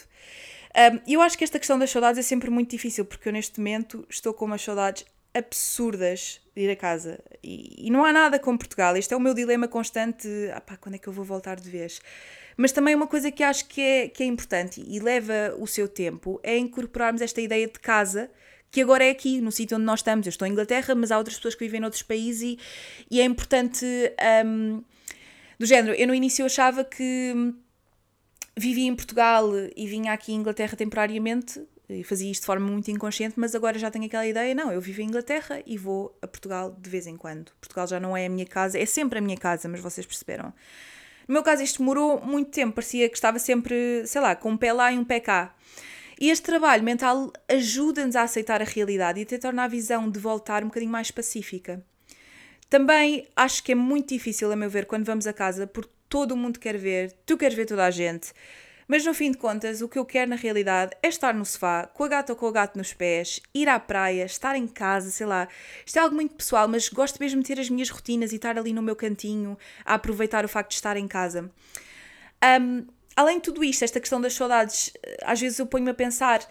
E 1.05 1.13
eu 1.13 1.21
acho 1.21 1.37
que 1.37 1.43
esta 1.43 1.59
questão 1.59 1.77
das 1.77 1.89
saudades 1.89 2.19
é 2.19 2.21
sempre 2.21 2.49
muito 2.49 2.71
difícil, 2.71 3.05
porque 3.05 3.27
eu 3.29 3.33
neste 3.33 3.59
momento 3.59 4.05
estou 4.09 4.33
com 4.33 4.45
umas 4.45 4.61
saudades 4.61 5.05
absurdas 5.33 6.41
de 6.55 6.63
ir 6.63 6.71
a 6.71 6.75
casa. 6.75 7.19
E, 7.43 7.87
e 7.87 7.89
não 7.89 8.03
há 8.03 8.11
nada 8.11 8.39
como 8.39 8.57
Portugal. 8.57 8.95
Este 8.95 9.13
é 9.13 9.17
o 9.17 9.19
meu 9.19 9.33
dilema 9.33 9.67
constante. 9.67 10.27
Ah 10.53 10.77
quando 10.77 10.95
é 10.95 10.97
que 10.97 11.07
eu 11.07 11.13
vou 11.13 11.25
voltar 11.25 11.59
de 11.59 11.69
vez? 11.69 12.01
Mas 12.57 12.71
também 12.71 12.93
uma 12.93 13.07
coisa 13.07 13.31
que 13.31 13.43
acho 13.43 13.65
que 13.65 13.81
é, 13.81 14.07
que 14.07 14.23
é 14.23 14.25
importante 14.25 14.83
e 14.85 14.99
leva 14.99 15.55
o 15.57 15.65
seu 15.65 15.87
tempo 15.87 16.39
é 16.43 16.57
incorporarmos 16.57 17.21
esta 17.21 17.41
ideia 17.41 17.65
de 17.67 17.79
casa 17.79 18.29
que 18.69 18.81
agora 18.81 19.03
é 19.03 19.09
aqui, 19.09 19.41
no 19.41 19.51
sítio 19.51 19.75
onde 19.75 19.85
nós 19.85 19.99
estamos. 19.99 20.25
Eu 20.25 20.29
estou 20.29 20.47
em 20.47 20.51
Inglaterra, 20.51 20.95
mas 20.95 21.11
há 21.11 21.17
outras 21.17 21.35
pessoas 21.35 21.55
que 21.55 21.65
vivem 21.65 21.81
noutros 21.81 22.03
países 22.03 22.41
e, 22.41 22.59
e 23.09 23.19
é 23.19 23.23
importante. 23.25 23.85
Um, 24.45 24.81
do 25.59 25.65
género, 25.65 25.93
eu 25.93 26.07
no 26.07 26.15
início 26.15 26.43
achava 26.43 26.83
que 26.83 27.53
vivia 28.61 28.87
em 28.87 28.95
Portugal 28.95 29.49
e 29.75 29.87
vinha 29.87 30.13
aqui 30.13 30.31
em 30.31 30.35
Inglaterra 30.35 30.77
temporariamente 30.77 31.61
e 31.89 32.03
fazia 32.03 32.31
isto 32.31 32.41
de 32.41 32.45
forma 32.45 32.67
muito 32.67 32.89
inconsciente, 32.89 33.33
mas 33.37 33.53
agora 33.53 33.77
já 33.77 33.91
tenho 33.91 34.05
aquela 34.05 34.25
ideia, 34.25 34.55
não, 34.55 34.71
eu 34.71 34.79
vivo 34.79 35.01
em 35.01 35.05
Inglaterra 35.05 35.61
e 35.65 35.77
vou 35.77 36.17
a 36.21 36.27
Portugal 36.27 36.75
de 36.79 36.89
vez 36.89 37.07
em 37.07 37.17
quando. 37.17 37.51
Portugal 37.59 37.87
já 37.87 37.99
não 37.99 38.15
é 38.15 38.27
a 38.27 38.29
minha 38.29 38.45
casa, 38.45 38.79
é 38.79 38.85
sempre 38.85 39.19
a 39.19 39.21
minha 39.21 39.35
casa, 39.35 39.67
mas 39.67 39.81
vocês 39.81 40.05
perceberam. 40.05 40.53
No 41.27 41.33
meu 41.33 41.43
caso 41.43 41.63
isto 41.63 41.79
demorou 41.79 42.21
muito 42.21 42.51
tempo, 42.51 42.73
parecia 42.73 43.09
que 43.09 43.15
estava 43.15 43.39
sempre, 43.39 44.05
sei 44.05 44.21
lá, 44.21 44.35
com 44.35 44.51
um 44.51 44.57
pé 44.57 44.71
lá 44.71 44.91
e 44.91 44.97
um 44.97 45.03
pé 45.03 45.19
cá. 45.19 45.55
E 46.19 46.29
este 46.29 46.43
trabalho 46.43 46.83
mental 46.83 47.33
ajuda-nos 47.49 48.15
a 48.15 48.21
aceitar 48.21 48.61
a 48.61 48.65
realidade 48.65 49.19
e 49.19 49.23
até 49.23 49.37
torna 49.37 49.63
a 49.63 49.67
visão 49.67 50.09
de 50.09 50.19
voltar 50.19 50.63
um 50.63 50.67
bocadinho 50.67 50.91
mais 50.91 51.09
pacífica. 51.09 51.83
Também 52.69 53.27
acho 53.35 53.63
que 53.63 53.73
é 53.73 53.75
muito 53.75 54.09
difícil, 54.09 54.51
a 54.51 54.55
meu 54.55 54.69
ver, 54.69 54.85
quando 54.85 55.03
vamos 55.03 55.27
a 55.27 55.33
casa, 55.33 55.65
porque 55.67 55.91
todo 56.11 56.35
mundo 56.35 56.59
quer 56.59 56.77
ver, 56.77 57.13
tu 57.25 57.37
queres 57.37 57.55
ver 57.55 57.65
toda 57.65 57.85
a 57.85 57.89
gente. 57.89 58.33
Mas 58.85 59.05
no 59.05 59.13
fim 59.13 59.31
de 59.31 59.37
contas, 59.37 59.81
o 59.81 59.87
que 59.87 59.97
eu 59.97 60.05
quero 60.05 60.29
na 60.29 60.35
realidade 60.35 60.91
é 61.01 61.07
estar 61.07 61.33
no 61.33 61.45
sofá, 61.45 61.87
com 61.87 62.03
a 62.03 62.09
gata 62.09 62.33
ou 62.33 62.37
com 62.37 62.45
o 62.47 62.51
gato 62.51 62.77
nos 62.77 62.93
pés, 62.93 63.39
ir 63.53 63.69
à 63.69 63.79
praia, 63.79 64.25
estar 64.25 64.57
em 64.57 64.67
casa, 64.67 65.09
sei 65.09 65.25
lá. 65.25 65.47
Isto 65.85 65.97
é 65.97 66.01
algo 66.01 66.13
muito 66.13 66.35
pessoal, 66.35 66.67
mas 66.67 66.89
gosto 66.89 67.17
mesmo 67.17 67.41
de 67.41 67.47
ter 67.47 67.57
as 67.61 67.69
minhas 67.69 67.89
rotinas 67.89 68.33
e 68.33 68.35
estar 68.35 68.57
ali 68.57 68.73
no 68.73 68.81
meu 68.81 68.93
cantinho 68.93 69.57
a 69.85 69.93
aproveitar 69.93 70.43
o 70.43 70.49
facto 70.49 70.71
de 70.71 70.75
estar 70.75 70.97
em 70.97 71.07
casa. 71.07 71.49
Um, 72.43 72.85
além 73.15 73.37
de 73.37 73.43
tudo 73.43 73.63
isto, 73.63 73.85
esta 73.85 74.01
questão 74.01 74.19
das 74.19 74.33
saudades, 74.33 74.91
às 75.23 75.39
vezes 75.39 75.57
eu 75.59 75.65
ponho-me 75.65 75.91
a 75.91 75.93
pensar. 75.93 76.45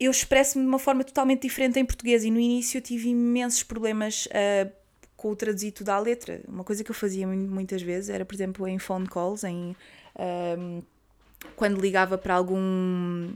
Eu 0.00 0.10
expresso-me 0.10 0.64
de 0.64 0.68
uma 0.68 0.78
forma 0.78 1.04
totalmente 1.04 1.42
diferente 1.42 1.78
em 1.78 1.84
português 1.84 2.24
e 2.24 2.30
no 2.30 2.40
início 2.40 2.78
eu 2.78 2.82
tive 2.82 3.10
imensos 3.10 3.62
problemas. 3.62 4.24
Uh, 4.26 4.83
com 5.24 5.30
o 5.30 5.36
traduzido 5.36 5.82
da 5.82 5.98
letra. 5.98 6.42
Uma 6.46 6.62
coisa 6.62 6.84
que 6.84 6.90
eu 6.90 6.94
fazia 6.94 7.26
muitas 7.26 7.80
vezes 7.80 8.10
era, 8.10 8.26
por 8.26 8.34
exemplo, 8.34 8.68
em 8.68 8.78
phone 8.78 9.06
calls, 9.06 9.42
em, 9.42 9.74
um, 10.58 10.82
quando 11.56 11.80
ligava 11.80 12.18
para 12.18 12.34
algum, 12.34 13.30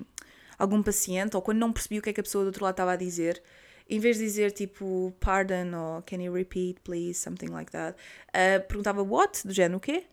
algum 0.58 0.82
paciente 0.82 1.34
ou 1.34 1.40
quando 1.40 1.56
não 1.56 1.72
percebia 1.72 2.00
o 2.00 2.02
que 2.02 2.10
é 2.10 2.12
que 2.12 2.20
a 2.20 2.22
pessoa 2.22 2.44
do 2.44 2.48
outro 2.48 2.62
lado 2.62 2.74
estava 2.74 2.92
a 2.92 2.96
dizer, 2.96 3.42
em 3.88 3.98
vez 3.98 4.18
de 4.18 4.24
dizer 4.24 4.52
tipo 4.52 5.14
pardon 5.18 5.74
ou 5.74 6.02
can 6.02 6.16
you 6.22 6.30
repeat 6.30 6.78
please, 6.84 7.14
something 7.14 7.46
like 7.46 7.72
that, 7.72 7.96
uh, 8.34 8.60
perguntava 8.68 9.02
what, 9.02 9.46
do 9.46 9.54
género 9.54 9.78
o 9.78 9.80
quê? 9.80 10.04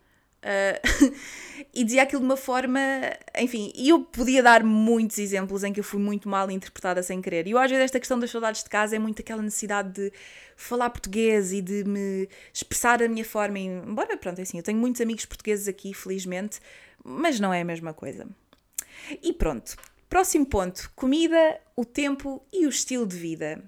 Uh, 0.46 1.14
e 1.74 1.82
dizia 1.82 2.04
aquilo 2.04 2.20
de 2.20 2.26
uma 2.26 2.36
forma, 2.36 2.80
enfim, 3.36 3.72
e 3.74 3.88
eu 3.88 4.00
podia 4.00 4.42
dar 4.42 4.62
muitos 4.62 5.18
exemplos 5.18 5.64
em 5.64 5.72
que 5.72 5.80
eu 5.80 5.84
fui 5.84 5.98
muito 5.98 6.28
mal 6.28 6.48
interpretada 6.50 7.02
sem 7.02 7.20
querer. 7.20 7.46
E 7.46 7.50
eu 7.50 7.58
às 7.58 7.68
vezes 7.68 7.86
esta 7.86 7.98
questão 7.98 8.18
das 8.18 8.30
saudades 8.30 8.62
de 8.62 8.70
casa 8.70 8.94
é 8.94 8.98
muito 8.98 9.20
aquela 9.20 9.42
necessidade 9.42 9.92
de 9.92 10.12
falar 10.54 10.90
português 10.90 11.52
e 11.52 11.60
de 11.60 11.84
me 11.84 12.28
expressar 12.52 12.98
da 12.98 13.08
minha 13.08 13.24
forma. 13.24 13.58
Embora, 13.58 14.16
pronto, 14.16 14.38
é 14.38 14.42
assim, 14.42 14.56
eu 14.56 14.62
tenho 14.62 14.78
muitos 14.78 15.00
amigos 15.00 15.24
portugueses 15.26 15.66
aqui, 15.66 15.92
felizmente, 15.92 16.60
mas 17.04 17.40
não 17.40 17.52
é 17.52 17.62
a 17.62 17.64
mesma 17.64 17.92
coisa. 17.92 18.26
E 19.22 19.32
pronto, 19.32 19.76
próximo 20.08 20.46
ponto: 20.46 20.90
comida, 20.94 21.60
o 21.74 21.84
tempo 21.84 22.44
e 22.52 22.66
o 22.66 22.70
estilo 22.70 23.06
de 23.06 23.16
vida. 23.16 23.62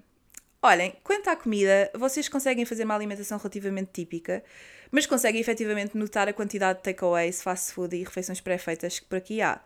Olhem, 0.61 0.93
quanto 1.03 1.29
à 1.29 1.37
comida, 1.37 1.89
vocês 1.95 2.27
conseguem 2.27 2.65
fazer 2.65 2.83
uma 2.83 2.93
alimentação 2.93 3.37
relativamente 3.37 3.91
típica 3.93 4.43
mas 4.91 5.05
conseguem 5.05 5.39
efetivamente 5.39 5.97
notar 5.97 6.27
a 6.27 6.33
quantidade 6.33 6.79
de 6.79 6.83
takeaways, 6.83 7.41
fast 7.41 7.73
food 7.73 7.95
e 7.95 8.03
refeições 8.03 8.41
pré-feitas 8.41 8.99
que 8.99 9.05
por 9.05 9.17
aqui 9.17 9.41
há. 9.41 9.59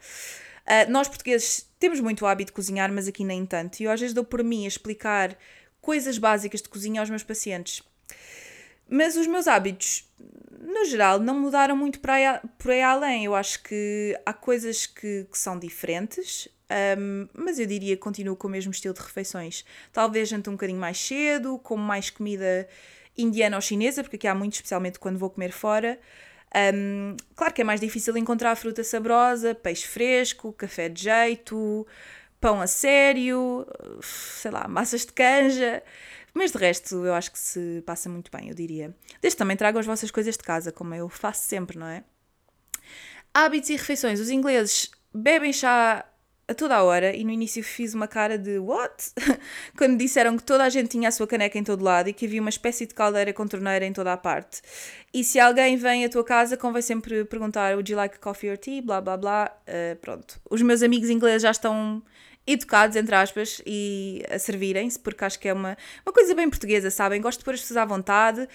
Uh, 0.65 0.91
nós 0.91 1.07
portugueses 1.07 1.67
temos 1.79 1.99
muito 1.99 2.25
hábito 2.25 2.51
de 2.51 2.55
cozinhar, 2.55 2.91
mas 2.91 3.07
aqui 3.07 3.23
nem 3.23 3.45
tanto, 3.45 3.81
e 3.81 3.83
eu 3.83 3.91
às 3.91 3.99
vezes 3.99 4.13
dou 4.13 4.23
por 4.23 4.43
mim 4.43 4.65
a 4.65 4.67
explicar 4.67 5.38
coisas 5.81 6.17
básicas 6.17 6.62
de 6.62 6.69
cozinha 6.69 7.01
aos 7.01 7.09
meus 7.09 7.23
pacientes. 7.23 7.83
Mas 8.89 9.17
os 9.17 9.27
meus 9.27 9.47
hábitos, 9.47 10.07
no 10.62 10.86
geral, 10.86 11.19
não 11.19 11.39
mudaram 11.39 11.75
muito 11.75 11.99
por 11.99 12.12
aí, 12.12 12.23
por 12.57 12.71
aí 12.71 12.81
além. 12.81 13.25
Eu 13.25 13.36
acho 13.36 13.62
que 13.63 14.17
há 14.25 14.33
coisas 14.33 14.86
que, 14.86 15.27
que 15.29 15.38
são 15.38 15.59
diferentes, 15.59 16.47
um, 16.97 17.27
mas 17.33 17.59
eu 17.59 17.65
diria 17.65 17.95
que 17.95 18.01
continuo 18.01 18.36
com 18.36 18.47
o 18.47 18.51
mesmo 18.51 18.71
estilo 18.71 18.93
de 18.93 19.01
refeições. 19.01 19.65
Talvez 19.91 20.29
jante 20.29 20.49
um 20.49 20.53
bocadinho 20.53 20.79
mais 20.79 20.97
cedo, 20.97 21.59
como 21.59 21.83
mais 21.83 22.09
comida 22.09 22.67
indiana 23.17 23.58
ou 23.58 23.62
chinesa, 23.62 24.04
porque 24.04 24.15
aqui 24.15 24.28
há 24.28 24.36
muito, 24.36 24.54
especialmente 24.54 24.99
quando 24.99 25.17
vou 25.17 25.30
comer 25.30 25.52
fora. 25.52 25.99
Um, 26.76 27.15
claro 27.36 27.54
que 27.54 27.62
é 27.62 27.63
mais 27.63 27.80
difícil 27.80 28.15
encontrar 28.17 28.56
fruta 28.56 28.84
saborosa, 28.84 29.56
peixe 29.56 29.88
fresco, 29.88 30.54
café 30.54 30.88
de 30.88 31.04
jeito, 31.04 31.88
pão 32.39 32.62
a 32.62 32.67
sério, 32.67 33.65
sei 34.02 34.52
lá, 34.52 34.67
massas 34.67 35.06
de 35.06 35.13
canja. 35.13 35.82
Mas 36.34 36.52
de 36.52 36.58
resto, 36.58 37.06
eu 37.06 37.13
acho 37.13 37.32
que 37.32 37.39
se 37.39 37.84
passa 37.86 38.10
muito 38.10 38.32
bem, 38.32 38.49
eu 38.49 38.56
diria. 38.56 38.95
Desde 39.21 39.38
também 39.38 39.56
tragam 39.56 39.80
as 39.80 39.86
vossas 39.86 40.10
coisas 40.12 40.36
de 40.36 40.43
casa, 40.43 40.71
como 40.71 40.93
eu 40.93 41.08
faço 41.08 41.45
sempre, 41.45 41.78
não 41.78 41.88
é? 41.88 42.04
Hábitos 43.34 43.69
e 43.69 43.73
refeições. 43.73 44.19
Os 44.19 44.30
ingleses 44.30 44.91
bebem 45.13 45.54
chá 45.54 46.06
a 46.47 46.53
toda 46.53 46.75
a 46.75 46.84
hora 46.84 47.15
e 47.15 47.23
no 47.23 47.32
início 47.32 47.63
fiz 47.63 47.93
uma 47.93 48.08
cara 48.08 48.38
de 48.38 48.60
what? 48.60 49.12
Quando 49.77 49.97
disseram 49.97 50.36
que 50.36 50.43
toda 50.43 50.63
a 50.63 50.69
gente 50.69 50.89
tinha 50.89 51.10
a 51.10 51.12
sua 51.12 51.25
caneca 51.25 51.58
em 51.58 51.63
todo 51.63 51.84
lado 51.84 52.10
e 52.10 52.13
que 52.13 52.25
havia 52.25 52.41
uma 52.41 52.49
espécie 52.49 52.86
de 52.86 52.93
caldeira 52.93 53.32
com 53.32 53.47
torneira 53.47 53.86
em 53.86 53.93
toda 53.93 54.12
a 54.12 54.17
parte. 54.17 54.62
E 55.13 55.23
se 55.23 55.39
alguém 55.39 55.77
vem 55.77 56.03
à 56.03 56.10
tua 56.10 56.23
casa, 56.23 56.58
convém 56.58 56.82
sempre 56.82 57.23
perguntar 57.25 57.73
would 57.73 57.89
you 57.89 57.97
like 57.97 58.19
coffee 58.19 58.49
or 58.49 58.58
tea? 58.58 58.82
Blá 58.82 58.99
blá 58.99 59.15
blá. 59.15 59.51
Uh, 59.67 59.95
pronto. 59.97 60.39
Os 60.49 60.62
meus 60.62 60.84
amigos 60.84 61.10
ingleses 61.10 61.43
já 61.43 61.51
estão 61.51 62.03
educados, 62.45 62.97
entre 62.97 63.15
aspas, 63.15 63.62
e 63.65 64.21
a 64.29 64.38
servirem-se, 64.38 64.99
porque 64.99 65.23
acho 65.23 65.39
que 65.39 65.47
é 65.47 65.53
uma, 65.53 65.77
uma 66.06 66.12
coisa 66.12 66.36
bem 66.36 66.49
portuguesa, 66.49 66.91
sabem? 66.91 67.21
Gosto 67.21 67.39
de 67.39 67.45
pôr 67.45 67.53
as 67.53 67.62
pessoas 67.62 67.77
à 67.77 67.86
vontade, 67.86 68.47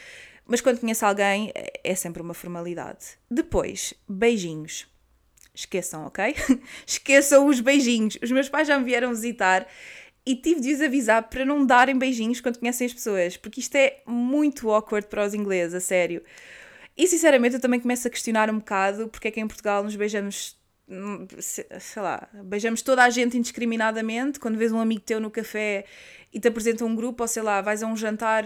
mas 0.47 0.61
quando 0.61 0.79
conheço 0.79 1.07
alguém 1.07 1.51
é, 1.55 1.81
é 1.83 1.95
sempre 1.95 2.21
uma 2.21 2.35
formalidade. 2.35 3.19
Depois, 3.31 3.95
beijinhos 4.07 4.87
esqueçam, 5.59 6.07
ok? 6.07 6.35
esqueçam 6.87 7.47
os 7.47 7.61
beijinhos. 7.61 8.17
Os 8.23 8.31
meus 8.31 8.49
pais 8.49 8.69
já 8.69 8.79
me 8.79 8.85
vieram 8.85 9.11
visitar 9.11 9.67
e 10.25 10.37
tive 10.37 10.61
de 10.61 10.73
os 10.73 10.81
avisar 10.81 11.23
para 11.25 11.45
não 11.45 11.65
darem 11.65 11.99
beijinhos 11.99 12.41
quando 12.41 12.59
conhecem 12.59 12.87
as 12.87 12.93
pessoas, 12.93 13.37
porque 13.37 13.61
isto 13.61 13.75
é 13.77 14.03
muito 14.07 14.71
awkward 14.71 15.09
para 15.09 15.25
os 15.25 15.35
ingleses, 15.35 15.75
a 15.75 15.81
sério. 15.81 16.23
E 16.97 17.07
sinceramente 17.07 17.55
eu 17.55 17.61
também 17.61 17.81
começo 17.81 18.07
a 18.07 18.11
questionar 18.11 18.51
um 18.51 18.59
bocado 18.59 19.09
porque 19.09 19.29
é 19.29 19.31
que 19.31 19.41
em 19.41 19.47
Portugal 19.47 19.83
nos 19.83 19.97
beijamos 19.97 20.58
sei 21.41 22.03
lá, 22.03 22.29
beijamos 22.45 22.81
toda 22.81 23.03
a 23.05 23.11
gente 23.11 23.37
indiscriminadamente. 23.37 24.41
Quando 24.41 24.57
vês 24.57 24.73
um 24.73 24.81
amigo 24.81 25.03
teu 25.03 25.21
no 25.21 25.31
café 25.31 25.85
e 26.33 26.41
te 26.41 26.49
apresenta 26.49 26.85
um 26.85 26.95
grupo, 26.95 27.23
ou 27.23 27.29
sei 27.29 27.43
lá, 27.43 27.61
vais 27.61 27.83
a 27.83 27.87
um 27.87 27.97
jantar 27.97 28.45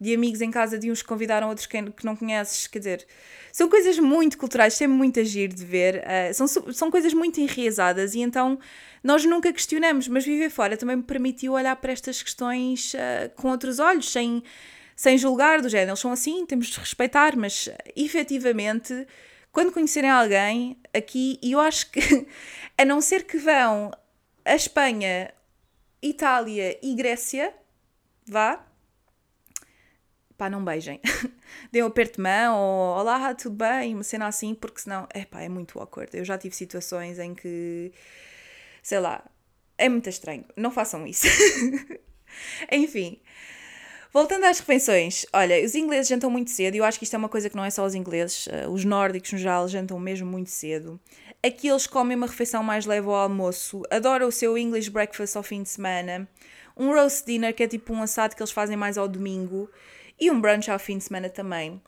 de 0.00 0.14
amigos 0.14 0.40
em 0.40 0.50
casa 0.50 0.78
de 0.78 0.90
uns 0.90 1.02
que 1.02 1.08
convidaram 1.08 1.48
outros 1.48 1.66
que, 1.66 1.80
não 2.04 2.16
conheces, 2.16 2.66
quer 2.66 2.78
dizer, 2.80 3.06
são 3.52 3.68
coisas 3.68 3.98
muito 3.98 4.36
culturais, 4.36 4.80
é 4.80 4.86
muito 4.86 5.20
agir 5.20 5.48
de 5.48 5.64
ver, 5.64 6.02
uh, 6.02 6.34
são, 6.34 6.46
são 6.72 6.90
coisas 6.90 7.14
muito 7.14 7.40
enraizadas 7.40 8.14
e 8.14 8.20
então 8.20 8.58
nós 9.02 9.24
nunca 9.24 9.52
questionamos, 9.52 10.08
mas 10.08 10.24
viver 10.24 10.50
fora 10.50 10.76
também 10.76 10.96
me 10.96 11.02
permitiu 11.02 11.52
olhar 11.52 11.76
para 11.76 11.92
estas 11.92 12.22
questões 12.22 12.94
uh, 12.94 13.30
com 13.36 13.48
outros 13.48 13.78
olhos, 13.78 14.10
sem, 14.10 14.42
sem 14.96 15.16
julgar 15.16 15.60
do 15.60 15.68
género, 15.68 15.90
eles 15.90 16.00
são 16.00 16.10
assim, 16.10 16.44
temos 16.46 16.66
de 16.66 16.78
respeitar, 16.80 17.36
mas 17.36 17.68
efetivamente 17.94 19.06
quando 19.52 19.70
conhecerem 19.70 20.10
alguém 20.10 20.78
aqui, 20.94 21.38
e 21.42 21.52
eu 21.52 21.60
acho 21.60 21.90
que, 21.90 22.00
a 22.76 22.84
não 22.84 23.00
ser 23.00 23.24
que 23.24 23.36
vão 23.36 23.92
a 24.44 24.54
Espanha, 24.56 25.32
Itália 26.02 26.78
e 26.82 26.94
Grécia, 26.94 27.54
vá, 28.26 28.64
pá, 30.36 30.50
não 30.50 30.64
beijem. 30.64 31.00
Dêem 31.70 31.84
um 31.84 31.88
aperto 31.88 32.16
de 32.16 32.22
mão, 32.22 32.58
ou 32.58 32.98
olá, 32.98 33.34
tudo 33.34 33.54
bem, 33.56 33.94
uma 33.94 34.02
cena 34.02 34.26
assim, 34.26 34.54
porque 34.54 34.80
senão, 34.80 35.06
é 35.14 35.24
pá, 35.24 35.42
é 35.42 35.48
muito 35.48 35.78
awkward. 35.78 36.16
Eu 36.16 36.24
já 36.24 36.36
tive 36.38 36.56
situações 36.56 37.18
em 37.18 37.34
que, 37.34 37.92
sei 38.82 38.98
lá, 38.98 39.24
é 39.78 39.88
muito 39.88 40.08
estranho. 40.08 40.44
Não 40.56 40.70
façam 40.70 41.06
isso. 41.06 41.26
Enfim, 42.72 43.20
Voltando 44.12 44.44
às 44.44 44.58
refeições, 44.58 45.24
olha, 45.32 45.64
os 45.64 45.74
ingleses 45.74 46.06
jantam 46.06 46.28
muito 46.28 46.50
cedo 46.50 46.74
e 46.74 46.78
eu 46.78 46.84
acho 46.84 46.98
que 46.98 47.04
isto 47.04 47.14
é 47.14 47.18
uma 47.18 47.30
coisa 47.30 47.48
que 47.48 47.56
não 47.56 47.64
é 47.64 47.70
só 47.70 47.82
os 47.82 47.94
ingleses, 47.94 48.46
uh, 48.46 48.68
os 48.70 48.84
nórdicos 48.84 49.32
no 49.32 49.38
geral 49.38 49.66
jantam 49.66 49.98
mesmo 49.98 50.30
muito 50.30 50.50
cedo. 50.50 51.00
Aqui 51.42 51.68
eles 51.68 51.86
comem 51.86 52.14
uma 52.14 52.26
refeição 52.26 52.62
mais 52.62 52.84
leve 52.84 53.06
ao 53.06 53.14
almoço, 53.14 53.82
adoram 53.90 54.28
o 54.28 54.32
seu 54.32 54.58
English 54.58 54.90
breakfast 54.90 55.34
ao 55.34 55.42
fim 55.42 55.62
de 55.62 55.70
semana, 55.70 56.28
um 56.76 56.92
roast 56.92 57.24
dinner 57.24 57.54
que 57.54 57.62
é 57.62 57.68
tipo 57.68 57.94
um 57.94 58.02
assado 58.02 58.36
que 58.36 58.42
eles 58.42 58.52
fazem 58.52 58.76
mais 58.76 58.98
ao 58.98 59.08
domingo 59.08 59.70
e 60.20 60.30
um 60.30 60.38
brunch 60.38 60.70
ao 60.70 60.78
fim 60.78 60.98
de 60.98 61.04
semana 61.04 61.30
também. 61.30 61.80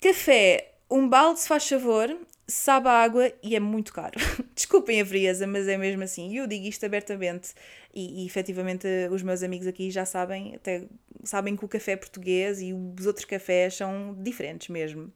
Café, 0.00 0.70
um 0.88 1.08
balde 1.08 1.40
se 1.40 1.48
faz 1.48 1.68
favor, 1.68 2.16
sabe 2.50 2.88
a 2.88 2.92
água 2.92 3.32
e 3.42 3.56
é 3.56 3.60
muito 3.60 3.92
caro. 3.92 4.18
Desculpem 4.54 5.00
a 5.00 5.06
frieza, 5.06 5.46
mas 5.46 5.68
é 5.68 5.78
mesmo 5.78 6.02
assim. 6.02 6.30
E 6.30 6.36
eu 6.38 6.46
digo 6.46 6.66
isto 6.66 6.84
abertamente 6.84 7.54
e, 7.94 8.22
e 8.22 8.26
efetivamente 8.26 8.86
os 9.10 9.22
meus 9.22 9.42
amigos 9.42 9.66
aqui 9.66 9.90
já 9.90 10.04
sabem, 10.04 10.54
até 10.54 10.84
sabem 11.24 11.56
que 11.56 11.64
o 11.64 11.68
café 11.68 11.96
português 11.96 12.60
e 12.60 12.72
os 12.72 13.06
outros 13.06 13.24
cafés 13.24 13.74
são 13.74 14.14
diferentes 14.18 14.68
mesmo. 14.68 15.12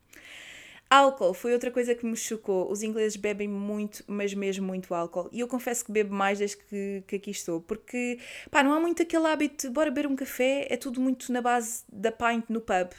Álcool 0.88 1.34
foi 1.34 1.52
outra 1.52 1.70
coisa 1.70 1.94
que 1.94 2.06
me 2.06 2.16
chocou. 2.16 2.70
Os 2.70 2.82
ingleses 2.82 3.16
bebem 3.16 3.48
muito, 3.48 4.04
mas 4.06 4.32
mesmo 4.32 4.66
muito 4.66 4.94
álcool. 4.94 5.28
E 5.32 5.40
eu 5.40 5.48
confesso 5.48 5.84
que 5.84 5.90
bebo 5.90 6.14
mais 6.14 6.38
desde 6.38 6.58
que, 6.58 7.02
que 7.06 7.16
aqui 7.16 7.30
estou, 7.30 7.60
porque 7.60 8.18
pá, 8.50 8.62
não 8.62 8.72
há 8.72 8.78
muito 8.78 9.02
aquele 9.02 9.26
hábito 9.26 9.66
de 9.66 9.72
bora 9.72 9.90
beber 9.90 10.06
um 10.06 10.14
café, 10.14 10.66
é 10.70 10.76
tudo 10.76 11.00
muito 11.00 11.32
na 11.32 11.40
base 11.42 11.82
da 11.92 12.12
pint 12.12 12.44
no 12.48 12.60
pub. 12.60 12.92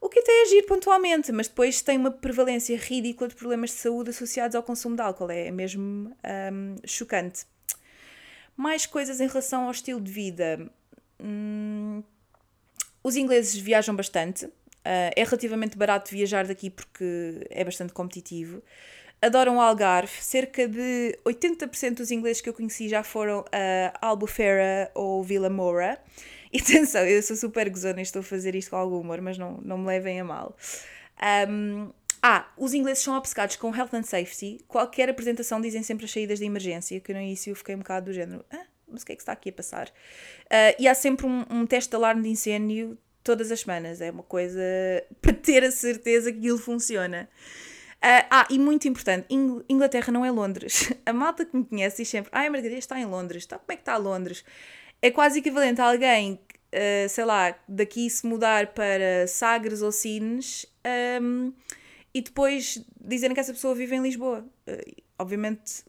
O 0.00 0.08
que 0.08 0.20
até 0.20 0.32
é 0.32 0.42
agir 0.42 0.62
pontualmente, 0.62 1.30
mas 1.30 1.46
depois 1.46 1.82
tem 1.82 1.98
uma 1.98 2.10
prevalência 2.10 2.76
ridícula 2.76 3.28
de 3.28 3.34
problemas 3.34 3.70
de 3.70 3.76
saúde 3.76 4.10
associados 4.10 4.56
ao 4.56 4.62
consumo 4.62 4.96
de 4.96 5.02
álcool. 5.02 5.30
É 5.30 5.50
mesmo 5.50 6.10
um, 6.52 6.76
chocante. 6.86 7.44
Mais 8.56 8.86
coisas 8.86 9.20
em 9.20 9.26
relação 9.26 9.64
ao 9.64 9.70
estilo 9.70 10.00
de 10.00 10.10
vida. 10.10 10.70
Hum, 11.22 12.02
os 13.04 13.14
ingleses 13.14 13.54
viajam 13.56 13.94
bastante. 13.94 14.46
Uh, 14.46 15.12
é 15.14 15.22
relativamente 15.22 15.76
barato 15.76 16.10
viajar 16.10 16.46
daqui 16.46 16.70
porque 16.70 17.46
é 17.50 17.62
bastante 17.62 17.92
competitivo. 17.92 18.62
Adoram 19.20 19.58
o 19.58 19.60
Algarve. 19.60 20.22
Cerca 20.22 20.66
de 20.66 21.18
80% 21.26 21.96
dos 21.96 22.10
ingleses 22.10 22.40
que 22.40 22.48
eu 22.48 22.54
conheci 22.54 22.88
já 22.88 23.02
foram 23.02 23.44
a 23.52 24.06
Albufeira 24.06 24.90
ou 24.94 25.22
Vila 25.22 25.50
Moura. 25.50 26.00
E 26.52 26.58
atenção, 26.60 27.04
eu 27.04 27.22
sou 27.22 27.36
super 27.36 27.68
gozona 27.70 28.00
e 28.00 28.02
estou 28.02 28.20
a 28.20 28.22
fazer 28.22 28.54
isto 28.54 28.70
com 28.70 28.76
algum 28.76 29.00
humor, 29.00 29.20
mas 29.20 29.38
não, 29.38 29.58
não 29.62 29.78
me 29.78 29.86
levem 29.86 30.20
a 30.20 30.24
mal. 30.24 30.56
Um, 31.48 31.90
ah, 32.22 32.46
os 32.56 32.74
ingleses 32.74 33.02
são 33.02 33.16
obcecados 33.16 33.56
com 33.56 33.74
health 33.74 33.94
and 33.94 34.02
safety. 34.02 34.60
Qualquer 34.68 35.08
apresentação 35.08 35.60
dizem 35.60 35.82
sempre 35.82 36.04
as 36.04 36.10
saídas 36.10 36.38
de 36.38 36.44
emergência, 36.44 37.00
que 37.00 37.12
no 37.14 37.20
início 37.20 37.50
eu 37.50 37.56
fiquei 37.56 37.74
um 37.74 37.78
bocado 37.78 38.06
do 38.06 38.12
género, 38.12 38.44
ah, 38.50 38.66
mas 38.86 39.02
o 39.02 39.06
que 39.06 39.12
é 39.12 39.16
que 39.16 39.22
está 39.22 39.32
aqui 39.32 39.50
a 39.50 39.52
passar? 39.52 39.88
Uh, 39.88 40.74
e 40.78 40.88
há 40.88 40.94
sempre 40.94 41.26
um, 41.26 41.44
um 41.50 41.66
teste 41.66 41.90
de 41.90 41.96
alarme 41.96 42.22
de 42.22 42.28
incêndio 42.28 42.98
todas 43.22 43.50
as 43.50 43.60
semanas. 43.60 44.00
É 44.00 44.10
uma 44.10 44.22
coisa 44.22 44.60
para 45.22 45.32
ter 45.32 45.64
a 45.64 45.70
certeza 45.70 46.32
que 46.32 46.38
aquilo 46.38 46.58
funciona. 46.58 47.28
Uh, 48.02 48.24
ah, 48.30 48.46
e 48.50 48.58
muito 48.58 48.88
importante, 48.88 49.26
Inglaterra 49.68 50.12
não 50.12 50.24
é 50.24 50.30
Londres. 50.30 50.90
A 51.04 51.12
malta 51.12 51.44
que 51.44 51.54
me 51.54 51.64
conhece 51.64 51.98
diz 51.98 52.08
sempre, 52.08 52.30
ai, 52.32 52.48
Margarida 52.48 52.78
está 52.78 52.98
em 52.98 53.04
Londres. 53.04 53.44
Então, 53.44 53.58
como 53.58 53.72
é 53.72 53.76
que 53.76 53.82
está 53.82 53.96
Londres? 53.96 54.42
É 55.02 55.10
quase 55.10 55.38
equivalente 55.38 55.80
a 55.80 55.90
alguém, 55.90 56.34
uh, 56.34 57.08
sei 57.08 57.24
lá, 57.24 57.56
daqui 57.68 58.08
se 58.08 58.26
mudar 58.26 58.68
para 58.68 59.26
Sagres 59.26 59.82
ou 59.82 59.92
Sines 59.92 60.66
um, 61.20 61.52
e 62.12 62.20
depois 62.20 62.84
dizerem 63.00 63.34
que 63.34 63.40
essa 63.40 63.52
pessoa 63.52 63.74
vive 63.74 63.96
em 63.96 64.02
Lisboa. 64.02 64.44
Uh, 64.66 65.02
obviamente 65.18 65.84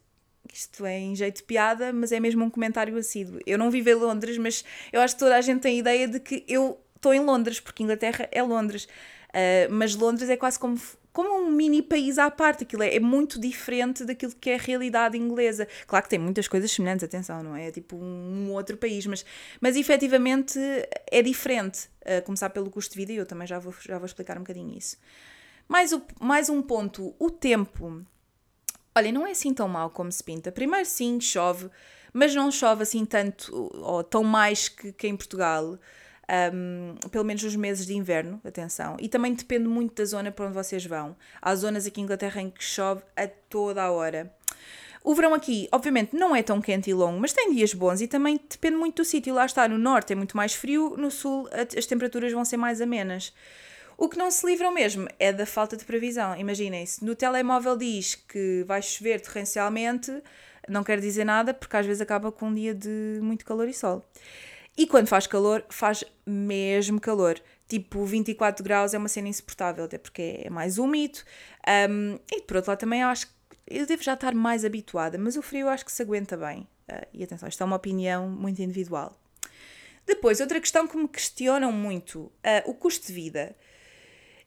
isto 0.54 0.86
é 0.86 1.00
em 1.00 1.16
jeito 1.16 1.38
de 1.38 1.44
piada, 1.44 1.94
mas 1.94 2.12
é 2.12 2.20
mesmo 2.20 2.44
um 2.44 2.50
comentário 2.50 2.96
assíduo. 2.98 3.40
Eu 3.46 3.58
não 3.58 3.72
vivo 3.72 3.90
em 3.90 3.96
Londres, 3.96 4.38
mas 4.38 4.66
eu 4.92 5.00
acho 5.00 5.16
que 5.16 5.20
toda 5.20 5.38
a 5.38 5.42
gente 5.42 5.62
tem 5.62 5.76
a 5.76 5.80
ideia 5.80 6.08
de 6.08 6.20
que 6.20 6.44
eu 6.48 6.80
estou 6.96 7.14
em 7.14 7.20
Londres, 7.20 7.60
porque 7.60 7.84
Inglaterra 7.84 8.28
é 8.32 8.44
Londres. 8.44 8.88
Uh, 9.32 9.72
mas 9.72 9.96
Londres 9.96 10.30
é 10.30 10.38
quase 10.38 10.60
como 10.60 10.78
como 11.14 11.30
um 11.30 11.52
mini 11.52 11.82
país 11.82 12.18
à 12.18 12.30
parte. 12.32 12.64
Aquilo 12.64 12.84
é, 12.84 12.96
é, 12.96 13.00
muito 13.00 13.40
diferente 13.40 14.06
daquilo 14.06 14.34
que 14.34 14.50
é 14.50 14.56
a 14.56 14.58
realidade 14.58 15.18
inglesa. 15.18 15.68
Claro 15.86 16.04
que 16.04 16.10
tem 16.10 16.20
muitas 16.20 16.48
coisas 16.48 16.72
semelhantes, 16.72 17.04
atenção, 17.04 17.44
não 17.44 17.56
é? 17.56 17.68
É 17.68 17.72
tipo 17.72 17.96
um, 17.98 18.48
um 18.48 18.52
outro 18.54 18.78
país, 18.78 19.06
mas, 19.06 19.26
mas 19.60 19.76
efetivamente 19.76 20.60
é 21.10 21.22
diferente. 21.22 21.90
A 22.06 22.22
começar 22.22 22.50
pelo 22.50 22.70
custo 22.70 22.94
de 22.94 22.98
vida, 22.98 23.12
e 23.12 23.18
eu 23.18 23.26
também 23.26 23.46
já 23.46 23.60
vou, 23.60 23.74
já 23.80 23.98
vou 23.98 24.06
explicar 24.06 24.38
um 24.38 24.42
bocadinho 24.42 24.76
isso. 24.76 24.98
Mais, 25.68 25.92
o, 25.94 26.02
mais 26.20 26.50
um 26.50 26.62
ponto: 26.62 27.16
o 27.20 27.30
tempo. 27.30 28.04
Olha, 28.96 29.12
não 29.12 29.26
é 29.26 29.32
assim 29.32 29.54
tão 29.54 29.68
mal 29.68 29.90
como 29.90 30.12
se 30.12 30.24
pinta. 30.24 30.52
Primeiro, 30.52 30.86
sim, 30.86 31.20
chove, 31.22 31.70
mas 32.12 32.36
não 32.36 32.52
chove 32.52 32.84
assim 32.84 33.06
tanto 33.06 33.54
ou 33.82 34.04
tão 34.04 34.24
mais 34.24 34.68
que, 34.68 34.92
que 34.92 35.08
em 35.08 35.16
Portugal 35.16 35.80
um, 36.54 36.96
pelo 37.10 37.26
menos 37.26 37.44
nos 37.44 37.56
meses 37.56 37.86
de 37.86 37.94
inverno, 37.94 38.40
atenção. 38.44 38.96
E 39.00 39.10
também 39.10 39.34
depende 39.34 39.68
muito 39.68 39.96
da 39.96 40.06
zona 40.06 40.32
para 40.32 40.46
onde 40.46 40.54
vocês 40.54 40.86
vão. 40.86 41.16
Há 41.42 41.56
zonas 41.56 41.86
aqui 41.86 42.00
em 42.00 42.04
Inglaterra 42.04 42.42
em 42.42 42.50
que 42.50 42.64
chove 42.64 43.02
a 43.16 43.28
toda 43.28 43.84
a 43.84 43.92
hora. 43.92 44.34
O 45.04 45.16
verão 45.16 45.34
aqui, 45.34 45.68
obviamente, 45.72 46.16
não 46.16 46.36
é 46.36 46.44
tão 46.44 46.62
quente 46.62 46.90
e 46.90 46.94
longo, 46.94 47.20
mas 47.20 47.34
tem 47.34 47.52
dias 47.54 47.74
bons 47.74 48.02
e 48.02 48.08
também 48.08 48.40
depende 48.50 48.76
muito 48.76 48.98
do 48.98 49.06
sítio. 49.06 49.34
Lá 49.34 49.46
está, 49.46 49.68
no 49.68 49.78
norte 49.78 50.14
é 50.14 50.16
muito 50.16 50.38
mais 50.38 50.54
frio, 50.54 50.96
no 50.96 51.10
sul 51.10 51.50
as 51.78 51.86
temperaturas 51.88 52.32
vão 52.32 52.46
ser 52.46 52.58
mais 52.58 52.80
amenas. 52.82 53.34
O 53.98 54.08
que 54.08 54.18
não 54.18 54.30
se 54.32 54.46
livram 54.46 54.72
mesmo 54.72 55.08
é 55.20 55.34
da 55.34 55.46
falta 55.46 55.76
de 55.76 55.86
previsão. 55.86 56.36
Imaginem-se, 56.36 57.04
no 57.04 57.16
telemóvel 57.16 57.76
diz 57.76 58.16
que 58.16 58.64
vai 58.68 58.82
chover 58.82 59.22
torrencialmente, 59.22 60.12
não 60.68 60.84
quer 60.84 61.00
dizer 61.00 61.26
nada, 61.26 61.54
porque 61.54 61.78
às 61.78 61.86
vezes 61.86 62.02
acaba 62.02 62.32
com 62.32 62.48
um 62.48 62.54
dia 62.54 62.74
de 62.74 63.20
muito 63.22 63.44
calor 63.44 63.68
e 63.68 63.74
sol. 63.74 64.06
E 64.78 64.88
quando 64.88 65.08
faz 65.08 65.28
calor, 65.28 65.66
faz 65.70 66.04
mesmo 66.26 67.00
calor. 67.00 67.40
Tipo, 67.68 68.06
24 68.06 68.64
graus 68.64 68.94
é 68.94 68.98
uma 68.98 69.08
cena 69.08 69.28
insuportável, 69.28 69.86
até 69.86 69.98
porque 69.98 70.42
é 70.44 70.50
mais 70.50 70.78
úmido. 70.78 71.20
Um, 71.90 72.18
e 72.32 72.42
por 72.42 72.58
outro 72.58 72.72
lado, 72.72 72.80
também 72.80 73.04
acho 73.04 73.28
que 73.28 73.34
eu 73.68 73.86
devo 73.86 74.04
já 74.04 74.14
estar 74.14 74.34
mais 74.34 74.66
habituada, 74.66 75.18
mas 75.18 75.38
o 75.38 75.42
frio 75.42 75.70
acho 75.70 75.86
que 75.86 75.92
se 75.92 76.02
aguenta 76.02 76.36
bem. 76.36 76.68
Uh, 76.90 77.08
e 77.14 77.24
atenção, 77.24 77.48
isto 77.48 77.62
é 77.62 77.66
uma 77.66 77.76
opinião 77.76 78.30
muito 78.30 78.62
individual. 78.62 79.18
Depois, 80.06 80.42
outra 80.42 80.60
questão 80.60 80.88
que 80.88 80.98
me 80.98 81.08
questionam 81.08 81.72
muito: 81.72 82.20
uh, 82.22 82.32
o 82.66 82.74
custo 82.74 83.08
de 83.08 83.14
vida. 83.14 83.56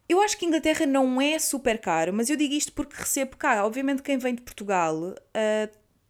Eu 0.07 0.21
acho 0.21 0.37
que 0.37 0.45
Inglaterra 0.45 0.85
não 0.85 1.19
é 1.19 1.39
super 1.39 1.79
caro, 1.79 2.13
mas 2.13 2.29
eu 2.29 2.37
digo 2.37 2.53
isto 2.53 2.73
porque 2.73 2.95
recebo 2.95 3.39
cá. 3.39 3.65
Obviamente, 3.65 4.03
quem 4.03 4.19
vem 4.19 4.35
de 4.35 4.43
Portugal 4.43 4.97
uh, 4.97 5.15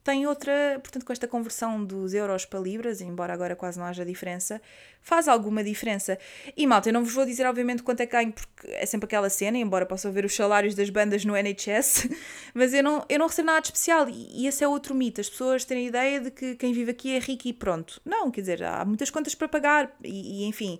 tem 0.04 0.26
outra, 0.26 0.78
portanto, 0.82 1.02
com 1.06 1.12
esta 1.14 1.26
conversão 1.26 1.82
dos 1.82 2.12
euros 2.12 2.44
para 2.44 2.60
libras, 2.60 3.00
embora 3.00 3.32
agora 3.32 3.56
quase 3.56 3.78
não 3.78 3.86
haja 3.86 4.04
diferença, 4.04 4.60
faz 5.00 5.26
alguma 5.26 5.64
diferença. 5.64 6.18
E 6.54 6.66
malta, 6.66 6.90
eu 6.90 6.92
não 6.92 7.02
vos 7.02 7.14
vou 7.14 7.24
dizer, 7.24 7.46
obviamente, 7.46 7.82
quanto 7.82 8.00
é 8.00 8.06
que 8.06 8.12
ganho, 8.12 8.30
porque 8.30 8.70
é 8.70 8.84
sempre 8.84 9.06
aquela 9.06 9.30
cena, 9.30 9.56
embora 9.56 9.86
possa 9.86 10.10
ver 10.10 10.26
os 10.26 10.36
salários 10.36 10.74
das 10.74 10.90
bandas 10.90 11.24
no 11.24 11.34
NHS, 11.34 12.06
mas 12.52 12.74
eu 12.74 12.82
não, 12.82 13.02
eu 13.08 13.18
não 13.18 13.26
recebo 13.26 13.46
nada 13.46 13.62
de 13.62 13.68
especial. 13.68 14.06
E, 14.10 14.46
esse 14.46 14.62
é 14.62 14.68
outro 14.68 14.94
mito, 14.94 15.22
as 15.22 15.30
pessoas 15.30 15.64
terem 15.64 15.86
a 15.86 15.88
ideia 15.88 16.20
de 16.20 16.30
que 16.30 16.54
quem 16.54 16.74
vive 16.74 16.90
aqui 16.90 17.16
é 17.16 17.18
rico 17.18 17.48
e 17.48 17.54
pronto. 17.54 17.98
Não, 18.04 18.30
quer 18.30 18.42
dizer, 18.42 18.62
há 18.62 18.84
muitas 18.84 19.08
contas 19.08 19.34
para 19.34 19.48
pagar 19.48 19.90
e, 20.04 20.42
e 20.42 20.44
enfim. 20.44 20.78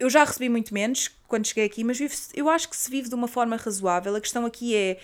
Eu 0.00 0.10
já 0.10 0.24
recebi 0.24 0.48
muito 0.48 0.74
menos 0.74 1.08
quando 1.28 1.46
cheguei 1.46 1.64
aqui, 1.64 1.84
mas 1.84 1.98
eu 2.34 2.48
acho 2.48 2.68
que 2.68 2.76
se 2.76 2.90
vive 2.90 3.08
de 3.08 3.14
uma 3.14 3.28
forma 3.28 3.56
razoável. 3.56 4.14
A 4.16 4.20
questão 4.20 4.44
aqui 4.44 4.74
é 4.74 4.98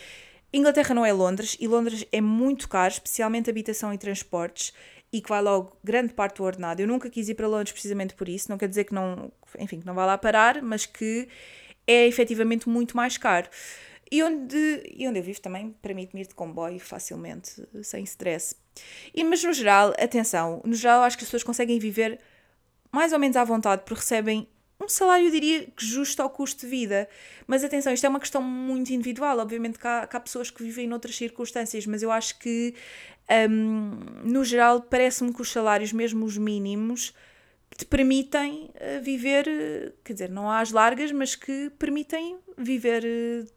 Inglaterra 0.57 0.95
não 0.95 1.05
é 1.05 1.13
Londres 1.13 1.57
e 1.59 1.67
Londres 1.67 2.07
é 2.13 2.21
muito 2.21 2.69
caro, 2.69 2.93
especialmente 2.93 3.51
habitação 3.51 3.93
e 3.93 3.99
transportes, 3.99 4.73
e 5.13 5.21
que 5.21 5.29
vai 5.29 5.43
logo 5.43 5.77
grande 5.83 6.13
parte 6.15 6.37
do 6.37 6.45
ordenado. 6.45 6.81
Eu 6.81 6.87
nunca 6.89 7.11
quis 7.11 7.29
ir 7.29 7.35
para 7.35 7.47
Londres 7.49 7.73
precisamente 7.73 8.15
por 8.15 8.29
isso, 8.29 8.51
não 8.51 8.59
quer 8.59 8.69
dizer 8.69 8.85
que 8.85 8.95
não, 8.95 9.33
enfim, 9.59 9.81
que 9.81 9.87
não 9.87 9.95
vá 9.95 10.07
lá 10.07 10.17
parar, 10.19 10.63
mas 10.63 10.87
que 10.87 11.29
é 11.87 12.07
efetivamente 12.07 12.69
muito 12.69 12.97
mais 12.97 13.19
caro. 13.19 13.49
e 14.11 14.23
onde, 14.23 14.83
e 14.97 15.09
onde 15.09 15.19
eu 15.19 15.23
vivo 15.23 15.41
também 15.41 15.75
permite-me 15.83 16.23
ir 16.23 16.27
de 16.29 16.35
comboio 16.35 16.79
facilmente, 16.79 17.51
sem 17.83 18.05
stress. 18.05 18.55
E, 19.15 19.25
mas 19.25 19.43
no 19.43 19.53
geral, 19.53 19.93
atenção, 19.99 20.63
no 20.65 20.75
geral 20.75 21.03
acho 21.03 21.17
que 21.17 21.25
as 21.25 21.29
pessoas 21.29 21.43
conseguem 21.43 21.79
viver 21.79 22.21
mais 22.93 23.13
ou 23.13 23.19
menos 23.19 23.37
à 23.37 23.45
vontade 23.45 23.83
porque 23.85 24.01
recebem 24.01 24.49
um 24.81 24.89
salário, 24.89 25.27
eu 25.27 25.31
diria, 25.31 25.69
justo 25.79 26.21
ao 26.21 26.29
custo 26.29 26.63
de 26.63 26.67
vida. 26.67 27.09
Mas 27.47 27.65
atenção, 27.65 27.93
isto 27.93 28.05
é 28.05 28.09
uma 28.09 28.21
questão 28.21 28.43
muito 28.43 28.93
individual. 28.93 29.39
Obviamente 29.39 29.79
que 29.79 29.87
há, 29.87 30.07
que 30.07 30.17
há 30.17 30.21
pessoas 30.21 30.51
que 30.51 30.63
vivem 30.63 30.87
noutras 30.87 31.17
circunstâncias, 31.17 31.87
mas 31.87 32.03
eu 32.03 32.11
acho 32.11 32.39
que, 32.39 32.75
um, 33.51 33.91
no 34.25 34.45
geral, 34.45 34.83
parece-me 34.83 35.33
que 35.33 35.41
os 35.41 35.51
salários, 35.51 35.93
mesmo 35.93 36.25
os 36.25 36.37
mínimos, 36.37 37.15
te 37.77 37.85
permitem 37.85 38.71
uh, 38.75 39.03
viver, 39.03 39.47
uh, 39.47 39.93
quer 40.05 40.13
dizer, 40.13 40.31
não 40.31 40.51
há 40.51 40.61
as 40.61 40.71
largas, 40.71 41.11
mas 41.13 41.35
que 41.35 41.71
permitem 41.79 42.39
viver 42.57 43.05
uh, 43.05 43.51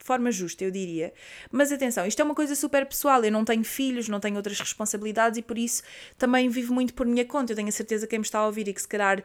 de 0.00 0.06
forma 0.06 0.32
justa, 0.32 0.64
eu 0.64 0.70
diria. 0.70 1.12
Mas 1.52 1.70
atenção, 1.70 2.06
isto 2.06 2.20
é 2.20 2.24
uma 2.24 2.34
coisa 2.34 2.54
super 2.54 2.86
pessoal. 2.86 3.22
Eu 3.22 3.30
não 3.30 3.44
tenho 3.44 3.62
filhos, 3.62 4.08
não 4.08 4.18
tenho 4.18 4.36
outras 4.36 4.58
responsabilidades 4.58 5.38
e 5.38 5.42
por 5.42 5.58
isso 5.58 5.82
também 6.16 6.48
vivo 6.48 6.72
muito 6.72 6.94
por 6.94 7.06
minha 7.06 7.24
conta. 7.24 7.52
Eu 7.52 7.56
tenho 7.56 7.68
a 7.68 7.72
certeza 7.72 8.06
que 8.06 8.10
quem 8.10 8.18
me 8.18 8.24
está 8.24 8.38
a 8.38 8.46
ouvir 8.46 8.66
e 8.66 8.72
que 8.72 8.80
se 8.80 8.88
calhar 8.88 9.22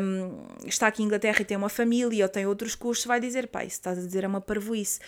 um, 0.00 0.46
está 0.66 0.86
aqui 0.86 1.02
em 1.02 1.06
Inglaterra 1.06 1.38
e 1.40 1.44
tem 1.44 1.56
uma 1.56 1.68
família 1.68 2.24
ou 2.24 2.28
tem 2.28 2.46
outros 2.46 2.76
custos, 2.76 3.06
vai 3.06 3.18
dizer, 3.18 3.48
pá, 3.48 3.64
isso 3.64 3.74
estás 3.74 3.98
a 3.98 4.02
dizer 4.02 4.22
é 4.22 4.28
uma 4.28 4.40
parvoíce. 4.40 5.00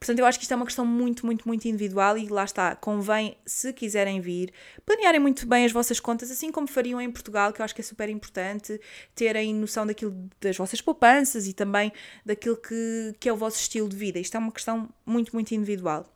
Portanto, 0.00 0.18
eu 0.18 0.24
acho 0.24 0.38
que 0.38 0.44
isto 0.44 0.52
é 0.52 0.56
uma 0.56 0.64
questão 0.64 0.86
muito, 0.86 1.26
muito, 1.26 1.46
muito 1.46 1.68
individual 1.68 2.16
e 2.16 2.26
lá 2.26 2.44
está, 2.44 2.74
convém, 2.74 3.36
se 3.44 3.70
quiserem 3.70 4.18
vir, 4.18 4.50
planearem 4.86 5.20
muito 5.20 5.46
bem 5.46 5.66
as 5.66 5.72
vossas 5.72 6.00
contas, 6.00 6.30
assim 6.30 6.50
como 6.50 6.66
fariam 6.66 6.98
em 6.98 7.10
Portugal, 7.10 7.52
que 7.52 7.60
eu 7.60 7.64
acho 7.66 7.74
que 7.74 7.82
é 7.82 7.84
super 7.84 8.08
importante, 8.08 8.80
terem 9.14 9.54
noção 9.54 9.86
daquilo 9.86 10.30
das 10.40 10.56
vossas 10.56 10.80
poupanças 10.80 11.46
e 11.46 11.52
também 11.52 11.92
daquilo 12.24 12.56
que, 12.56 13.14
que 13.20 13.28
é 13.28 13.32
o 13.32 13.36
vosso 13.36 13.60
estilo 13.60 13.90
de 13.90 13.96
vida. 13.96 14.18
Isto 14.18 14.38
é 14.38 14.40
uma 14.40 14.50
questão 14.50 14.88
muito, 15.04 15.34
muito 15.34 15.54
individual. 15.54 16.10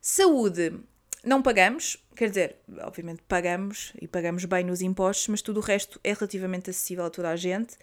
Saúde. 0.00 0.72
Não 1.22 1.40
pagamos, 1.42 2.02
quer 2.16 2.30
dizer, 2.30 2.56
obviamente 2.80 3.22
pagamos 3.28 3.92
e 4.00 4.08
pagamos 4.08 4.44
bem 4.46 4.64
nos 4.64 4.80
impostos, 4.80 5.28
mas 5.28 5.42
tudo 5.42 5.60
o 5.60 5.62
resto 5.62 6.00
é 6.02 6.12
relativamente 6.12 6.70
acessível 6.70 7.04
a 7.04 7.10
toda 7.10 7.28
a 7.28 7.36
gente. 7.36 7.76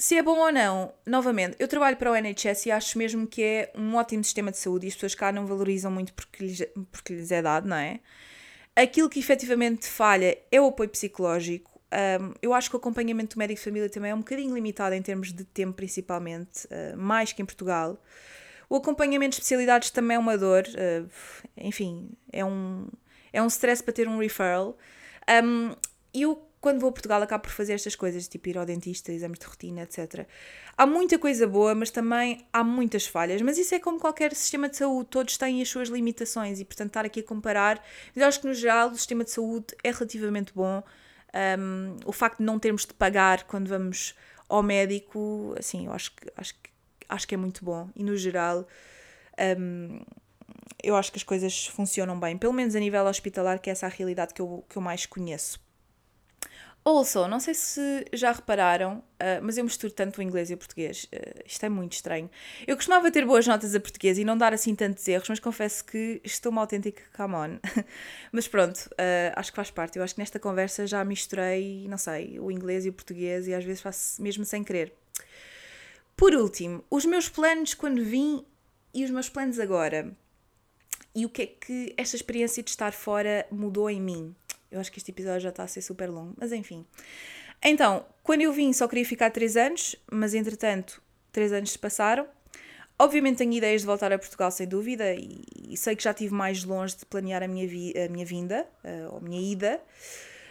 Se 0.00 0.16
é 0.16 0.22
bom 0.22 0.38
ou 0.38 0.52
não, 0.52 0.94
novamente, 1.04 1.56
eu 1.58 1.66
trabalho 1.66 1.96
para 1.96 2.12
o 2.12 2.14
NHS 2.14 2.66
e 2.66 2.70
acho 2.70 2.96
mesmo 2.96 3.26
que 3.26 3.42
é 3.42 3.72
um 3.74 3.96
ótimo 3.96 4.22
sistema 4.22 4.52
de 4.52 4.56
saúde 4.56 4.86
e 4.86 4.88
as 4.88 4.94
pessoas 4.94 5.16
cá 5.16 5.32
não 5.32 5.44
valorizam 5.44 5.90
muito 5.90 6.14
porque 6.14 6.44
lhes, 6.44 6.64
porque 6.92 7.14
lhes 7.14 7.32
é 7.32 7.42
dado, 7.42 7.66
não 7.66 7.76
é? 7.76 7.98
Aquilo 8.76 9.10
que 9.10 9.18
efetivamente 9.18 9.88
falha 9.88 10.38
é 10.52 10.60
o 10.60 10.68
apoio 10.68 10.88
psicológico. 10.88 11.80
Um, 12.20 12.32
eu 12.40 12.54
acho 12.54 12.70
que 12.70 12.76
o 12.76 12.78
acompanhamento 12.78 13.34
do 13.34 13.40
médico 13.40 13.58
de 13.58 13.64
família 13.64 13.90
também 13.90 14.12
é 14.12 14.14
um 14.14 14.18
bocadinho 14.18 14.54
limitado 14.54 14.94
em 14.94 15.02
termos 15.02 15.32
de 15.32 15.42
tempo, 15.42 15.72
principalmente, 15.72 16.66
uh, 16.66 16.96
mais 16.96 17.32
que 17.32 17.42
em 17.42 17.44
Portugal. 17.44 18.00
O 18.70 18.76
acompanhamento 18.76 19.30
de 19.30 19.36
especialidades 19.42 19.90
também 19.90 20.14
é 20.14 20.20
uma 20.20 20.38
dor, 20.38 20.62
uh, 20.62 21.10
enfim, 21.56 22.10
é 22.32 22.44
um, 22.44 22.86
é 23.32 23.42
um 23.42 23.48
stress 23.48 23.82
para 23.82 23.92
ter 23.92 24.06
um 24.06 24.18
referral. 24.20 24.78
Um, 25.42 25.74
e 26.14 26.24
o 26.24 26.47
quando 26.60 26.80
vou 26.80 26.90
a 26.90 26.92
Portugal 26.92 27.22
acabo 27.22 27.42
por 27.42 27.52
fazer 27.52 27.74
estas 27.74 27.94
coisas, 27.94 28.26
tipo 28.26 28.48
ir 28.48 28.58
ao 28.58 28.66
dentista, 28.66 29.12
exames 29.12 29.38
de 29.38 29.46
rotina, 29.46 29.82
etc. 29.82 30.26
Há 30.76 30.86
muita 30.86 31.18
coisa 31.18 31.46
boa, 31.46 31.74
mas 31.74 31.90
também 31.90 32.46
há 32.52 32.64
muitas 32.64 33.06
falhas. 33.06 33.40
Mas 33.42 33.58
isso 33.58 33.74
é 33.74 33.78
como 33.78 33.98
qualquer 33.98 34.34
sistema 34.34 34.68
de 34.68 34.76
saúde, 34.76 35.08
todos 35.10 35.36
têm 35.36 35.62
as 35.62 35.68
suas 35.68 35.88
limitações 35.88 36.58
e, 36.60 36.64
portanto, 36.64 36.88
estar 36.88 37.04
aqui 37.04 37.20
a 37.20 37.22
comparar. 37.22 37.82
Mas 38.14 38.24
acho 38.24 38.40
que, 38.40 38.46
no 38.46 38.54
geral, 38.54 38.90
o 38.90 38.96
sistema 38.96 39.24
de 39.24 39.30
saúde 39.30 39.66
é 39.84 39.90
relativamente 39.90 40.52
bom. 40.52 40.82
Um, 41.58 41.96
o 42.04 42.12
facto 42.12 42.38
de 42.38 42.44
não 42.44 42.58
termos 42.58 42.86
de 42.86 42.94
pagar 42.94 43.44
quando 43.44 43.68
vamos 43.68 44.14
ao 44.48 44.62
médico, 44.62 45.54
assim, 45.58 45.86
eu 45.86 45.92
acho 45.92 46.12
que, 46.12 46.32
acho 46.36 46.54
que, 46.54 46.70
acho 47.08 47.28
que 47.28 47.34
é 47.34 47.38
muito 47.38 47.64
bom. 47.64 47.88
E, 47.94 48.02
no 48.02 48.16
geral, 48.16 48.66
um, 49.58 50.00
eu 50.82 50.96
acho 50.96 51.12
que 51.12 51.18
as 51.18 51.22
coisas 51.22 51.66
funcionam 51.66 52.18
bem, 52.18 52.36
pelo 52.36 52.52
menos 52.52 52.74
a 52.74 52.80
nível 52.80 53.04
hospitalar, 53.04 53.60
que 53.60 53.70
é 53.70 53.72
essa 53.72 53.86
a 53.86 53.88
realidade 53.88 54.34
que 54.34 54.40
eu, 54.40 54.64
que 54.68 54.76
eu 54.76 54.82
mais 54.82 55.06
conheço. 55.06 55.67
Also, 56.90 57.28
não 57.28 57.38
sei 57.38 57.52
se 57.52 58.06
já 58.14 58.32
repararam, 58.32 59.00
uh, 59.00 59.42
mas 59.42 59.58
eu 59.58 59.64
misturo 59.64 59.92
tanto 59.92 60.20
o 60.20 60.22
inglês 60.22 60.48
e 60.48 60.54
o 60.54 60.56
português. 60.56 61.04
Uh, 61.04 61.42
isto 61.44 61.62
é 61.66 61.68
muito 61.68 61.92
estranho. 61.92 62.30
Eu 62.66 62.74
costumava 62.76 63.10
ter 63.10 63.26
boas 63.26 63.46
notas 63.46 63.74
a 63.74 63.80
português 63.80 64.16
e 64.16 64.24
não 64.24 64.38
dar 64.38 64.54
assim 64.54 64.74
tantos 64.74 65.06
erros, 65.06 65.28
mas 65.28 65.38
confesso 65.38 65.84
que 65.84 66.18
estou 66.24 66.50
uma 66.50 66.62
autêntica 66.62 67.02
come 67.14 67.34
on. 67.34 67.58
mas 68.32 68.48
pronto, 68.48 68.78
uh, 68.92 69.36
acho 69.36 69.52
que 69.52 69.56
faz 69.56 69.70
parte. 69.70 69.98
Eu 69.98 70.02
acho 70.02 70.14
que 70.14 70.20
nesta 70.22 70.38
conversa 70.38 70.86
já 70.86 71.04
misturei, 71.04 71.86
não 71.90 71.98
sei, 71.98 72.40
o 72.40 72.50
inglês 72.50 72.86
e 72.86 72.88
o 72.88 72.92
português 72.94 73.46
e 73.46 73.52
às 73.52 73.64
vezes 73.64 73.82
faço 73.82 74.22
mesmo 74.22 74.46
sem 74.46 74.64
querer. 74.64 74.90
Por 76.16 76.34
último, 76.34 76.82
os 76.90 77.04
meus 77.04 77.28
planos 77.28 77.74
quando 77.74 78.02
vim 78.02 78.46
e 78.94 79.04
os 79.04 79.10
meus 79.10 79.28
planos 79.28 79.60
agora. 79.60 80.10
E 81.14 81.26
o 81.26 81.28
que 81.28 81.42
é 81.42 81.46
que 81.48 81.94
esta 81.98 82.16
experiência 82.16 82.62
de 82.62 82.70
estar 82.70 82.94
fora 82.94 83.46
mudou 83.50 83.90
em 83.90 84.00
mim? 84.00 84.34
Eu 84.70 84.80
acho 84.80 84.92
que 84.92 84.98
este 84.98 85.10
episódio 85.10 85.40
já 85.40 85.48
está 85.48 85.62
a 85.64 85.68
ser 85.68 85.82
super 85.82 86.08
longo, 86.08 86.34
mas 86.38 86.52
enfim. 86.52 86.84
Então, 87.62 88.04
quando 88.22 88.42
eu 88.42 88.52
vim 88.52 88.72
só 88.72 88.86
queria 88.86 89.04
ficar 89.04 89.30
3 89.30 89.56
anos, 89.56 89.96
mas 90.10 90.34
entretanto 90.34 91.02
3 91.32 91.52
anos 91.52 91.72
se 91.72 91.78
passaram. 91.78 92.26
Obviamente 92.98 93.38
tenho 93.38 93.52
ideias 93.52 93.82
de 93.82 93.86
voltar 93.86 94.12
a 94.12 94.18
Portugal 94.18 94.50
sem 94.50 94.66
dúvida 94.66 95.14
e, 95.14 95.44
e 95.70 95.76
sei 95.76 95.94
que 95.94 96.02
já 96.02 96.10
estive 96.10 96.34
mais 96.34 96.64
longe 96.64 96.96
de 96.96 97.06
planear 97.06 97.44
a 97.44 97.48
minha, 97.48 97.66
vi, 97.66 97.94
a 97.96 98.08
minha 98.08 98.26
vinda, 98.26 98.66
uh, 98.84 99.12
ou 99.12 99.18
a 99.18 99.20
minha 99.20 99.40
ida, 99.40 99.80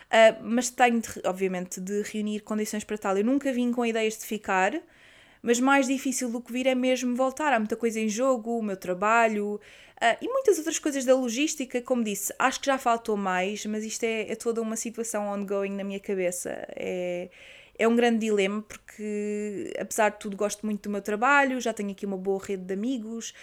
uh, 0.06 0.44
mas 0.44 0.70
tenho 0.70 1.02
de, 1.02 1.10
obviamente 1.26 1.82
de 1.82 2.04
reunir 2.04 2.40
condições 2.40 2.86
para 2.86 2.98
tal. 2.98 3.18
Eu 3.18 3.26
nunca 3.26 3.52
vim 3.52 3.74
com 3.74 3.86
ideias 3.86 4.18
de 4.18 4.26
ficar, 4.26 4.74
mas 5.48 5.62
mais 5.62 5.88
difícil 5.88 6.30
do 6.30 6.42
que 6.42 6.52
vir 6.52 6.68
é 6.68 6.76
mesmo 6.76 7.16
voltar. 7.16 7.54
Há 7.54 7.58
muita 7.58 7.78
coisa 7.78 8.02
em 8.02 8.10
jogo, 8.10 8.60
o 8.60 8.62
meu 8.62 8.76
trabalho, 8.76 9.58
Uh, 9.98 10.14
e 10.22 10.28
muitas 10.28 10.60
outras 10.60 10.78
coisas 10.78 11.04
da 11.06 11.16
logística, 11.16 11.82
como 11.82 12.04
disse, 12.04 12.32
acho 12.38 12.60
que 12.60 12.68
já 12.68 12.78
faltou 12.78 13.18
mais, 13.18 13.66
mas 13.66 13.84
isto 13.84 14.04
é, 14.04 14.32
é 14.32 14.36
toda 14.36 14.62
uma 14.62 14.76
situação 14.76 15.28
ongoing 15.28 15.72
na 15.72 15.84
minha 15.84 16.00
cabeça. 16.00 16.52
É, 16.76 17.32
é 17.80 17.88
um 17.88 17.96
grande 17.96 18.20
dilema, 18.20 18.62
porque 18.62 19.74
apesar 19.80 20.10
de 20.10 20.20
tudo, 20.20 20.38
gosto 20.38 20.64
muito 20.68 20.84
do 20.84 20.92
meu 20.92 21.02
trabalho, 21.02 21.60
já 21.60 21.74
tenho 21.74 21.90
aqui 21.90 22.06
uma 22.06 22.16
boa 22.16 22.40
rede 22.40 22.64
de 22.64 22.76
amigos, 22.76 23.34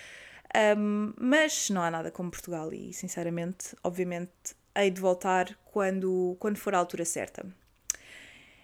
um, 0.79 1.13
mas 1.19 1.71
não 1.71 1.83
há 1.83 1.91
nada 1.91 2.13
como 2.13 2.31
Portugal 2.31 2.73
e, 2.73 2.93
sinceramente, 2.93 3.75
obviamente, 3.83 4.55
hei 4.77 4.93
de 4.93 5.01
voltar 5.01 5.59
quando, 5.65 6.37
quando 6.39 6.57
for 6.57 6.73
a 6.73 6.79
altura 6.79 7.05
certa. 7.05 7.45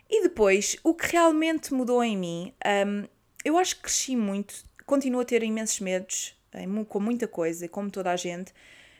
E 0.09 0.22
depois, 0.22 0.76
o 0.85 0.94
que 0.94 1.11
realmente 1.11 1.74
mudou 1.74 2.05
em 2.05 2.16
mim, 2.16 2.55
um, 2.87 3.05
eu 3.44 3.59
acho 3.59 3.76
que 3.76 3.83
cresci 3.83 4.16
muito, 4.16 4.55
continuo 4.87 5.20
a 5.20 5.24
ter 5.24 5.42
imensos 5.42 5.81
medos, 5.81 6.37
com 6.88 7.00
muita 7.00 7.29
coisa, 7.29 7.68
como 7.68 7.90
toda 7.90 8.11
a 8.11 8.16
gente, 8.16 8.53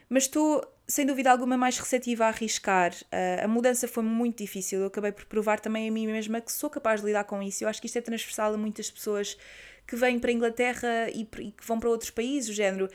mas 0.09 0.25
estou 0.25 0.65
sem 0.91 1.07
dúvida 1.07 1.31
alguma 1.31 1.57
mais 1.57 1.79
receptiva 1.79 2.25
a 2.25 2.29
arriscar. 2.29 2.93
Uh, 2.93 3.45
a 3.45 3.49
mudança 3.49 3.87
foi 3.87 4.03
muito 4.03 4.39
difícil, 4.39 4.81
eu 4.81 4.87
acabei 4.87 5.13
por 5.13 5.25
provar 5.25 5.61
também 5.61 5.89
a 5.89 5.93
mim 5.93 6.07
mesma 6.07 6.41
que 6.41 6.53
sou 6.53 6.69
capaz 6.69 7.01
de 7.01 7.07
lidar 7.07 7.25
com 7.25 7.41
isso. 7.41 7.63
Eu 7.63 7.69
acho 7.69 7.81
que 7.81 7.87
isto 7.87 7.97
é 7.97 8.01
transversal 8.01 8.53
a 8.55 8.57
muitas 8.57 8.91
pessoas 8.91 9.39
que 9.87 9.95
vêm 9.95 10.19
para 10.19 10.31
a 10.31 10.35
Inglaterra 10.35 11.11
e, 11.11 11.23
e 11.23 11.53
que 11.53 11.67
vão 11.67 11.79
para 11.79 11.89
outros 11.89 12.11
países, 12.11 12.51
o 12.51 12.53
género. 12.53 12.89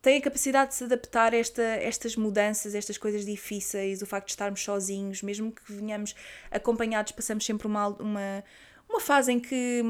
Têm 0.00 0.18
a 0.18 0.20
capacidade 0.22 0.70
de 0.70 0.76
se 0.76 0.84
adaptar 0.84 1.34
a 1.34 1.36
esta, 1.36 1.62
estas 1.62 2.16
mudanças, 2.16 2.74
estas 2.74 2.96
coisas 2.96 3.26
difíceis, 3.26 4.00
o 4.00 4.06
facto 4.06 4.28
de 4.28 4.32
estarmos 4.32 4.62
sozinhos, 4.62 5.22
mesmo 5.22 5.52
que 5.52 5.72
venhamos 5.72 6.14
acompanhados, 6.50 7.12
passamos 7.12 7.44
sempre 7.44 7.66
uma, 7.66 7.88
uma, 7.88 8.44
uma 8.90 9.00
fase 9.00 9.32
em 9.32 9.40
que, 9.40 9.82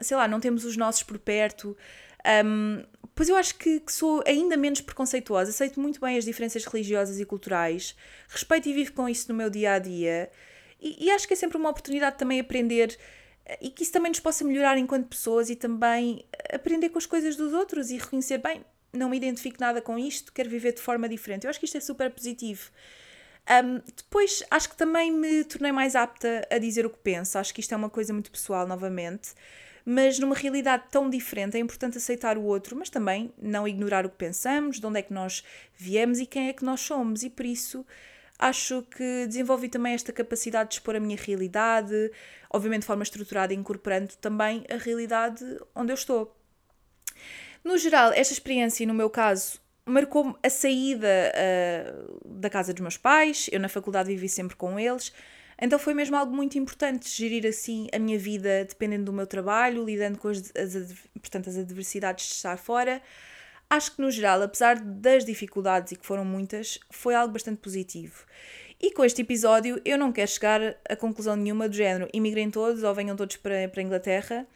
sei 0.00 0.16
lá, 0.16 0.26
não 0.26 0.40
temos 0.40 0.64
os 0.64 0.76
nossos 0.76 1.02
por 1.02 1.18
perto. 1.18 1.76
Um, 2.44 2.82
pois 3.14 3.28
eu 3.28 3.36
acho 3.36 3.56
que, 3.56 3.80
que, 3.80 3.92
sou 3.92 4.22
ainda 4.26 4.56
menos 4.56 4.80
preconceituosa, 4.80 5.50
aceito 5.50 5.78
muito 5.78 6.00
bem 6.00 6.16
as 6.16 6.24
diferenças 6.24 6.64
religiosas 6.64 7.20
e 7.20 7.24
culturais, 7.24 7.94
respeito 8.28 8.68
e 8.68 8.72
vivo 8.72 8.92
com 8.92 9.08
isso 9.08 9.30
no 9.30 9.36
meu 9.36 9.50
dia 9.50 9.74
a 9.74 9.78
dia, 9.78 10.30
e, 10.80 11.06
e 11.06 11.10
acho 11.10 11.28
que 11.28 11.34
é 11.34 11.36
sempre 11.36 11.58
uma 11.58 11.68
oportunidade 11.68 12.16
também 12.16 12.40
aprender 12.40 12.96
e 13.60 13.70
que 13.70 13.82
isso 13.82 13.92
também 13.92 14.10
nos 14.10 14.20
possa 14.20 14.42
melhorar 14.44 14.78
enquanto 14.78 15.06
pessoas 15.06 15.50
e 15.50 15.56
também 15.56 16.24
aprender 16.52 16.88
com 16.88 16.98
as 16.98 17.06
coisas 17.06 17.36
dos 17.36 17.52
outros 17.52 17.90
e 17.90 17.98
reconhecer, 17.98 18.38
bem, 18.38 18.64
não 18.92 19.10
me 19.10 19.16
identifico 19.16 19.56
nada 19.60 19.82
com 19.82 19.98
isto, 19.98 20.32
quero 20.32 20.48
viver 20.48 20.72
de 20.72 20.80
forma 20.80 21.08
diferente. 21.08 21.44
Eu 21.44 21.50
acho 21.50 21.58
que 21.58 21.66
isto 21.66 21.76
é 21.76 21.80
super 21.80 22.10
positivo. 22.10 22.70
Um, 23.50 23.80
depois, 23.96 24.42
acho 24.50 24.70
que 24.70 24.76
também 24.76 25.12
me 25.12 25.44
tornei 25.44 25.70
mais 25.70 25.94
apta 25.94 26.46
a 26.50 26.58
dizer 26.58 26.86
o 26.86 26.90
que 26.90 26.98
penso. 26.98 27.38
Acho 27.38 27.52
que 27.52 27.60
isto 27.60 27.72
é 27.72 27.76
uma 27.76 27.90
coisa 27.90 28.12
muito 28.12 28.30
pessoal, 28.30 28.66
novamente 28.66 29.34
mas 29.84 30.18
numa 30.18 30.34
realidade 30.34 30.84
tão 30.90 31.10
diferente 31.10 31.56
é 31.56 31.60
importante 31.60 31.98
aceitar 31.98 32.38
o 32.38 32.42
outro, 32.42 32.74
mas 32.74 32.88
também 32.88 33.32
não 33.36 33.68
ignorar 33.68 34.06
o 34.06 34.08
que 34.08 34.16
pensamos, 34.16 34.80
de 34.80 34.86
onde 34.86 35.00
é 35.00 35.02
que 35.02 35.12
nós 35.12 35.44
viemos 35.76 36.18
e 36.20 36.26
quem 36.26 36.48
é 36.48 36.52
que 36.52 36.64
nós 36.64 36.80
somos, 36.80 37.22
e 37.22 37.28
por 37.28 37.44
isso 37.44 37.84
acho 38.38 38.82
que 38.82 39.26
desenvolvi 39.26 39.68
também 39.68 39.94
esta 39.94 40.12
capacidade 40.12 40.70
de 40.70 40.76
expor 40.76 40.96
a 40.96 41.00
minha 41.00 41.16
realidade, 41.16 42.10
obviamente 42.50 42.80
de 42.80 42.86
forma 42.86 43.02
estruturada, 43.02 43.52
incorporando 43.52 44.14
também 44.16 44.64
a 44.70 44.76
realidade 44.76 45.44
onde 45.74 45.92
eu 45.92 45.94
estou. 45.94 46.34
No 47.62 47.76
geral, 47.78 48.12
esta 48.12 48.32
experiência, 48.32 48.86
no 48.86 48.94
meu 48.94 49.08
caso, 49.08 49.60
marcou 49.86 50.38
a 50.42 50.50
saída 50.50 51.32
uh, 51.34 52.20
da 52.24 52.48
casa 52.48 52.72
dos 52.72 52.80
meus 52.80 52.96
pais. 52.96 53.48
Eu 53.52 53.60
na 53.60 53.68
faculdade 53.68 54.08
vivi 54.08 54.28
sempre 54.28 54.56
com 54.56 54.78
eles. 54.78 55.12
Então 55.60 55.78
foi 55.78 55.94
mesmo 55.94 56.16
algo 56.16 56.34
muito 56.34 56.58
importante 56.58 57.08
gerir 57.08 57.46
assim 57.46 57.86
a 57.92 57.98
minha 57.98 58.18
vida 58.18 58.64
dependendo 58.64 59.04
do 59.04 59.12
meu 59.12 59.26
trabalho, 59.26 59.84
lidando 59.84 60.18
com 60.18 60.28
as, 60.28 60.52
as, 60.56 60.94
portanto, 61.20 61.48
as 61.48 61.56
adversidades 61.56 62.26
de 62.26 62.34
estar 62.34 62.56
fora. 62.56 63.00
acho 63.70 63.94
que 63.94 64.02
no 64.02 64.10
geral, 64.10 64.42
apesar 64.42 64.78
das 64.80 65.24
dificuldades 65.24 65.92
e 65.92 65.96
que 65.96 66.04
foram 66.04 66.24
muitas, 66.24 66.78
foi 66.90 67.14
algo 67.14 67.32
bastante 67.32 67.58
positivo. 67.58 68.24
E 68.80 68.90
com 68.90 69.04
este 69.04 69.22
episódio 69.22 69.80
eu 69.84 69.96
não 69.96 70.12
quero 70.12 70.30
chegar 70.30 70.60
a 70.88 70.96
conclusão 70.96 71.36
nenhuma 71.36 71.68
do 71.68 71.74
género 71.74 72.08
imigrem 72.12 72.50
todos 72.50 72.82
ou 72.82 72.94
venham 72.94 73.16
todos 73.16 73.36
para, 73.36 73.68
para 73.68 73.80
a 73.80 73.84
Inglaterra. 73.84 74.46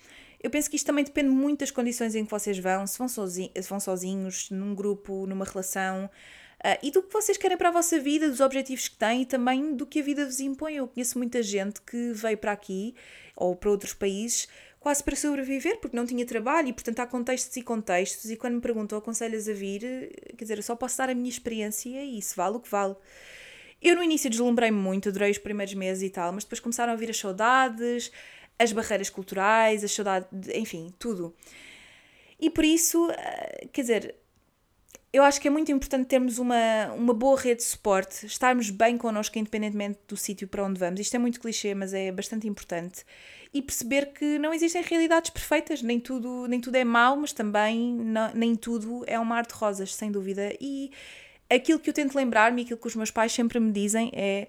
Eu 0.40 0.50
penso 0.50 0.70
que 0.70 0.76
isto 0.76 0.86
também 0.86 1.04
depende 1.04 1.30
muito 1.30 1.60
das 1.60 1.70
condições 1.70 2.14
em 2.14 2.24
que 2.24 2.30
vocês 2.30 2.58
vão, 2.58 2.86
se 2.86 2.96
vão, 2.96 3.08
sozinhos, 3.08 3.52
se 3.54 3.68
vão 3.68 3.80
sozinhos, 3.80 4.50
num 4.50 4.74
grupo, 4.74 5.26
numa 5.26 5.44
relação, 5.44 6.06
uh, 6.06 6.78
e 6.82 6.90
do 6.90 7.02
que 7.02 7.12
vocês 7.12 7.36
querem 7.36 7.56
para 7.56 7.70
a 7.70 7.72
vossa 7.72 7.98
vida, 7.98 8.28
dos 8.28 8.40
objetivos 8.40 8.88
que 8.88 8.96
têm 8.96 9.22
e 9.22 9.26
também 9.26 9.74
do 9.74 9.84
que 9.84 10.00
a 10.00 10.02
vida 10.02 10.24
vos 10.24 10.38
impõe. 10.38 10.76
Eu 10.76 10.86
conheço 10.86 11.18
muita 11.18 11.42
gente 11.42 11.80
que 11.82 12.12
veio 12.12 12.38
para 12.38 12.52
aqui 12.52 12.94
ou 13.36 13.56
para 13.56 13.70
outros 13.70 13.94
países 13.94 14.48
quase 14.80 15.02
para 15.02 15.16
sobreviver, 15.16 15.78
porque 15.80 15.96
não 15.96 16.06
tinha 16.06 16.24
trabalho 16.24 16.68
e, 16.68 16.72
portanto, 16.72 17.00
há 17.00 17.06
contextos 17.06 17.56
e 17.56 17.62
contextos. 17.62 18.30
E 18.30 18.36
quando 18.36 18.54
me 18.54 18.60
perguntam, 18.60 18.96
aconselhas 18.96 19.48
a 19.48 19.52
vir, 19.52 19.80
quer 20.36 20.44
dizer, 20.44 20.58
eu 20.58 20.62
só 20.62 20.76
posso 20.76 20.96
dar 20.98 21.10
a 21.10 21.14
minha 21.14 21.28
experiência 21.28 22.02
e 22.02 22.18
isso 22.18 22.36
vale 22.36 22.56
o 22.56 22.60
que 22.60 22.70
vale. 22.70 22.94
Eu 23.80 23.94
no 23.94 24.02
início 24.02 24.28
deslumbrei-me 24.28 24.76
muito, 24.76 25.08
adorei 25.08 25.30
os 25.30 25.38
primeiros 25.38 25.74
meses 25.74 26.02
e 26.02 26.10
tal, 26.10 26.32
mas 26.32 26.42
depois 26.42 26.58
começaram 26.58 26.92
a 26.92 26.96
vir 26.96 27.10
as 27.10 27.18
saudades, 27.18 28.10
as 28.58 28.72
barreiras 28.72 29.08
culturais, 29.10 29.84
as 29.84 29.92
saudades, 29.92 30.28
enfim, 30.54 30.92
tudo. 30.98 31.34
E 32.40 32.50
por 32.50 32.64
isso, 32.64 33.10
eh, 33.10 33.68
quer 33.72 33.80
dizer, 33.82 34.14
eu 35.12 35.22
acho 35.22 35.40
que 35.40 35.48
é 35.48 35.50
muito 35.50 35.72
importante 35.72 36.06
termos 36.06 36.38
uma, 36.38 36.92
uma 36.94 37.14
boa 37.14 37.38
rede 37.38 37.58
de 37.58 37.64
suporte, 37.64 38.26
estarmos 38.26 38.68
bem 38.70 38.98
connosco, 38.98 39.38
independentemente 39.38 39.98
do 40.06 40.16
sítio 40.16 40.46
para 40.46 40.62
onde 40.62 40.78
vamos. 40.78 41.00
Isto 41.00 41.14
é 41.16 41.18
muito 41.18 41.40
clichê, 41.40 41.74
mas 41.74 41.94
é 41.94 42.12
bastante 42.12 42.46
importante. 42.46 43.04
E 43.52 43.62
perceber 43.62 44.12
que 44.12 44.38
não 44.38 44.52
existem 44.52 44.82
realidades 44.82 45.30
perfeitas, 45.30 45.80
nem 45.82 45.98
tudo, 45.98 46.46
nem 46.46 46.60
tudo 46.60 46.76
é 46.76 46.84
mau, 46.84 47.16
mas 47.16 47.32
também 47.32 47.94
não, 47.94 48.30
nem 48.34 48.54
tudo 48.54 49.02
é 49.06 49.18
um 49.18 49.24
mar 49.24 49.46
de 49.46 49.54
rosas, 49.54 49.94
sem 49.94 50.12
dúvida. 50.12 50.54
E 50.60 50.90
aquilo 51.48 51.78
que 51.78 51.88
eu 51.88 51.94
tento 51.94 52.14
lembrar-me, 52.14 52.62
aquilo 52.62 52.78
que 52.78 52.86
os 52.86 52.94
meus 52.94 53.10
pais 53.10 53.32
sempre 53.32 53.58
me 53.58 53.72
dizem 53.72 54.10
é 54.14 54.48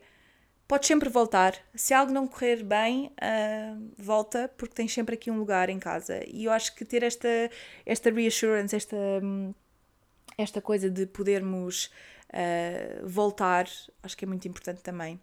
podes 0.70 0.88
sempre 0.88 1.09
voltar. 1.09 1.55
Se 1.74 1.95
algo 1.95 2.13
não 2.13 2.28
correr 2.28 2.63
bem, 2.63 3.07
uh, 3.07 3.91
volta, 3.97 4.49
porque 4.55 4.76
tens 4.76 4.93
sempre 4.93 5.15
aqui 5.15 5.32
um 5.32 5.39
lugar 5.39 5.67
em 5.67 5.80
casa. 5.80 6.22
E 6.28 6.45
eu 6.45 6.51
acho 6.51 6.76
que 6.76 6.86
ter 6.86 7.01
esta, 7.01 7.28
esta 7.84 8.11
reassurance, 8.11 8.76
esta, 8.76 8.95
esta 10.38 10.61
coisa 10.61 10.88
de 10.88 11.07
podermos 11.07 11.89
uh, 12.28 13.07
voltar, 13.07 13.67
acho 14.03 14.15
que 14.15 14.24
é 14.24 14.28
muito 14.28 14.47
importante 14.47 14.82
também. 14.82 15.20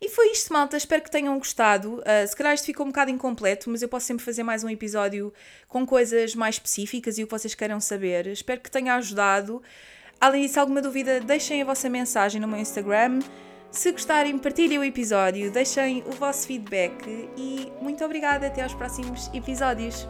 E 0.00 0.08
foi 0.08 0.32
isto, 0.32 0.52
malta. 0.52 0.76
Espero 0.76 1.00
que 1.00 1.12
tenham 1.12 1.38
gostado. 1.38 2.00
Uh, 2.00 2.26
se 2.26 2.34
calhar 2.34 2.52
isto 2.52 2.64
ficou 2.64 2.84
um 2.84 2.88
bocado 2.88 3.12
incompleto, 3.12 3.70
mas 3.70 3.82
eu 3.82 3.88
posso 3.88 4.06
sempre 4.06 4.24
fazer 4.24 4.42
mais 4.42 4.64
um 4.64 4.68
episódio 4.68 5.32
com 5.68 5.86
coisas 5.86 6.34
mais 6.34 6.56
específicas 6.56 7.18
e 7.18 7.22
o 7.22 7.28
que 7.28 7.32
vocês 7.32 7.54
queiram 7.54 7.78
saber. 7.78 8.26
Espero 8.26 8.60
que 8.60 8.70
tenha 8.70 8.96
ajudado. 8.96 9.62
Além 10.20 10.44
disso, 10.44 10.58
alguma 10.58 10.82
dúvida, 10.82 11.20
deixem 11.20 11.62
a 11.62 11.64
vossa 11.64 11.88
mensagem 11.88 12.40
no 12.40 12.48
meu 12.48 12.58
Instagram. 12.58 13.20
Se 13.70 13.92
gostarem, 13.92 14.38
partilhem 14.38 14.78
o 14.78 14.84
episódio, 14.84 15.50
deixem 15.50 16.02
o 16.06 16.12
vosso 16.12 16.46
feedback 16.46 17.28
e 17.36 17.70
muito 17.80 18.04
obrigada. 18.04 18.46
Até 18.46 18.62
aos 18.62 18.74
próximos 18.74 19.30
episódios. 19.34 20.08